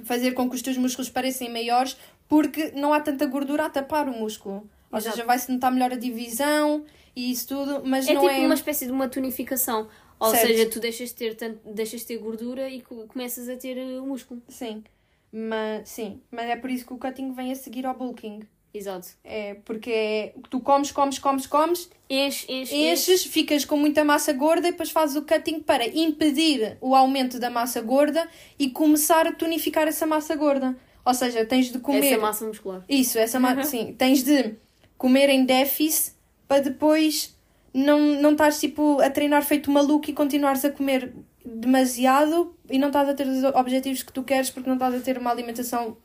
fazer 0.03 0.31
com 0.31 0.49
que 0.49 0.55
os 0.55 0.61
teus 0.61 0.77
músculos 0.77 1.09
pareçam 1.09 1.49
maiores, 1.49 1.97
porque 2.29 2.71
não 2.71 2.93
há 2.93 3.01
tanta 3.01 3.25
gordura 3.25 3.65
a 3.65 3.69
tapar 3.69 4.07
o 4.07 4.17
músculo. 4.17 4.69
Ou 4.91 4.97
Exato. 4.97 5.15
seja, 5.15 5.25
vai-se 5.27 5.51
notar 5.51 5.71
melhor 5.71 5.93
a 5.93 5.95
divisão 5.95 6.83
e 7.15 7.31
isso 7.31 7.47
tudo, 7.47 7.81
mas 7.85 8.07
É 8.07 8.13
não 8.13 8.21
tipo 8.21 8.33
é. 8.33 8.39
uma 8.45 8.53
espécie 8.55 8.85
de 8.85 8.91
uma 8.91 9.07
tonificação. 9.07 9.87
Ou 10.19 10.31
Certo. 10.31 10.47
seja, 10.47 10.69
tu 10.69 10.79
deixas 10.79 11.09
de 11.09 11.15
ter, 11.15 11.35
tanto, 11.35 11.59
deixas 11.73 12.01
de 12.01 12.07
ter 12.07 12.17
gordura 12.17 12.69
e 12.69 12.81
co- 12.81 13.05
começas 13.07 13.47
a 13.47 13.55
ter 13.55 13.77
uh, 13.77 14.05
músculo. 14.05 14.41
Sim. 14.49 14.83
Mas, 15.31 15.87
sim. 15.89 16.21
Mas 16.31 16.49
é 16.49 16.55
por 16.55 16.69
isso 16.69 16.85
que 16.85 16.93
o 16.93 16.97
cutting 16.97 17.31
vem 17.33 17.51
a 17.51 17.55
seguir 17.55 17.85
ao 17.85 17.93
bulking. 17.95 18.41
Exato. 18.73 19.07
É 19.23 19.55
porque 19.65 19.89
é, 19.91 20.33
tu 20.49 20.59
comes, 20.59 20.91
comes, 20.91 21.17
comes, 21.17 21.47
comes, 21.47 21.89
Enche, 22.09 22.45
enche, 22.51 22.75
enche. 22.75 22.91
enches, 22.91 23.25
ficas 23.25 23.65
com 23.65 23.77
muita 23.77 24.03
massa 24.03 24.31
gorda 24.33 24.67
e 24.67 24.71
depois 24.71 24.91
fazes 24.91 25.15
o 25.15 25.23
cutting 25.23 25.59
para 25.61 25.87
impedir 25.87 26.77
o 26.81 26.93
aumento 26.95 27.39
da 27.39 27.49
massa 27.49 27.81
gorda 27.81 28.27
e 28.59 28.69
começar 28.69 29.25
a 29.25 29.31
tonificar 29.31 29.87
essa 29.87 30.05
massa 30.05 30.35
gorda. 30.35 30.77
Ou 31.05 31.13
seja, 31.13 31.45
tens 31.45 31.71
de 31.71 31.79
comer. 31.79 32.05
Essa 32.11 32.21
massa 32.21 32.45
muscular. 32.45 32.83
Isso, 32.89 33.17
essa 33.17 33.39
ma... 33.39 33.61
sim. 33.63 33.95
Tens 33.97 34.23
de 34.23 34.55
comer 34.99 35.29
em 35.29 35.45
déficit 35.45 36.13
para 36.47 36.61
depois 36.61 37.35
não, 37.73 37.99
não 38.21 38.33
estás 38.33 38.59
tipo, 38.59 38.99
a 39.01 39.09
treinar 39.09 39.43
feito 39.43 39.71
maluco 39.71 40.09
e 40.09 40.13
continuares 40.13 40.63
a 40.63 40.69
comer 40.69 41.11
demasiado 41.43 42.55
e 42.69 42.77
não 42.77 42.89
estás 42.89 43.09
a 43.09 43.13
ter 43.15 43.25
os 43.27 43.43
objetivos 43.43 44.03
que 44.03 44.13
tu 44.13 44.23
queres 44.23 44.51
porque 44.51 44.69
não 44.69 44.75
estás 44.75 44.93
a 44.93 44.99
ter 44.99 45.17
uma 45.17 45.31
alimentação 45.31 45.97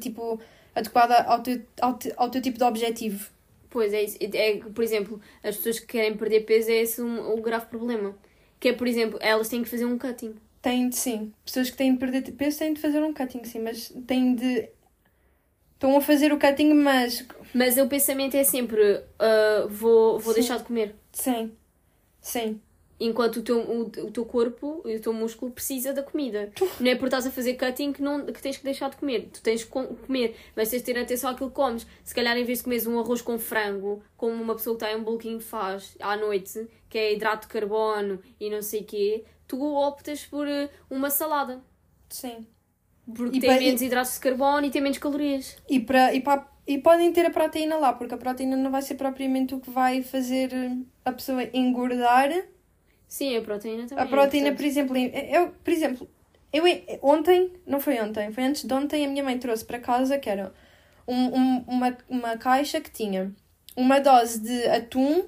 tipo, 0.00 0.38
adequada 0.74 1.22
ao 1.24 1.40
teu, 1.42 1.62
ao, 1.80 1.94
te- 1.94 2.12
ao 2.16 2.30
teu 2.30 2.40
tipo 2.40 2.58
de 2.58 2.64
objetivo. 2.64 3.30
Pois 3.70 3.92
é 3.94 4.02
isso. 4.02 4.18
É, 4.20 4.58
por 4.58 4.84
exemplo, 4.84 5.20
as 5.42 5.56
pessoas 5.56 5.80
que 5.80 5.86
querem 5.86 6.14
perder 6.16 6.42
peso 6.42 6.70
é 6.70 6.74
esse 6.82 7.00
um, 7.00 7.32
o 7.32 7.40
grave 7.40 7.66
problema. 7.66 8.14
Que 8.60 8.68
é, 8.68 8.72
por 8.74 8.86
exemplo, 8.86 9.18
elas 9.22 9.48
têm 9.48 9.62
que 9.62 9.68
fazer 9.68 9.86
um 9.86 9.98
cutting. 9.98 10.34
Têm 10.60 10.88
de 10.90 10.96
sim. 10.96 11.32
Pessoas 11.44 11.70
que 11.70 11.76
têm 11.76 11.92
de 11.94 11.98
perder 11.98 12.30
peso 12.32 12.58
têm 12.58 12.74
de 12.74 12.80
fazer 12.80 13.02
um 13.02 13.14
cutting, 13.14 13.42
sim, 13.44 13.60
mas 13.60 13.92
têm 14.06 14.34
de. 14.34 14.68
Estão 15.82 15.96
a 15.96 16.00
fazer 16.00 16.32
o 16.32 16.38
cutting, 16.38 16.74
mas. 16.74 17.26
Mas 17.52 17.76
o 17.76 17.88
pensamento 17.88 18.36
é 18.36 18.44
sempre: 18.44 18.98
uh, 18.98 19.68
vou, 19.68 20.16
vou 20.20 20.32
Sim. 20.32 20.38
deixar 20.38 20.58
de 20.58 20.62
comer. 20.62 20.94
Sim. 21.10 21.50
Sim. 22.20 22.60
Enquanto 23.00 23.38
o 23.38 23.42
teu, 23.42 23.58
o, 23.58 23.80
o 23.82 24.10
teu 24.12 24.24
corpo 24.24 24.80
e 24.86 24.94
o 24.94 25.00
teu 25.00 25.12
músculo 25.12 25.50
precisa 25.50 25.92
da 25.92 26.04
comida. 26.04 26.52
Não 26.78 26.88
é 26.88 26.94
por 26.94 27.06
estás 27.06 27.26
a 27.26 27.32
fazer 27.32 27.54
cutting 27.54 27.92
que, 27.92 28.00
não, 28.00 28.24
que 28.26 28.40
tens 28.40 28.58
que 28.58 28.62
deixar 28.62 28.90
de 28.90 28.96
comer. 28.96 29.28
Tu 29.32 29.42
tens 29.42 29.64
que 29.64 29.70
com- 29.70 29.88
comer, 29.88 30.36
mas 30.54 30.70
tens 30.70 30.82
de 30.82 30.84
ter 30.84 30.96
atenção 31.00 31.30
àquilo 31.30 31.50
que 31.50 31.56
comes. 31.56 31.84
Se 32.04 32.14
calhar, 32.14 32.36
em 32.38 32.44
vez 32.44 32.58
de 32.58 32.64
comeres 32.64 32.86
um 32.86 33.00
arroz 33.00 33.20
com 33.20 33.36
frango, 33.36 34.04
como 34.16 34.40
uma 34.40 34.54
pessoa 34.54 34.76
que 34.76 34.84
está 34.84 34.96
em 34.96 35.02
bulking 35.02 35.40
faz 35.40 35.96
à 35.98 36.16
noite, 36.16 36.64
que 36.88 36.96
é 36.96 37.12
hidrato 37.12 37.48
de 37.48 37.52
carbono 37.52 38.20
e 38.38 38.48
não 38.48 38.62
sei 38.62 38.82
o 38.82 38.84
quê, 38.84 39.24
tu 39.48 39.60
optas 39.60 40.24
por 40.24 40.46
uh, 40.46 40.68
uma 40.88 41.10
salada. 41.10 41.60
Sim. 42.08 42.46
Porque 43.14 43.38
E 43.38 43.40
tem 43.40 43.50
pa- 43.50 43.58
menos 43.58 43.82
hidratos 43.82 44.14
de 44.14 44.20
carbono 44.20 44.66
e 44.66 44.70
tem 44.70 44.82
menos 44.82 44.98
calorias. 44.98 45.56
E, 45.68 45.80
para, 45.80 46.14
e, 46.14 46.20
para, 46.20 46.46
e 46.66 46.78
podem 46.78 47.12
ter 47.12 47.26
a 47.26 47.30
proteína 47.30 47.76
lá, 47.76 47.92
porque 47.92 48.14
a 48.14 48.18
proteína 48.18 48.56
não 48.56 48.70
vai 48.70 48.82
ser 48.82 48.94
propriamente 48.94 49.54
o 49.54 49.60
que 49.60 49.70
vai 49.70 50.02
fazer 50.02 50.50
a 51.04 51.12
pessoa 51.12 51.42
engordar. 51.52 52.30
Sim, 53.08 53.36
a 53.36 53.42
proteína 53.42 53.86
também. 53.86 54.04
A 54.04 54.06
proteína, 54.08 54.48
é 54.48 54.52
por 54.52 54.64
exemplo, 54.64 54.96
eu, 54.96 55.48
por 55.64 55.70
exemplo, 55.72 56.08
eu 56.52 56.64
ontem, 57.02 57.52
não 57.66 57.80
foi 57.80 58.00
ontem, 58.00 58.32
foi 58.32 58.44
antes 58.44 58.64
de 58.64 58.72
ontem, 58.74 59.04
a 59.04 59.08
minha 59.08 59.24
mãe 59.24 59.38
trouxe 59.38 59.64
para 59.64 59.78
casa 59.78 60.18
que 60.18 60.30
era 60.30 60.52
um, 61.06 61.38
um- 61.38 61.64
uma, 61.66 61.96
uma 62.08 62.36
caixa 62.38 62.80
que 62.80 62.90
tinha 62.90 63.32
uma 63.76 63.98
dose 64.00 64.40
de 64.40 64.66
atum, 64.68 65.24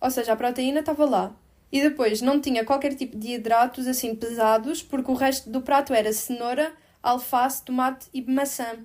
ou 0.00 0.10
seja, 0.10 0.32
a 0.32 0.36
proteína 0.36 0.80
estava 0.80 1.04
lá. 1.04 1.36
E 1.72 1.80
depois 1.80 2.20
não 2.22 2.40
tinha 2.40 2.64
qualquer 2.64 2.94
tipo 2.94 3.16
de 3.18 3.32
hidratos 3.32 3.86
assim 3.88 4.14
pesados, 4.14 4.82
porque 4.82 5.10
o 5.10 5.14
resto 5.14 5.50
do 5.50 5.60
prato 5.60 5.92
era 5.92 6.12
cenoura, 6.12 6.72
alface, 7.04 7.62
tomate 7.62 8.08
e 8.12 8.22
maçã. 8.22 8.78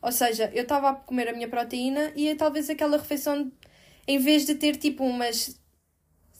Ou 0.00 0.10
seja, 0.10 0.50
eu 0.54 0.62
estava 0.62 0.90
a 0.90 0.94
comer 0.94 1.28
a 1.28 1.32
minha 1.32 1.48
proteína 1.48 2.12
e 2.16 2.34
talvez 2.34 2.68
aquela 2.68 2.96
refeição, 2.96 3.52
em 4.08 4.18
vez 4.18 4.44
de 4.46 4.54
ter 4.54 4.76
tipo 4.76 5.04
umas 5.04 5.60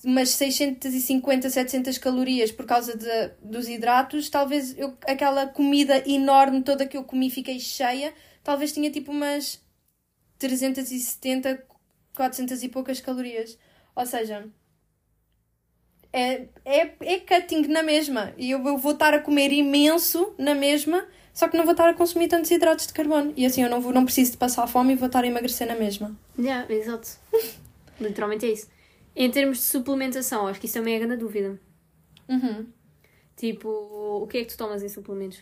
umas 0.05 0.31
650, 0.31 1.49
700 1.49 1.97
calorias 1.97 2.51
por 2.51 2.67
causa 2.67 2.97
de, 2.97 3.29
dos 3.41 3.69
hidratos, 3.69 4.29
talvez 4.29 4.77
eu, 4.77 4.99
aquela 5.07 5.47
comida 5.47 6.03
enorme 6.11 6.61
toda 6.63 6.87
que 6.87 6.97
eu 6.97 7.05
comi 7.05 7.31
fiquei 7.31 7.61
cheia, 7.61 8.13
talvez 8.43 8.73
tinha 8.73 8.91
tipo 8.91 9.13
umas 9.13 9.63
370, 10.39 11.65
400 12.17 12.65
e 12.65 12.69
poucas 12.69 13.01
calorias. 13.01 13.57
Ou 13.95 14.05
seja, 14.05 14.51
é, 16.13 16.47
é, 16.65 16.95
é 17.01 17.19
cutting 17.21 17.67
na 17.69 17.83
mesma. 17.83 18.33
E 18.37 18.51
eu, 18.51 18.65
eu 18.67 18.77
vou 18.77 18.93
estar 18.93 19.15
a 19.15 19.19
comer 19.19 19.53
imenso 19.53 20.35
na 20.37 20.55
mesma, 20.55 21.07
só 21.33 21.49
que 21.49 21.57
não 21.57 21.65
vou 21.65 21.73
estar 21.73 21.89
a 21.89 21.95
consumir 21.95 22.29
tantos 22.29 22.51
hidratos 22.51 22.87
de 22.87 22.93
carbono. 22.93 23.33
E 23.37 23.47
assim 23.47 23.63
eu 23.63 23.71
não, 23.71 23.81
vou, 23.81 23.93
não 23.93 24.05
preciso 24.05 24.33
de 24.33 24.37
passar 24.37 24.67
fome 24.67 24.93
e 24.93 24.97
vou 24.97 25.07
estar 25.07 25.25
a 25.25 25.27
emagrecer 25.27 25.67
na 25.67 25.75
mesma. 25.75 26.15
Yeah, 26.39 26.73
exato. 26.73 27.09
Literalmente 28.01 28.47
é 28.47 28.53
isso. 28.53 28.69
Em 29.15 29.31
termos 29.31 29.59
de 29.59 29.65
suplementação, 29.65 30.47
acho 30.47 30.61
que 30.61 30.67
isso 30.67 30.75
também 30.75 30.95
é 30.95 30.99
grande 30.99 31.17
dúvida. 31.17 31.59
Uhum. 32.29 32.67
Tipo, 33.37 33.69
o 33.69 34.27
que 34.27 34.39
é 34.39 34.45
que 34.45 34.53
tu 34.53 34.57
tomas 34.57 34.83
em 34.83 34.89
suplementos? 34.89 35.39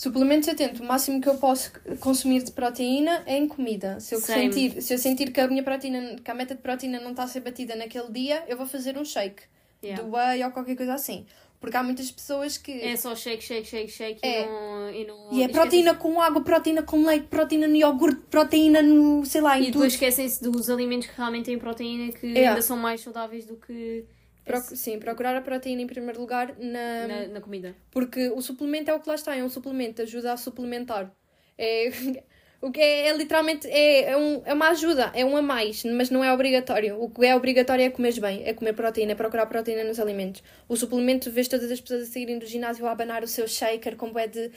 Suplementos 0.00 0.48
eu 0.48 0.56
tento. 0.56 0.82
O 0.82 0.86
máximo 0.86 1.20
que 1.20 1.28
eu 1.28 1.36
posso 1.36 1.70
consumir 2.00 2.42
de 2.42 2.50
proteína 2.52 3.22
é 3.26 3.36
em 3.36 3.46
comida. 3.46 4.00
Se 4.00 4.14
eu, 4.14 4.20
Same. 4.22 4.50
sentir, 4.50 4.80
se 4.80 4.94
eu 4.94 4.98
sentir 4.98 5.30
que 5.30 5.38
a 5.38 5.46
minha 5.46 5.62
proteína, 5.62 6.16
que 6.24 6.30
a 6.30 6.34
meta 6.34 6.54
de 6.54 6.62
proteína 6.62 6.98
não 7.00 7.10
está 7.10 7.24
a 7.24 7.28
ser 7.28 7.40
batida 7.40 7.76
naquele 7.76 8.10
dia, 8.10 8.42
eu 8.48 8.56
vou 8.56 8.66
fazer 8.66 8.96
um 8.96 9.04
shake. 9.04 9.42
Yeah. 9.84 10.02
Do 10.02 10.10
whey 10.16 10.42
ou 10.42 10.50
qualquer 10.52 10.74
coisa 10.74 10.94
assim. 10.94 11.26
Porque 11.60 11.76
há 11.76 11.82
muitas 11.82 12.10
pessoas 12.10 12.56
que. 12.56 12.72
É 12.80 12.96
só 12.96 13.14
shake, 13.14 13.44
shake, 13.44 13.66
shake, 13.68 13.90
shake 13.92 14.20
É. 14.26 14.44
e 14.44 14.46
não. 14.46 14.90
E, 14.90 15.06
não 15.06 15.32
E 15.32 15.42
é 15.42 15.48
proteína 15.48 15.94
com 15.94 16.18
água, 16.18 16.40
proteína 16.42 16.82
com 16.82 17.04
leite, 17.04 17.26
proteína 17.26 17.68
no 17.68 17.76
iogurte, 17.76 18.22
proteína 18.30 18.80
no. 18.80 19.26
sei 19.26 19.42
lá, 19.42 19.58
em 19.58 19.64
E 19.64 19.64
tudo. 19.66 19.72
depois 19.74 19.92
esquecem-se 19.92 20.42
dos 20.42 20.70
alimentos 20.70 21.08
que 21.08 21.14
realmente 21.18 21.44
têm 21.44 21.58
proteína 21.58 22.10
que 22.10 22.38
É. 22.38 22.48
ainda 22.48 22.62
são 22.62 22.78
mais 22.78 23.02
saudáveis 23.02 23.44
do 23.44 23.56
que 23.56 24.06
Proc- 24.44 24.74
Sim, 24.76 24.98
procurar 24.98 25.36
a 25.36 25.40
proteína 25.40 25.82
em 25.82 25.86
primeiro 25.86 26.20
lugar 26.20 26.54
na... 26.58 27.06
na, 27.06 27.26
na 27.28 27.40
comida. 27.40 27.76
Porque 27.90 28.28
o 28.30 28.40
suplemento 28.40 28.90
é 28.90 28.94
o 28.94 29.00
que 29.00 29.08
lá 29.08 29.14
está, 29.14 29.36
é 29.36 29.44
um 29.44 29.48
suplemento, 29.48 30.02
ajuda 30.02 30.32
a 30.32 30.36
suplementar. 30.36 31.12
É, 31.56 31.90
o 32.60 32.70
que 32.70 32.80
é, 32.80 33.08
é 33.08 33.16
literalmente 33.16 33.66
é, 33.68 34.10
é, 34.10 34.16
um, 34.16 34.42
é 34.44 34.52
uma 34.52 34.70
ajuda, 34.70 35.10
é 35.14 35.24
um 35.24 35.36
a 35.36 35.42
mais, 35.42 35.84
mas 35.84 36.10
não 36.10 36.22
é 36.24 36.32
obrigatório. 36.32 37.00
O 37.02 37.08
que 37.10 37.24
é 37.24 37.34
obrigatório 37.34 37.84
é 37.84 37.90
comer 37.90 38.18
bem, 38.20 38.42
é 38.44 38.52
comer 38.52 38.72
proteína, 38.72 39.12
é 39.12 39.14
procurar 39.14 39.46
proteína 39.46 39.84
nos 39.84 40.00
alimentos. 40.00 40.42
O 40.68 40.76
suplemento, 40.76 41.30
vês 41.30 41.48
todas 41.48 41.70
as 41.70 41.80
pessoas 41.80 42.02
a 42.08 42.12
saírem 42.12 42.38
do 42.38 42.46
ginásio 42.46 42.86
a 42.86 42.92
abanar 42.92 43.22
o 43.22 43.28
seu 43.28 43.46
shaker 43.46 43.96
com 43.96 44.10
bué 44.12 44.26
de 44.26 44.50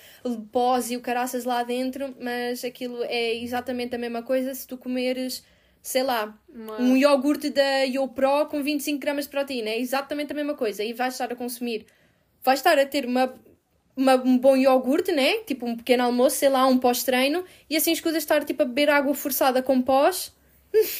pós 0.51 0.91
e 0.91 0.97
o 0.97 1.01
caraças 1.01 1.45
lá 1.45 1.63
dentro, 1.63 2.15
mas 2.19 2.63
aquilo 2.63 3.03
é 3.03 3.35
exatamente 3.35 3.95
a 3.95 3.99
mesma 3.99 4.23
coisa 4.23 4.53
se 4.53 4.67
tu 4.67 4.77
comeres, 4.77 5.43
sei 5.83 6.01
lá, 6.01 6.35
Uma- 6.49 6.79
um 6.81 6.97
iogurte 6.97 7.49
da 7.51 7.83
YoPro 7.83 8.47
com 8.47 8.63
25 8.63 8.99
gramas 8.99 9.25
de 9.25 9.31
proteína. 9.31 9.69
É 9.69 9.79
exatamente 9.79 10.31
a 10.31 10.35
mesma 10.35 10.55
coisa. 10.55 10.83
E 10.83 10.93
vais 10.93 11.13
estar 11.13 11.31
a 11.31 11.35
consumir. 11.35 11.85
Vais 12.43 12.59
estar 12.59 12.79
a 12.79 12.85
ter 12.85 13.05
uma 13.05 13.31
uma- 13.95 14.15
um 14.15 14.39
bom 14.39 14.57
iogurte, 14.57 15.11
né? 15.11 15.37
Tipo 15.43 15.67
um 15.67 15.77
pequeno 15.77 16.03
almoço, 16.03 16.37
sei 16.37 16.49
lá, 16.49 16.65
um 16.65 16.79
pós-treino, 16.79 17.45
e 17.69 17.77
assim 17.77 17.91
escusas 17.91 18.17
de 18.17 18.23
estar 18.23 18.43
tipo 18.43 18.63
a 18.63 18.65
beber 18.65 18.89
água 18.89 19.13
forçada 19.13 19.61
com 19.61 19.79
pós. 19.83 20.33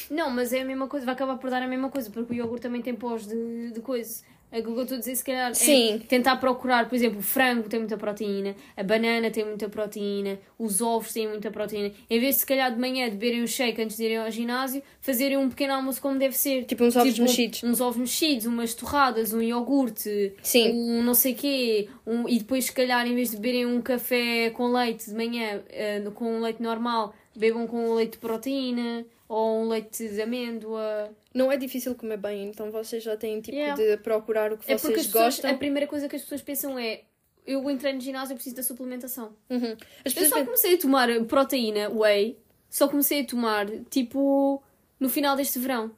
Não, 0.08 0.30
mas 0.30 0.52
é 0.52 0.60
a 0.60 0.64
mesma 0.64 0.86
coisa, 0.86 1.04
vai 1.04 1.14
acabar 1.16 1.36
por 1.36 1.50
dar 1.50 1.60
a 1.60 1.66
mesma 1.66 1.90
coisa, 1.90 2.08
porque 2.08 2.32
o 2.32 2.36
iogurte 2.36 2.62
também 2.62 2.80
tem 2.80 2.94
pós 2.94 3.26
de, 3.26 3.72
de 3.72 3.80
coisa. 3.80 4.22
Aquilo 4.54 4.74
que 4.74 4.78
eu 4.78 4.82
estou 4.82 4.96
a 4.96 5.00
dizer, 5.00 5.16
se 5.16 5.24
calhar, 5.24 5.52
Sim. 5.52 5.94
é 5.96 5.98
tentar 5.98 6.36
procurar, 6.36 6.88
por 6.88 6.94
exemplo, 6.94 7.18
o 7.18 7.22
frango 7.22 7.68
tem 7.68 7.80
muita 7.80 7.96
proteína, 7.96 8.54
a 8.76 8.84
banana 8.84 9.28
tem 9.28 9.44
muita 9.44 9.68
proteína, 9.68 10.38
os 10.56 10.80
ovos 10.80 11.12
têm 11.12 11.26
muita 11.26 11.50
proteína. 11.50 11.92
Em 12.08 12.20
vez 12.20 12.36
de, 12.36 12.40
se 12.42 12.46
calhar, 12.46 12.72
de 12.72 12.78
manhã 12.78 13.06
de 13.06 13.16
beberem 13.16 13.42
um 13.42 13.48
shake 13.48 13.82
antes 13.82 13.96
de 13.96 14.04
irem 14.04 14.18
ao 14.18 14.30
ginásio, 14.30 14.80
fazerem 15.00 15.36
um 15.36 15.48
pequeno 15.48 15.74
almoço 15.74 16.00
como 16.00 16.20
deve 16.20 16.36
ser. 16.36 16.66
Tipo 16.66 16.84
uns 16.84 16.94
ovos 16.94 17.18
mexidos. 17.18 17.64
Uns 17.64 17.80
ovos 17.80 17.96
mexidos, 17.96 18.46
umas 18.46 18.74
torradas, 18.74 19.32
um 19.32 19.42
iogurte, 19.42 20.32
Sim. 20.40 20.70
um 20.70 21.02
não 21.02 21.14
sei 21.14 21.34
quê. 21.34 21.88
Um, 22.06 22.28
e 22.28 22.38
depois, 22.38 22.66
se 22.66 22.72
calhar, 22.72 23.04
em 23.08 23.14
vez 23.16 23.32
de 23.32 23.36
beberem 23.36 23.66
um 23.66 23.82
café 23.82 24.50
com 24.50 24.68
leite 24.68 25.10
de 25.10 25.16
manhã, 25.16 25.62
eh, 25.68 26.00
com 26.14 26.36
um 26.36 26.40
leite 26.40 26.62
normal, 26.62 27.12
bebam 27.34 27.66
com 27.66 27.90
um 27.90 27.94
leite 27.94 28.12
de 28.12 28.18
proteína 28.18 29.04
ou 29.28 29.62
um 29.62 29.68
leite 29.68 30.08
de 30.08 30.20
amêndoa. 30.22 31.10
Não 31.34 31.50
é 31.50 31.56
difícil 31.56 31.94
comer 31.94 32.16
bem, 32.18 32.48
então 32.48 32.70
vocês 32.70 33.02
já 33.02 33.16
têm 33.16 33.40
tipo 33.40 33.56
Yeah. 33.56 33.80
de 33.82 33.96
procurar 33.98 34.52
o 34.52 34.58
que 34.58 34.70
É 34.70 34.76
vocês 34.78 34.98
as 34.98 35.06
pessoas, 35.06 35.24
gostam. 35.34 35.50
a 35.50 35.54
primeira 35.54 35.86
coisa 35.86 36.08
que 36.08 36.16
as 36.16 36.22
pessoas 36.22 36.42
pensam 36.42 36.78
é 36.78 37.02
eu 37.46 37.68
entrei 37.70 37.92
no 37.92 38.00
ginásio, 38.00 38.32
eu 38.32 38.36
preciso 38.36 38.56
da 38.56 38.62
suplementação. 38.62 39.36
Uhum. 39.50 39.76
Eu 40.04 40.10
só 40.26 40.44
comecei 40.44 40.74
a 40.74 40.78
tomar 40.78 41.08
proteína, 41.26 41.90
whey, 41.90 42.38
só 42.70 42.88
comecei 42.88 43.20
a 43.20 43.26
tomar 43.26 43.66
tipo 43.90 44.62
no 44.98 45.08
final 45.08 45.36
deste 45.36 45.58
verão. 45.58 45.90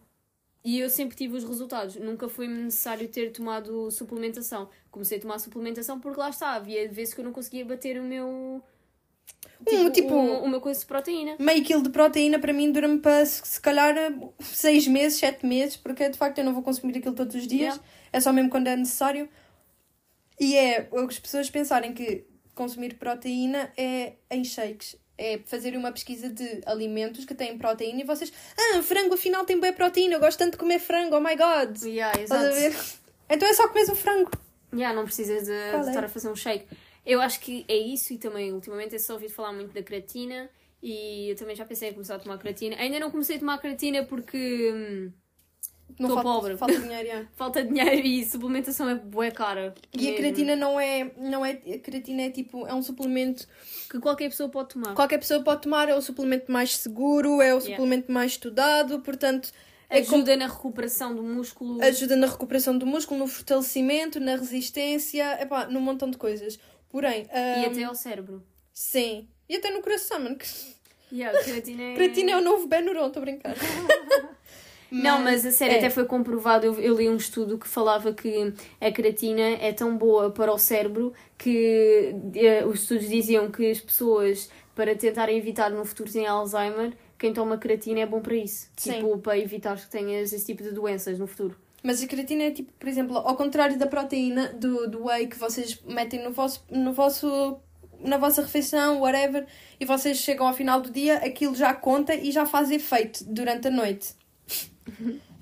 E 0.64 0.80
eu 0.80 0.90
sempre 0.90 1.16
tive 1.16 1.36
os 1.36 1.44
resultados. 1.44 1.94
Nunca 1.94 2.28
foi 2.28 2.48
necessário 2.48 3.06
ter 3.06 3.30
tomado 3.30 3.88
suplementação. 3.92 4.68
Comecei 4.90 5.18
a 5.18 5.20
tomar 5.20 5.38
suplementação 5.38 6.00
porque 6.00 6.18
lá 6.18 6.28
está. 6.30 6.54
Havia 6.54 6.88
vezes 6.88 7.14
que 7.14 7.20
eu 7.20 7.24
não 7.24 7.32
conseguia 7.32 7.64
bater 7.64 8.00
o 8.00 8.02
meu. 8.02 8.60
Um, 9.66 9.90
tipo- 9.90 10.14
o 10.14 10.48
meu 10.48 10.60
coisa 10.60 10.78
de 10.78 10.86
proteína. 10.86 11.34
meio 11.38 11.64
quilo 11.64 11.82
de 11.82 11.88
proteína 11.90 12.38
para 12.38 12.52
mim 12.52 12.70
dura-me 12.70 12.98
para 12.98 13.24
se 13.26 13.60
calhar 13.60 13.94
seis 14.40 14.86
meses, 14.86 15.18
sete 15.18 15.44
meses, 15.46 15.76
porque 15.76 16.08
de 16.08 16.16
facto 16.16 16.38
eu 16.38 16.44
não 16.44 16.52
vou 16.54 16.62
consumir 16.62 16.96
aquilo 16.98 17.14
todos 17.14 17.34
os 17.34 17.46
dias, 17.46 17.74
Yeah. 17.74 17.82
é 18.12 18.20
só 18.20 18.32
mesmo 18.32 18.50
quando 18.50 18.68
é 18.68 18.76
necessário. 18.76 19.28
E 20.38 20.54
é 20.56 20.88
as 20.92 21.18
pessoas 21.18 21.48
pensarem 21.50 21.92
que 21.94 22.24
consumir 22.54 22.94
proteína 22.94 23.72
é 23.76 24.12
em 24.30 24.44
shakes. 24.44 24.96
É 25.18 25.38
fazer 25.46 25.74
uma 25.74 25.90
pesquisa 25.90 26.28
de 26.28 26.60
alimentos 26.66 27.24
que 27.24 27.34
têm 27.34 27.56
proteína 27.56 28.02
e 28.02 28.04
vocês, 28.04 28.30
ah, 28.58 28.82
frango 28.82 29.14
afinal 29.14 29.46
tem 29.46 29.58
boa 29.58 29.72
proteína, 29.72 30.14
eu 30.16 30.20
gosto 30.20 30.38
tanto 30.38 30.52
de 30.52 30.58
comer 30.58 30.78
frango, 30.78 31.16
oh 31.16 31.20
my 31.20 31.34
god. 31.34 31.82
Yeah, 31.82 32.20
exato. 32.20 32.54
Então 33.28 33.48
é 33.48 33.54
só 33.54 33.66
comer 33.68 33.90
o 33.90 33.94
frango. 33.96 34.30
Já, 34.74 34.92
não 34.92 35.04
precisas 35.04 35.44
de, 35.44 35.46
de 35.46 35.52
é? 35.52 35.80
estar 35.80 36.04
a 36.04 36.08
fazer 36.08 36.28
um 36.28 36.36
shake. 36.36 36.66
Eu 37.06 37.20
acho 37.20 37.38
que 37.40 37.64
é 37.68 37.76
isso 37.76 38.12
e 38.12 38.18
também 38.18 38.52
ultimamente 38.52 38.94
é 38.94 38.98
só 38.98 39.14
ouvido 39.14 39.32
falar 39.32 39.52
muito 39.52 39.72
da 39.72 39.82
creatina 39.82 40.50
e 40.82 41.30
eu 41.30 41.36
também 41.36 41.54
já 41.54 41.64
pensei 41.64 41.88
em 41.90 41.92
começar 41.92 42.16
a 42.16 42.18
tomar 42.18 42.36
creatina. 42.38 42.76
Ainda 42.76 42.98
não 42.98 43.10
comecei 43.10 43.36
a 43.36 43.38
tomar 43.38 43.58
creatina 43.58 44.04
porque 44.04 44.72
hum, 44.74 45.12
Tô 45.96 46.08
falta, 46.08 46.22
pobre. 46.22 46.56
falta 46.56 46.80
dinheiro, 46.80 47.06
yeah. 47.08 47.28
falta 47.36 47.64
dinheiro 47.64 48.06
e 48.06 48.24
suplementação 48.24 48.88
é 48.90 48.96
bué 48.96 49.30
cara. 49.30 49.72
E 49.94 49.98
a 49.98 50.02
mesmo. 50.02 50.16
creatina 50.16 50.56
não 50.56 50.78
é, 50.80 51.10
não 51.16 51.46
é, 51.46 51.52
a 51.52 51.78
creatina 51.78 52.22
é 52.22 52.30
tipo, 52.30 52.66
é 52.66 52.74
um 52.74 52.82
suplemento 52.82 53.46
Que 53.88 54.00
qualquer 54.00 54.28
pessoa 54.28 54.48
pode 54.48 54.70
tomar. 54.70 54.94
qualquer 54.94 55.18
pessoa 55.18 55.42
pode 55.42 55.62
tomar, 55.62 55.88
é 55.88 55.94
o 55.94 56.02
suplemento 56.02 56.50
mais 56.50 56.76
seguro, 56.76 57.40
é 57.40 57.54
o 57.54 57.60
suplemento 57.60 58.10
mais 58.12 58.32
estudado, 58.32 59.00
portanto, 59.00 59.50
é 59.88 60.02
com- 60.02 60.16
Ajuda 60.16 60.36
na 60.36 60.48
recuperação 60.48 61.14
do 61.14 61.22
músculo. 61.22 61.80
ajuda 61.82 62.16
na 62.16 62.26
recuperação 62.26 62.76
do 62.76 62.84
músculo, 62.84 63.20
no 63.20 63.26
fortalecimento, 63.28 64.18
na 64.18 64.34
resistência, 64.36 65.40
epá, 65.40 65.66
num 65.66 65.80
montão 65.80 66.10
de 66.10 66.18
coisas. 66.18 66.58
Porém, 66.96 67.26
E 67.30 67.36
ahm, 67.66 67.70
até 67.72 67.82
ao 67.84 67.94
cérebro. 67.94 68.42
sim, 68.72 69.28
e 69.46 69.56
até 69.56 69.70
no 69.70 69.82
coração, 69.82 70.18
mano. 70.18 70.34
que- 70.36 70.46
Yeah, 71.12 71.38
creatina 71.44 71.82
é... 71.82 71.94
Creatina 71.94 72.30
é 72.32 72.36
o 72.38 72.40
novo 72.40 72.66
Benuron, 72.66 73.08
estou 73.08 73.20
a 73.20 73.24
brincar. 73.26 73.54
Não, 74.90 75.20
mas 75.20 75.44
a 75.44 75.50
sério, 75.50 75.74
é. 75.74 75.78
até 75.78 75.90
foi 75.90 76.06
comprovado. 76.06 76.64
Eu, 76.64 76.80
eu 76.80 76.94
li 76.96 77.06
um 77.06 77.16
estudo 77.16 77.58
que 77.58 77.68
falava 77.68 78.14
que 78.14 78.54
a 78.80 78.90
creatina 78.90 79.42
é 79.60 79.72
tão 79.74 79.94
boa 79.98 80.30
para 80.30 80.50
o 80.50 80.56
cérebro 80.56 81.12
que 81.36 82.14
eh, 82.34 82.64
os 82.64 82.80
estudos 82.82 83.08
diziam 83.10 83.50
que 83.50 83.70
as 83.70 83.78
pessoas, 83.80 84.48
para 84.74 84.94
tentarem 84.96 85.36
evitar 85.36 85.70
no 85.70 85.84
futuro 85.84 86.10
terem 86.10 86.26
Alzheimer, 86.26 86.94
quem 87.18 87.30
toma 87.34 87.58
creatina 87.58 88.00
é 88.00 88.06
bom 88.06 88.20
para 88.22 88.36
isso. 88.36 88.70
Sim. 88.76 88.92
Tipo, 88.94 89.18
para 89.18 89.36
evitar 89.38 89.76
que 89.78 89.90
tenhas 89.90 90.32
esse 90.32 90.46
tipo 90.46 90.62
de 90.62 90.70
doenças 90.70 91.18
no 91.18 91.26
futuro. 91.26 91.56
Mas 91.86 92.02
a 92.02 92.06
creatina 92.08 92.42
é 92.42 92.50
tipo, 92.50 92.72
por 92.72 92.88
exemplo, 92.88 93.16
ao 93.16 93.36
contrário 93.36 93.78
da 93.78 93.86
proteína 93.86 94.52
do, 94.54 94.90
do 94.90 95.04
whey 95.04 95.28
que 95.28 95.38
vocês 95.38 95.80
metem 95.84 96.20
no 96.20 96.32
vosso, 96.32 96.64
no 96.68 96.92
vosso, 96.92 97.60
na 98.00 98.18
vossa 98.18 98.42
refeição, 98.42 99.02
whatever, 99.02 99.46
e 99.78 99.84
vocês 99.84 100.18
chegam 100.18 100.48
ao 100.48 100.52
final 100.52 100.80
do 100.80 100.90
dia, 100.90 101.18
aquilo 101.18 101.54
já 101.54 101.72
conta 101.72 102.12
e 102.12 102.32
já 102.32 102.44
faz 102.44 102.72
efeito 102.72 103.22
durante 103.26 103.68
a 103.68 103.70
noite. 103.70 104.16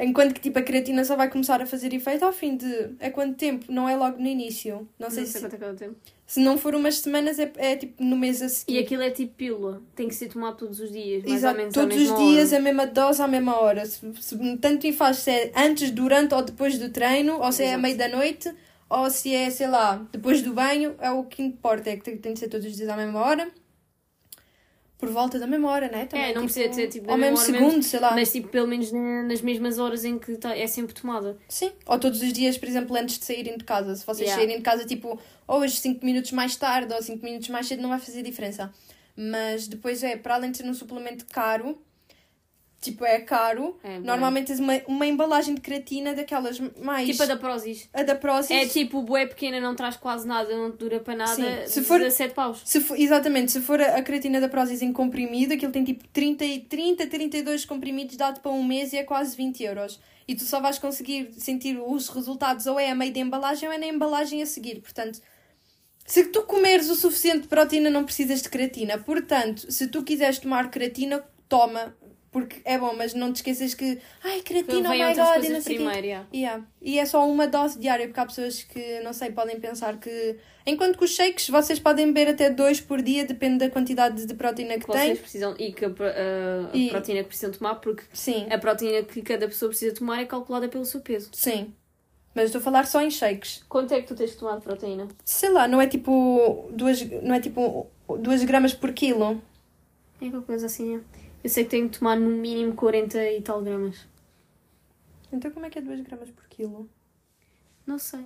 Enquanto 0.01 0.35
que 0.35 0.41
tipo 0.41 0.59
a 0.59 0.63
creatina 0.63 1.05
só 1.05 1.15
vai 1.17 1.31
começar 1.31 1.61
a 1.63 1.67
fazer 1.67 1.93
efeito 1.95 2.25
ao 2.25 2.33
fim 2.33 2.57
de. 2.57 2.91
É 2.99 3.11
quanto 3.11 3.37
tempo? 3.37 3.67
Não 3.71 3.89
é 3.89 3.95
logo 3.97 4.19
no 4.21 4.27
início. 4.27 4.89
Não 4.99 5.09
sei 5.11 5.21
não 5.25 5.27
sei 5.31 5.41
se. 5.41 5.41
quanto 5.41 5.55
é 5.55 5.59
que 5.59 5.65
é 5.65 5.73
tempo. 5.75 5.97
Se 6.27 6.41
não 6.41 6.57
for 6.59 6.75
umas 6.75 6.97
semanas, 6.99 7.39
é, 7.39 7.53
é 7.57 7.77
tipo 7.77 8.03
no 8.03 8.17
mês 8.17 8.41
a 8.43 8.49
seguir. 8.49 8.75
E 8.75 8.79
aquilo 8.79 9.03
é 9.03 9.11
tipo 9.11 9.35
pílula. 9.35 9.83
Tem 9.95 10.09
que 10.09 10.15
ser 10.15 10.29
tomado 10.29 10.57
todos 10.57 10.81
os 10.81 10.91
dias. 10.91 11.23
Mais 11.23 11.35
Exato, 11.37 11.57
menos 11.59 11.75
todos 11.75 11.95
à 11.97 12.01
os 12.01 12.19
dias 12.19 12.49
hora. 12.53 12.57
a 12.61 12.65
mesma 12.65 12.87
dose 12.87 13.23
à 13.23 13.29
mesma 13.29 13.57
hora. 13.61 13.87
Se, 13.87 14.01
se- 14.21 14.57
tanto 14.57 14.85
me 14.87 14.93
faz 14.93 15.19
se 15.19 15.31
é 15.31 15.53
antes, 15.55 15.91
durante 15.91 16.35
ou 16.35 16.43
depois 16.43 16.79
do 16.79 16.89
treino, 16.89 17.41
ou 17.41 17.53
se 17.53 17.63
é 17.63 17.67
à 17.67 17.69
Exato. 17.69 17.83
meia 17.83 17.97
da 17.97 18.09
noite, 18.09 18.53
ou 18.89 19.11
se 19.11 19.33
é, 19.35 19.49
sei 19.51 19.69
lá, 19.69 20.05
depois 20.11 20.41
do 20.43 20.53
banho, 20.55 20.97
é 20.99 21.11
o 21.11 21.23
que 21.25 21.43
importa, 21.43 21.91
é 21.91 21.97
que 21.97 22.03
tem, 22.03 22.17
tem 22.17 22.33
de 22.33 22.41
ser 22.41 22.49
todos 22.49 22.67
os 22.67 22.75
dias 22.75 22.89
à 22.89 22.97
mesma 22.97 23.21
hora. 23.21 23.49
Por 24.99 25.11
volta 25.11 25.39
da 25.39 25.47
mesma 25.47 25.71
hora, 25.71 25.89
né? 25.89 26.07
Também, 26.07 26.31
É, 26.31 26.35
não 26.35 26.45
precisa 26.45 26.73
ser 26.73 26.89
tipo 26.89 27.11
Ao 27.11 27.19
mesmo 27.19 27.37
segundo, 27.37 27.63
mesmo, 27.67 27.83
sei 27.83 28.01
lá. 28.01 28.13
Mas 28.13 28.33
tipo, 28.33 28.49
pelo 28.49 28.67
menos 28.67 28.91
na- 28.93 29.25
nas 29.25 29.41
mesmas 29.43 29.79
horas 29.79 30.05
em 30.05 30.19
que 30.19 30.37
tá- 30.37 30.57
é 30.57 30.67
sempre 30.67 30.95
tomada. 30.95 31.37
Sim. 31.49 31.73
Ou 31.87 31.99
todos 31.99 32.23
os 32.23 32.33
dias, 32.33 32.57
por 32.57 32.69
exemplo, 32.69 32.97
antes 32.97 33.19
de 33.19 33.25
saírem 33.25 33.59
de 33.59 33.65
casa. 33.65 33.95
Se 33.97 34.07
vocês 34.07 34.21
Yeah. 34.29 34.37
saírem 34.41 34.57
de 34.59 34.63
casa, 34.63 34.85
tipo, 34.87 35.19
hoje 35.47 35.77
5 35.77 36.05
minutos 36.07 36.31
mais 36.33 36.57
tarde 36.57 36.95
ou 36.95 37.03
5 37.03 37.23
minutos 37.25 37.49
mais 37.49 37.67
cedo, 37.67 37.83
não 37.83 37.89
vai 37.91 37.99
fazer 37.99 38.23
diferença. 38.23 38.73
Mas 39.17 39.69
depois 39.69 40.03
é, 40.03 40.17
para 40.17 40.35
além 40.37 40.51
de 40.53 40.59
ser 40.59 40.65
um 40.65 40.75
suplemento 40.75 41.27
caro, 41.27 41.77
tipo, 42.85 43.05
é 43.05 43.21
caro, 43.21 43.77
É, 43.83 43.99
normalmente 43.99 44.47
tens 44.49 44.59
uma, 44.61 44.81
uma 44.87 45.07
embalagem 45.07 45.55
de 45.55 45.61
creatina 45.61 46.15
daquelas 46.15 46.59
mais. 46.81 47.09
Tipo 47.09 47.23
a 47.23 47.27
da 47.27 47.37
Prozis. 47.37 47.89
a 47.93 48.03
da 48.03 48.15
Prozis. 48.15 48.51
É 48.51 48.67
tipo, 48.67 49.03
bué 49.03 49.27
pequena, 49.27 49.61
não 49.61 49.75
traz 49.75 49.97
quase 49.97 50.27
nada, 50.27 50.57
não 50.57 50.71
dura 50.71 51.01
para 51.01 51.17
nada. 51.17 51.35
Sim. 51.35 51.67
Se 51.67 51.83
for- 51.83 51.99
17 51.99 52.35
paus. 52.35 52.63
Se 52.65 52.81
for- 52.81 52.99
exatamente, 52.99 53.53
se 53.53 53.61
for 53.61 53.81
a, 53.81 53.97
a 53.97 54.03
creatina 54.03 54.41
da 54.41 54.49
Prozis 54.49 54.83
em 54.83 54.93
comprimido, 54.93 55.55
aquilo 55.55 55.73
tem 55.73 55.85
tipo 55.85 56.07
30, 56.13 56.45
e 56.45 56.61
30, 56.61 57.07
32 57.07 57.65
comprimidos 57.65 58.17
dado 58.17 58.41
para 58.41 58.53
um 58.53 58.63
mês 58.65 58.93
e 58.93 58.99
é 58.99 59.03
quase 59.05 59.37
20 59.37 59.63
euros. 59.65 60.01
E 60.27 60.35
tu 60.35 60.45
só 60.45 60.59
vais 60.61 60.79
conseguir 60.79 61.31
sentir 61.37 61.79
os 61.79 62.09
resultados 62.09 62.67
ou 62.67 62.81
é 62.81 62.91
a 62.91 62.95
meio 62.95 63.13
da 63.13 63.21
embalagem 63.21 63.69
ou 63.69 63.75
é 63.75 63.79
na 63.79 63.87
embalagem 63.87 64.43
a 64.43 64.47
seguir. 64.47 64.81
Portanto, 64.81 65.21
se 66.07 66.25
tu 66.25 66.43
comeres 66.43 66.89
o 66.91 66.95
suficiente 66.95 67.43
de 67.43 67.49
proteína, 67.49 67.89
não 67.91 68.05
precisas 68.05 68.43
de 68.43 68.49
creatina. 68.49 68.99
Portanto, 68.99 69.71
se 69.73 69.87
tu 69.89 70.03
quiseres 70.03 70.39
tomar 70.39 70.71
creatina, 70.71 71.23
toma. 71.49 71.95
Porque 72.35 72.61
é 72.65 72.77
bom, 72.77 72.93
mas 72.99 73.15
não 73.15 73.33
te 73.33 73.37
esqueças 73.37 73.75
que. 73.75 73.97
Ai, 74.25 74.43
creatina, 74.43 74.89
oh 74.91 74.93
my 74.93 75.15
god, 75.15 75.45
e 75.45 75.49
não 75.51 75.61
sei 75.61 75.77
o 75.77 75.79
quê." 75.79 75.85
primeiro, 75.85 76.05
yeah. 76.07 76.27
Yeah. 76.35 76.65
E 76.83 76.99
é 76.99 77.07
só 77.07 77.25
uma 77.31 77.47
dose 77.47 77.79
diária, 77.79 78.09
porque 78.09 78.19
há 78.19 78.27
pessoas 78.27 78.65
que, 78.65 78.99
não 79.05 79.13
sei, 79.13 79.31
podem 79.31 79.61
pensar 79.61 79.99
que. 80.01 80.37
Enquanto 80.67 80.99
que 80.99 81.05
os 81.05 81.13
shakes, 81.15 81.49
vocês 81.49 81.79
podem 81.79 82.07
beber 82.13 82.33
até 82.33 82.51
dois 82.51 82.81
por 82.81 83.01
dia, 83.01 83.25
depende 83.25 83.59
da 83.59 83.71
quantidade 83.71 84.27
de 84.27 84.35
proteína 84.35 84.81
que 84.81 84.87
vocês 84.87 85.05
têm. 85.05 85.17
precisam 85.17 85.55
e 85.61 85.73
que 85.73 85.85
a, 85.85 85.89
a- 85.89 86.71
a 86.73 86.77
E- 86.77 86.91
proteína 86.91 87.21
que 87.23 87.29
precisam 87.29 87.53
tomar, 87.53 87.77
porque 87.77 88.03
Sim, 88.13 88.47
a 88.51 88.59
proteína 88.59 89.05
que 89.05 89.23
cada 89.23 89.47
pessoa 89.47 89.69
precisa 89.69 89.95
tomar 89.95 90.21
é 90.21 90.25
calculada 90.27 90.69
pelo 90.69 90.85
seu 90.85 91.01
peso. 91.01 91.31
sim. 91.33 91.73
Mas 92.35 92.47
estou 92.47 92.59
a 92.59 92.63
falar 92.65 92.85
só 92.89 93.01
em 93.01 93.13
shakes. 93.13 93.65
Quanto 93.69 93.95
é 93.95 94.01
que 94.03 94.09
tu 94.09 94.17
tens 94.17 94.31
de 94.33 94.37
tomar 94.39 94.57
de 94.57 94.63
proteína? 94.65 95.07
Sei 95.25 95.51
lá, 95.51 95.69
não 95.69 95.81
é 95.81 95.87
tipo. 95.87 96.69
Duas, 96.73 97.01
não 97.23 97.33
é 97.33 97.39
tipo 97.41 97.87
2 98.09 98.43
gramas 98.43 98.75
por 98.75 98.93
quilo. 98.93 99.41
É 100.21 100.29
qualquer 100.29 100.47
coisa 100.47 100.67
assim. 100.67 100.97
é. 100.97 101.01
Eu 101.45 101.51
sei 101.51 101.65
que 101.65 101.71
tenho 101.71 101.89
de 101.89 101.99
tomar 101.99 102.17
no 102.17 102.31
mínimo 102.31 102.75
40 102.75 103.23
e 103.33 103.43
tal 103.43 103.63
gramas. 103.63 104.07
Então 105.33 105.51
como 105.51 105.67
é 105.67 105.71
que 105.71 105.79
é 105.79 105.83
2 105.83 106.01
gramas 106.01 106.31
por 106.31 106.47
quilo? 106.49 106.89
Não 107.87 107.99
sei. 107.99 108.25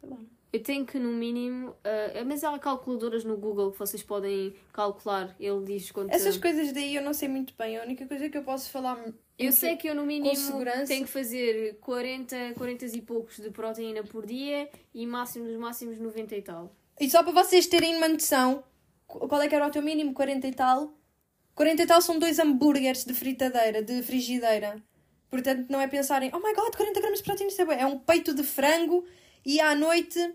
Sei 0.00 0.08
lá. 0.10 0.18
Eu 0.50 0.62
tenho 0.62 0.84
que, 0.86 0.98
no 0.98 1.10
mínimo. 1.12 1.74
ah, 1.84 2.24
mas 2.26 2.42
há 2.44 2.58
calculadoras 2.58 3.22
no 3.24 3.36
Google 3.36 3.70
que 3.72 3.78
vocês 3.78 4.02
podem 4.02 4.54
calcular. 4.72 5.34
Ele 5.38 5.64
diz 5.64 5.90
quanto. 5.90 6.10
Essas 6.12 6.36
coisas 6.36 6.72
daí 6.72 6.94
eu 6.94 7.02
não 7.02 7.12
sei 7.14 7.28
muito 7.28 7.54
bem. 7.56 7.78
A 7.78 7.82
única 7.82 8.06
coisa 8.06 8.28
que 8.28 8.36
eu 8.38 8.42
posso 8.42 8.70
falar. 8.70 8.98
Eu 9.38 9.52
sei 9.52 9.76
que 9.76 9.88
eu, 9.88 9.94
no 9.94 10.04
mínimo, 10.04 10.34
segurança. 10.34 10.86
tenho 10.86 11.04
que 11.04 11.10
fazer 11.12 11.78
40, 11.80 12.54
40 12.56 12.86
e 12.86 13.00
poucos 13.02 13.36
de 13.36 13.50
proteína 13.50 14.02
por 14.02 14.26
dia 14.26 14.68
e 14.92 15.06
máximo 15.06 15.44
dos 15.46 15.56
máximos 15.56 15.98
90 15.98 16.34
e 16.34 16.42
tal. 16.42 16.72
E 16.98 17.08
só 17.08 17.22
para 17.22 17.32
vocês 17.44 17.66
terem 17.68 17.96
uma 17.96 18.08
noção, 18.08 18.64
qu- 19.06 19.28
qual 19.28 19.40
é 19.40 19.48
que 19.48 19.54
era 19.54 19.66
o 19.66 19.70
teu 19.70 19.80
mínimo? 19.82 20.12
40 20.12 20.48
e 20.48 20.52
tal? 20.52 20.92
40 21.58 21.82
e 21.82 21.86
tal 21.86 22.00
são 22.00 22.20
dois 22.20 22.38
hambúrgueres 22.38 23.04
de 23.04 23.12
fritadeira, 23.12 23.82
de 23.82 24.00
frigideira. 24.00 24.80
Portanto, 25.28 25.66
não 25.68 25.80
é 25.80 25.88
pensarem, 25.88 26.30
oh 26.32 26.38
my 26.38 26.54
god, 26.54 26.76
40 26.76 27.00
gramas 27.00 27.18
de 27.18 27.24
proteína, 27.24 27.50
isso 27.50 27.60
é 27.60 27.64
bué." 27.64 27.80
É 27.80 27.84
um 27.84 27.98
peito 27.98 28.32
de 28.32 28.44
frango 28.44 29.04
e 29.44 29.60
à 29.60 29.74
noite 29.74 30.34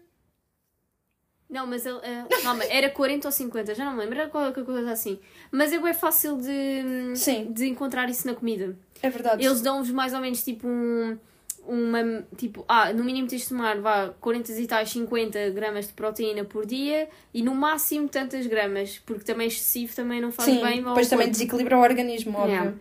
Não, 1.49 1.65
mas 1.65 1.85
ele. 1.85 1.95
Uh, 1.97 2.43
calma, 2.43 2.65
era 2.65 2.89
40 2.89 3.27
ou 3.29 3.31
50, 3.31 3.73
já 3.73 3.85
não 3.85 3.93
me 3.93 3.99
lembro, 3.99 4.19
era 4.19 4.29
qualquer 4.29 4.65
coisa 4.65 4.91
assim. 4.91 5.17
Mas 5.49 5.71
é 5.71 5.79
bem 5.79 5.93
fácil 5.93 6.35
de, 6.35 7.15
Sim. 7.15 7.53
de 7.53 7.67
encontrar 7.67 8.09
isso 8.09 8.27
na 8.27 8.33
comida. 8.33 8.77
É 9.01 9.09
verdade. 9.09 9.45
Eles 9.45 9.61
dão-vos 9.61 9.91
mais 9.91 10.13
ou 10.13 10.19
menos 10.19 10.43
tipo 10.43 10.67
um. 10.67 11.17
Uma, 11.65 12.25
tipo, 12.35 12.65
ah, 12.67 12.91
no 12.91 13.03
mínimo 13.05 13.27
tens 13.27 13.43
de 13.43 13.49
tomar 13.49 13.79
vá, 13.79 14.09
40 14.19 14.51
e 14.51 14.67
tais 14.67 14.89
50 14.89 15.49
gramas 15.51 15.87
de 15.87 15.93
proteína 15.93 16.43
por 16.43 16.65
dia 16.65 17.07
e 17.33 17.41
no 17.41 17.55
máximo 17.55 18.09
tantas 18.09 18.45
gramas, 18.47 18.99
porque 19.05 19.23
também 19.23 19.47
excessivo 19.47 19.95
também 19.95 20.19
não 20.19 20.29
faz 20.31 20.49
Sim, 20.49 20.61
bem 20.61 20.79
ao 20.79 20.89
depois 20.89 21.07
também 21.09 21.27
corpo. 21.27 21.31
desequilibra 21.39 21.77
o 21.77 21.81
organismo, 21.81 22.37
óbvio. 22.37 22.53
Yeah. 22.53 22.77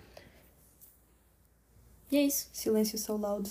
E 2.10 2.16
é 2.18 2.22
isso. 2.24 2.48
Silêncio 2.52 2.98
so 2.98 3.16
loud. 3.16 3.48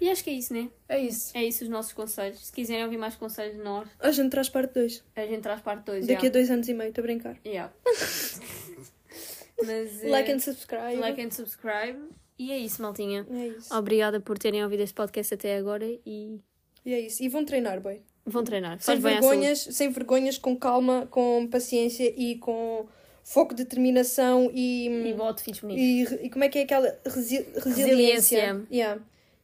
E 0.00 0.08
acho 0.08 0.24
que 0.24 0.30
é 0.30 0.34
isso, 0.34 0.54
né? 0.54 0.70
É 0.88 0.98
isso. 0.98 1.30
É 1.36 1.44
isso 1.44 1.62
os 1.64 1.68
nossos 1.68 1.92
conselhos. 1.92 2.46
Se 2.46 2.52
quiserem 2.52 2.84
ouvir 2.84 2.96
mais 2.96 3.16
conselhos 3.16 3.56
de 3.56 3.62
nós, 3.62 3.86
A 3.98 4.10
gente 4.10 4.30
traz 4.30 4.48
parte 4.48 4.72
2. 4.72 5.04
a 5.16 5.26
gente 5.26 5.42
traz 5.42 5.60
parte 5.60 5.84
2. 5.84 6.06
Daqui 6.06 6.28
a 6.28 6.30
dois 6.30 6.50
anos 6.50 6.66
e 6.68 6.72
meio, 6.74 6.88
estou 6.88 7.02
a 7.02 7.06
brincar. 7.06 7.36
Yeah. 7.44 7.70
Mas, 9.62 10.02
Like 10.02 10.30
eh, 10.30 10.34
and 10.34 10.38
subscribe. 10.38 10.96
like 11.00 11.20
and 11.22 11.30
subscribe. 11.30 11.98
E 12.40 12.50
é 12.52 12.56
isso, 12.56 12.80
maltinha. 12.80 13.26
É 13.30 13.48
isso. 13.48 13.76
Obrigada 13.76 14.18
por 14.18 14.38
terem 14.38 14.64
ouvido 14.64 14.80
este 14.80 14.94
podcast 14.94 15.34
até 15.34 15.58
agora 15.58 15.84
e 15.84 16.40
E 16.86 16.94
é 16.94 17.00
isso. 17.00 17.22
E 17.22 17.28
vão 17.28 17.44
treinar 17.44 17.82
bem. 17.82 18.00
vão 18.24 18.42
treinar. 18.42 18.80
Sem 18.80 18.98
Faz 18.98 19.14
vergonhas, 19.14 19.58
sem 19.58 19.90
vergonhas, 19.90 20.38
com 20.38 20.56
calma, 20.56 21.06
com 21.10 21.46
paciência 21.50 22.10
e 22.16 22.36
com 22.36 22.88
foco, 23.22 23.52
determinação 23.52 24.50
e. 24.54 24.86
E 24.88 25.12
bote 25.12 25.42
filhos 25.42 25.60
bonitos. 25.60 25.82
E, 25.82 26.26
e 26.26 26.30
como 26.30 26.42
é 26.42 26.48
que 26.48 26.60
é 26.60 26.62
aquela 26.62 26.98
resi 27.04 27.46
resiliência? 27.56 28.40
Resiliência. 28.40 28.66
Yeah. 28.72 29.02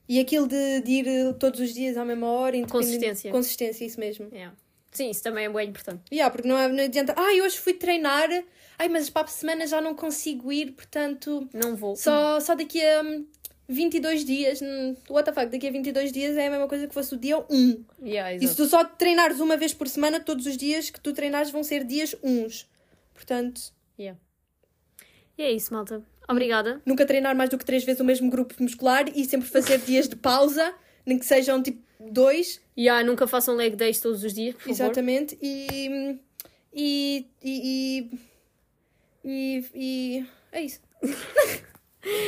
E 0.09 0.19
aquilo 0.19 0.49
de, 0.49 0.81
de 0.81 0.93
ir 0.93 1.35
todos 1.35 1.61
os 1.61 1.75
dias 1.75 1.99
à 1.99 2.05
mesma 2.05 2.29
hora. 2.29 2.57
Consistência. 2.67 3.31
Consistência, 3.31 3.85
isso 3.85 4.01
mesmo. 4.01 4.27
Yeah. 4.33 4.57
Sim, 4.97 5.11
isso 5.11 5.23
também 5.23 5.45
é 5.45 5.49
bem 5.51 5.69
importante. 5.69 6.03
Yeah, 6.11 6.31
porque 6.35 6.49
não, 6.49 6.57
é- 6.59 6.69
não 6.69 6.85
adianta. 6.85 7.15
Ai, 7.17 7.41
hoje 7.43 7.59
fui 7.59 7.75
treinar. 7.75 8.29
Ai, 8.79 8.89
mas 8.89 9.11
para 9.11 9.25
a 9.25 9.29
semana 9.29 9.67
já 9.67 9.81
não 9.81 9.95
consigo 9.95 10.51
ir, 10.53 10.73
portanto. 10.73 11.49
Não 11.53 11.77
vou. 11.77 11.95
Só, 11.97 12.41
só 12.41 12.55
daqui 12.55 12.83
a 12.83 13.03
hum, 13.03 13.27
22 13.69 14.25
dias. 14.25 14.61
hum, 14.63 14.95
What 15.11 15.25
the 15.31 15.33
fuck? 15.39 15.51
Daqui 15.53 15.67
a 15.69 15.71
22 15.71 16.13
dias 16.13 16.37
é 16.37 16.47
a 16.47 16.51
mesma 16.51 16.67
coisa 16.69 16.87
que 16.87 16.95
fosse 16.95 17.15
o 17.15 17.19
dia 17.19 17.39
1. 17.51 17.85
Yeah, 18.03 18.35
E 18.35 18.47
se 18.49 18.55
tu 18.57 18.65
só 18.67 18.85
treinares 18.85 19.39
uma 19.41 19.57
vez 19.57 19.75
por 19.75 19.87
semana, 19.89 20.19
todos 20.21 20.47
os 20.47 20.57
dias 20.57 20.89
que 20.91 21.01
tu 21.01 21.13
treinares 21.13 21.51
vão 21.51 21.63
ser 21.63 21.85
dias 21.85 22.15
uns. 22.23 22.67
Portanto, 23.15 23.61
Yeah. 23.99 24.19
E 25.39 25.43
é 25.43 25.51
isso, 25.53 25.73
malta. 25.73 26.03
Obrigada. 26.29 26.81
nunca 26.85 27.07
treinar 27.07 27.37
mais 27.37 27.49
do 27.51 27.57
que 27.59 27.65
três 27.65 27.85
vezes 27.85 28.01
o 28.01 28.05
mesmo 28.05 28.29
grupo 28.31 28.55
muscular 28.61 29.05
e 29.15 29.25
sempre 29.25 29.49
fazer 29.49 29.79
dias 29.79 30.09
de 30.09 30.17
pausa, 30.17 30.75
nem 31.05 31.19
que 31.19 31.25
sejam 31.27 31.63
tipo 31.63 31.86
dois. 32.01 32.61
E 32.77 32.89
ah, 32.89 33.03
nunca 33.03 33.27
façam 33.27 33.55
leg 33.55 33.75
days 33.77 34.01
todos 34.01 34.23
os 34.25 34.33
dias, 34.35 34.55
por 34.55 34.61
favor. 34.63 34.73
Exatamente. 34.75 35.39
E. 35.43 36.19
E. 36.75 37.27
E. 37.43 38.11
E. 39.25 39.65
e 39.75 40.27
é 40.53 40.63
isso. 40.63 40.81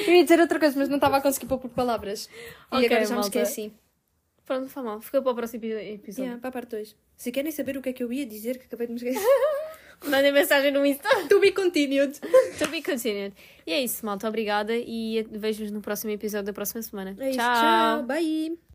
Eu 0.06 0.14
ia 0.14 0.22
dizer 0.24 0.40
outra 0.40 0.58
coisa, 0.58 0.76
mas 0.78 0.88
não 0.88 0.96
estava 0.96 1.18
a 1.18 1.20
conseguir 1.20 1.46
pôr 1.46 1.58
por 1.58 1.70
palavras. 1.70 2.26
E 2.72 2.76
Ok, 2.76 2.86
agora 2.86 3.04
já 3.04 3.14
malta. 3.14 3.38
me 3.38 3.42
esqueci. 3.44 3.72
Pronto, 4.44 4.62
não 4.62 4.68
faz 4.68 4.86
mal. 4.86 5.00
Fica 5.00 5.22
para 5.22 5.30
o 5.30 5.34
próximo 5.34 5.64
epi- 5.64 5.92
episódio. 5.94 6.24
Yeah, 6.24 6.40
para 6.40 6.48
a 6.48 6.52
parte 6.52 6.70
2. 6.70 6.96
Se 7.16 7.30
querem 7.30 7.52
saber 7.52 7.76
o 7.76 7.82
que 7.82 7.90
é 7.90 7.92
que 7.92 8.02
eu 8.02 8.12
ia 8.12 8.24
dizer, 8.26 8.58
que 8.58 8.64
acabei 8.64 8.86
de 8.86 8.94
me 8.94 8.98
esquecer. 8.98 9.20
Mandem 10.06 10.32
mensagem 10.32 10.72
no 10.72 10.84
Insta. 10.86 11.08
to 11.28 11.38
be 11.38 11.52
continued. 11.52 12.18
to 12.58 12.68
be 12.68 12.80
continued. 12.82 13.34
E 13.66 13.72
é 13.72 13.80
isso, 13.82 14.04
malta. 14.06 14.26
Obrigada 14.28 14.72
e 14.74 15.22
vejo-vos 15.30 15.70
no 15.70 15.80
próximo 15.80 16.12
episódio 16.12 16.46
da 16.46 16.52
próxima 16.52 16.80
semana. 16.82 17.14
É 17.20 17.30
isso. 17.30 17.38
Tchau. 17.38 17.54
Tchau. 17.98 18.02
Bye. 18.04 18.67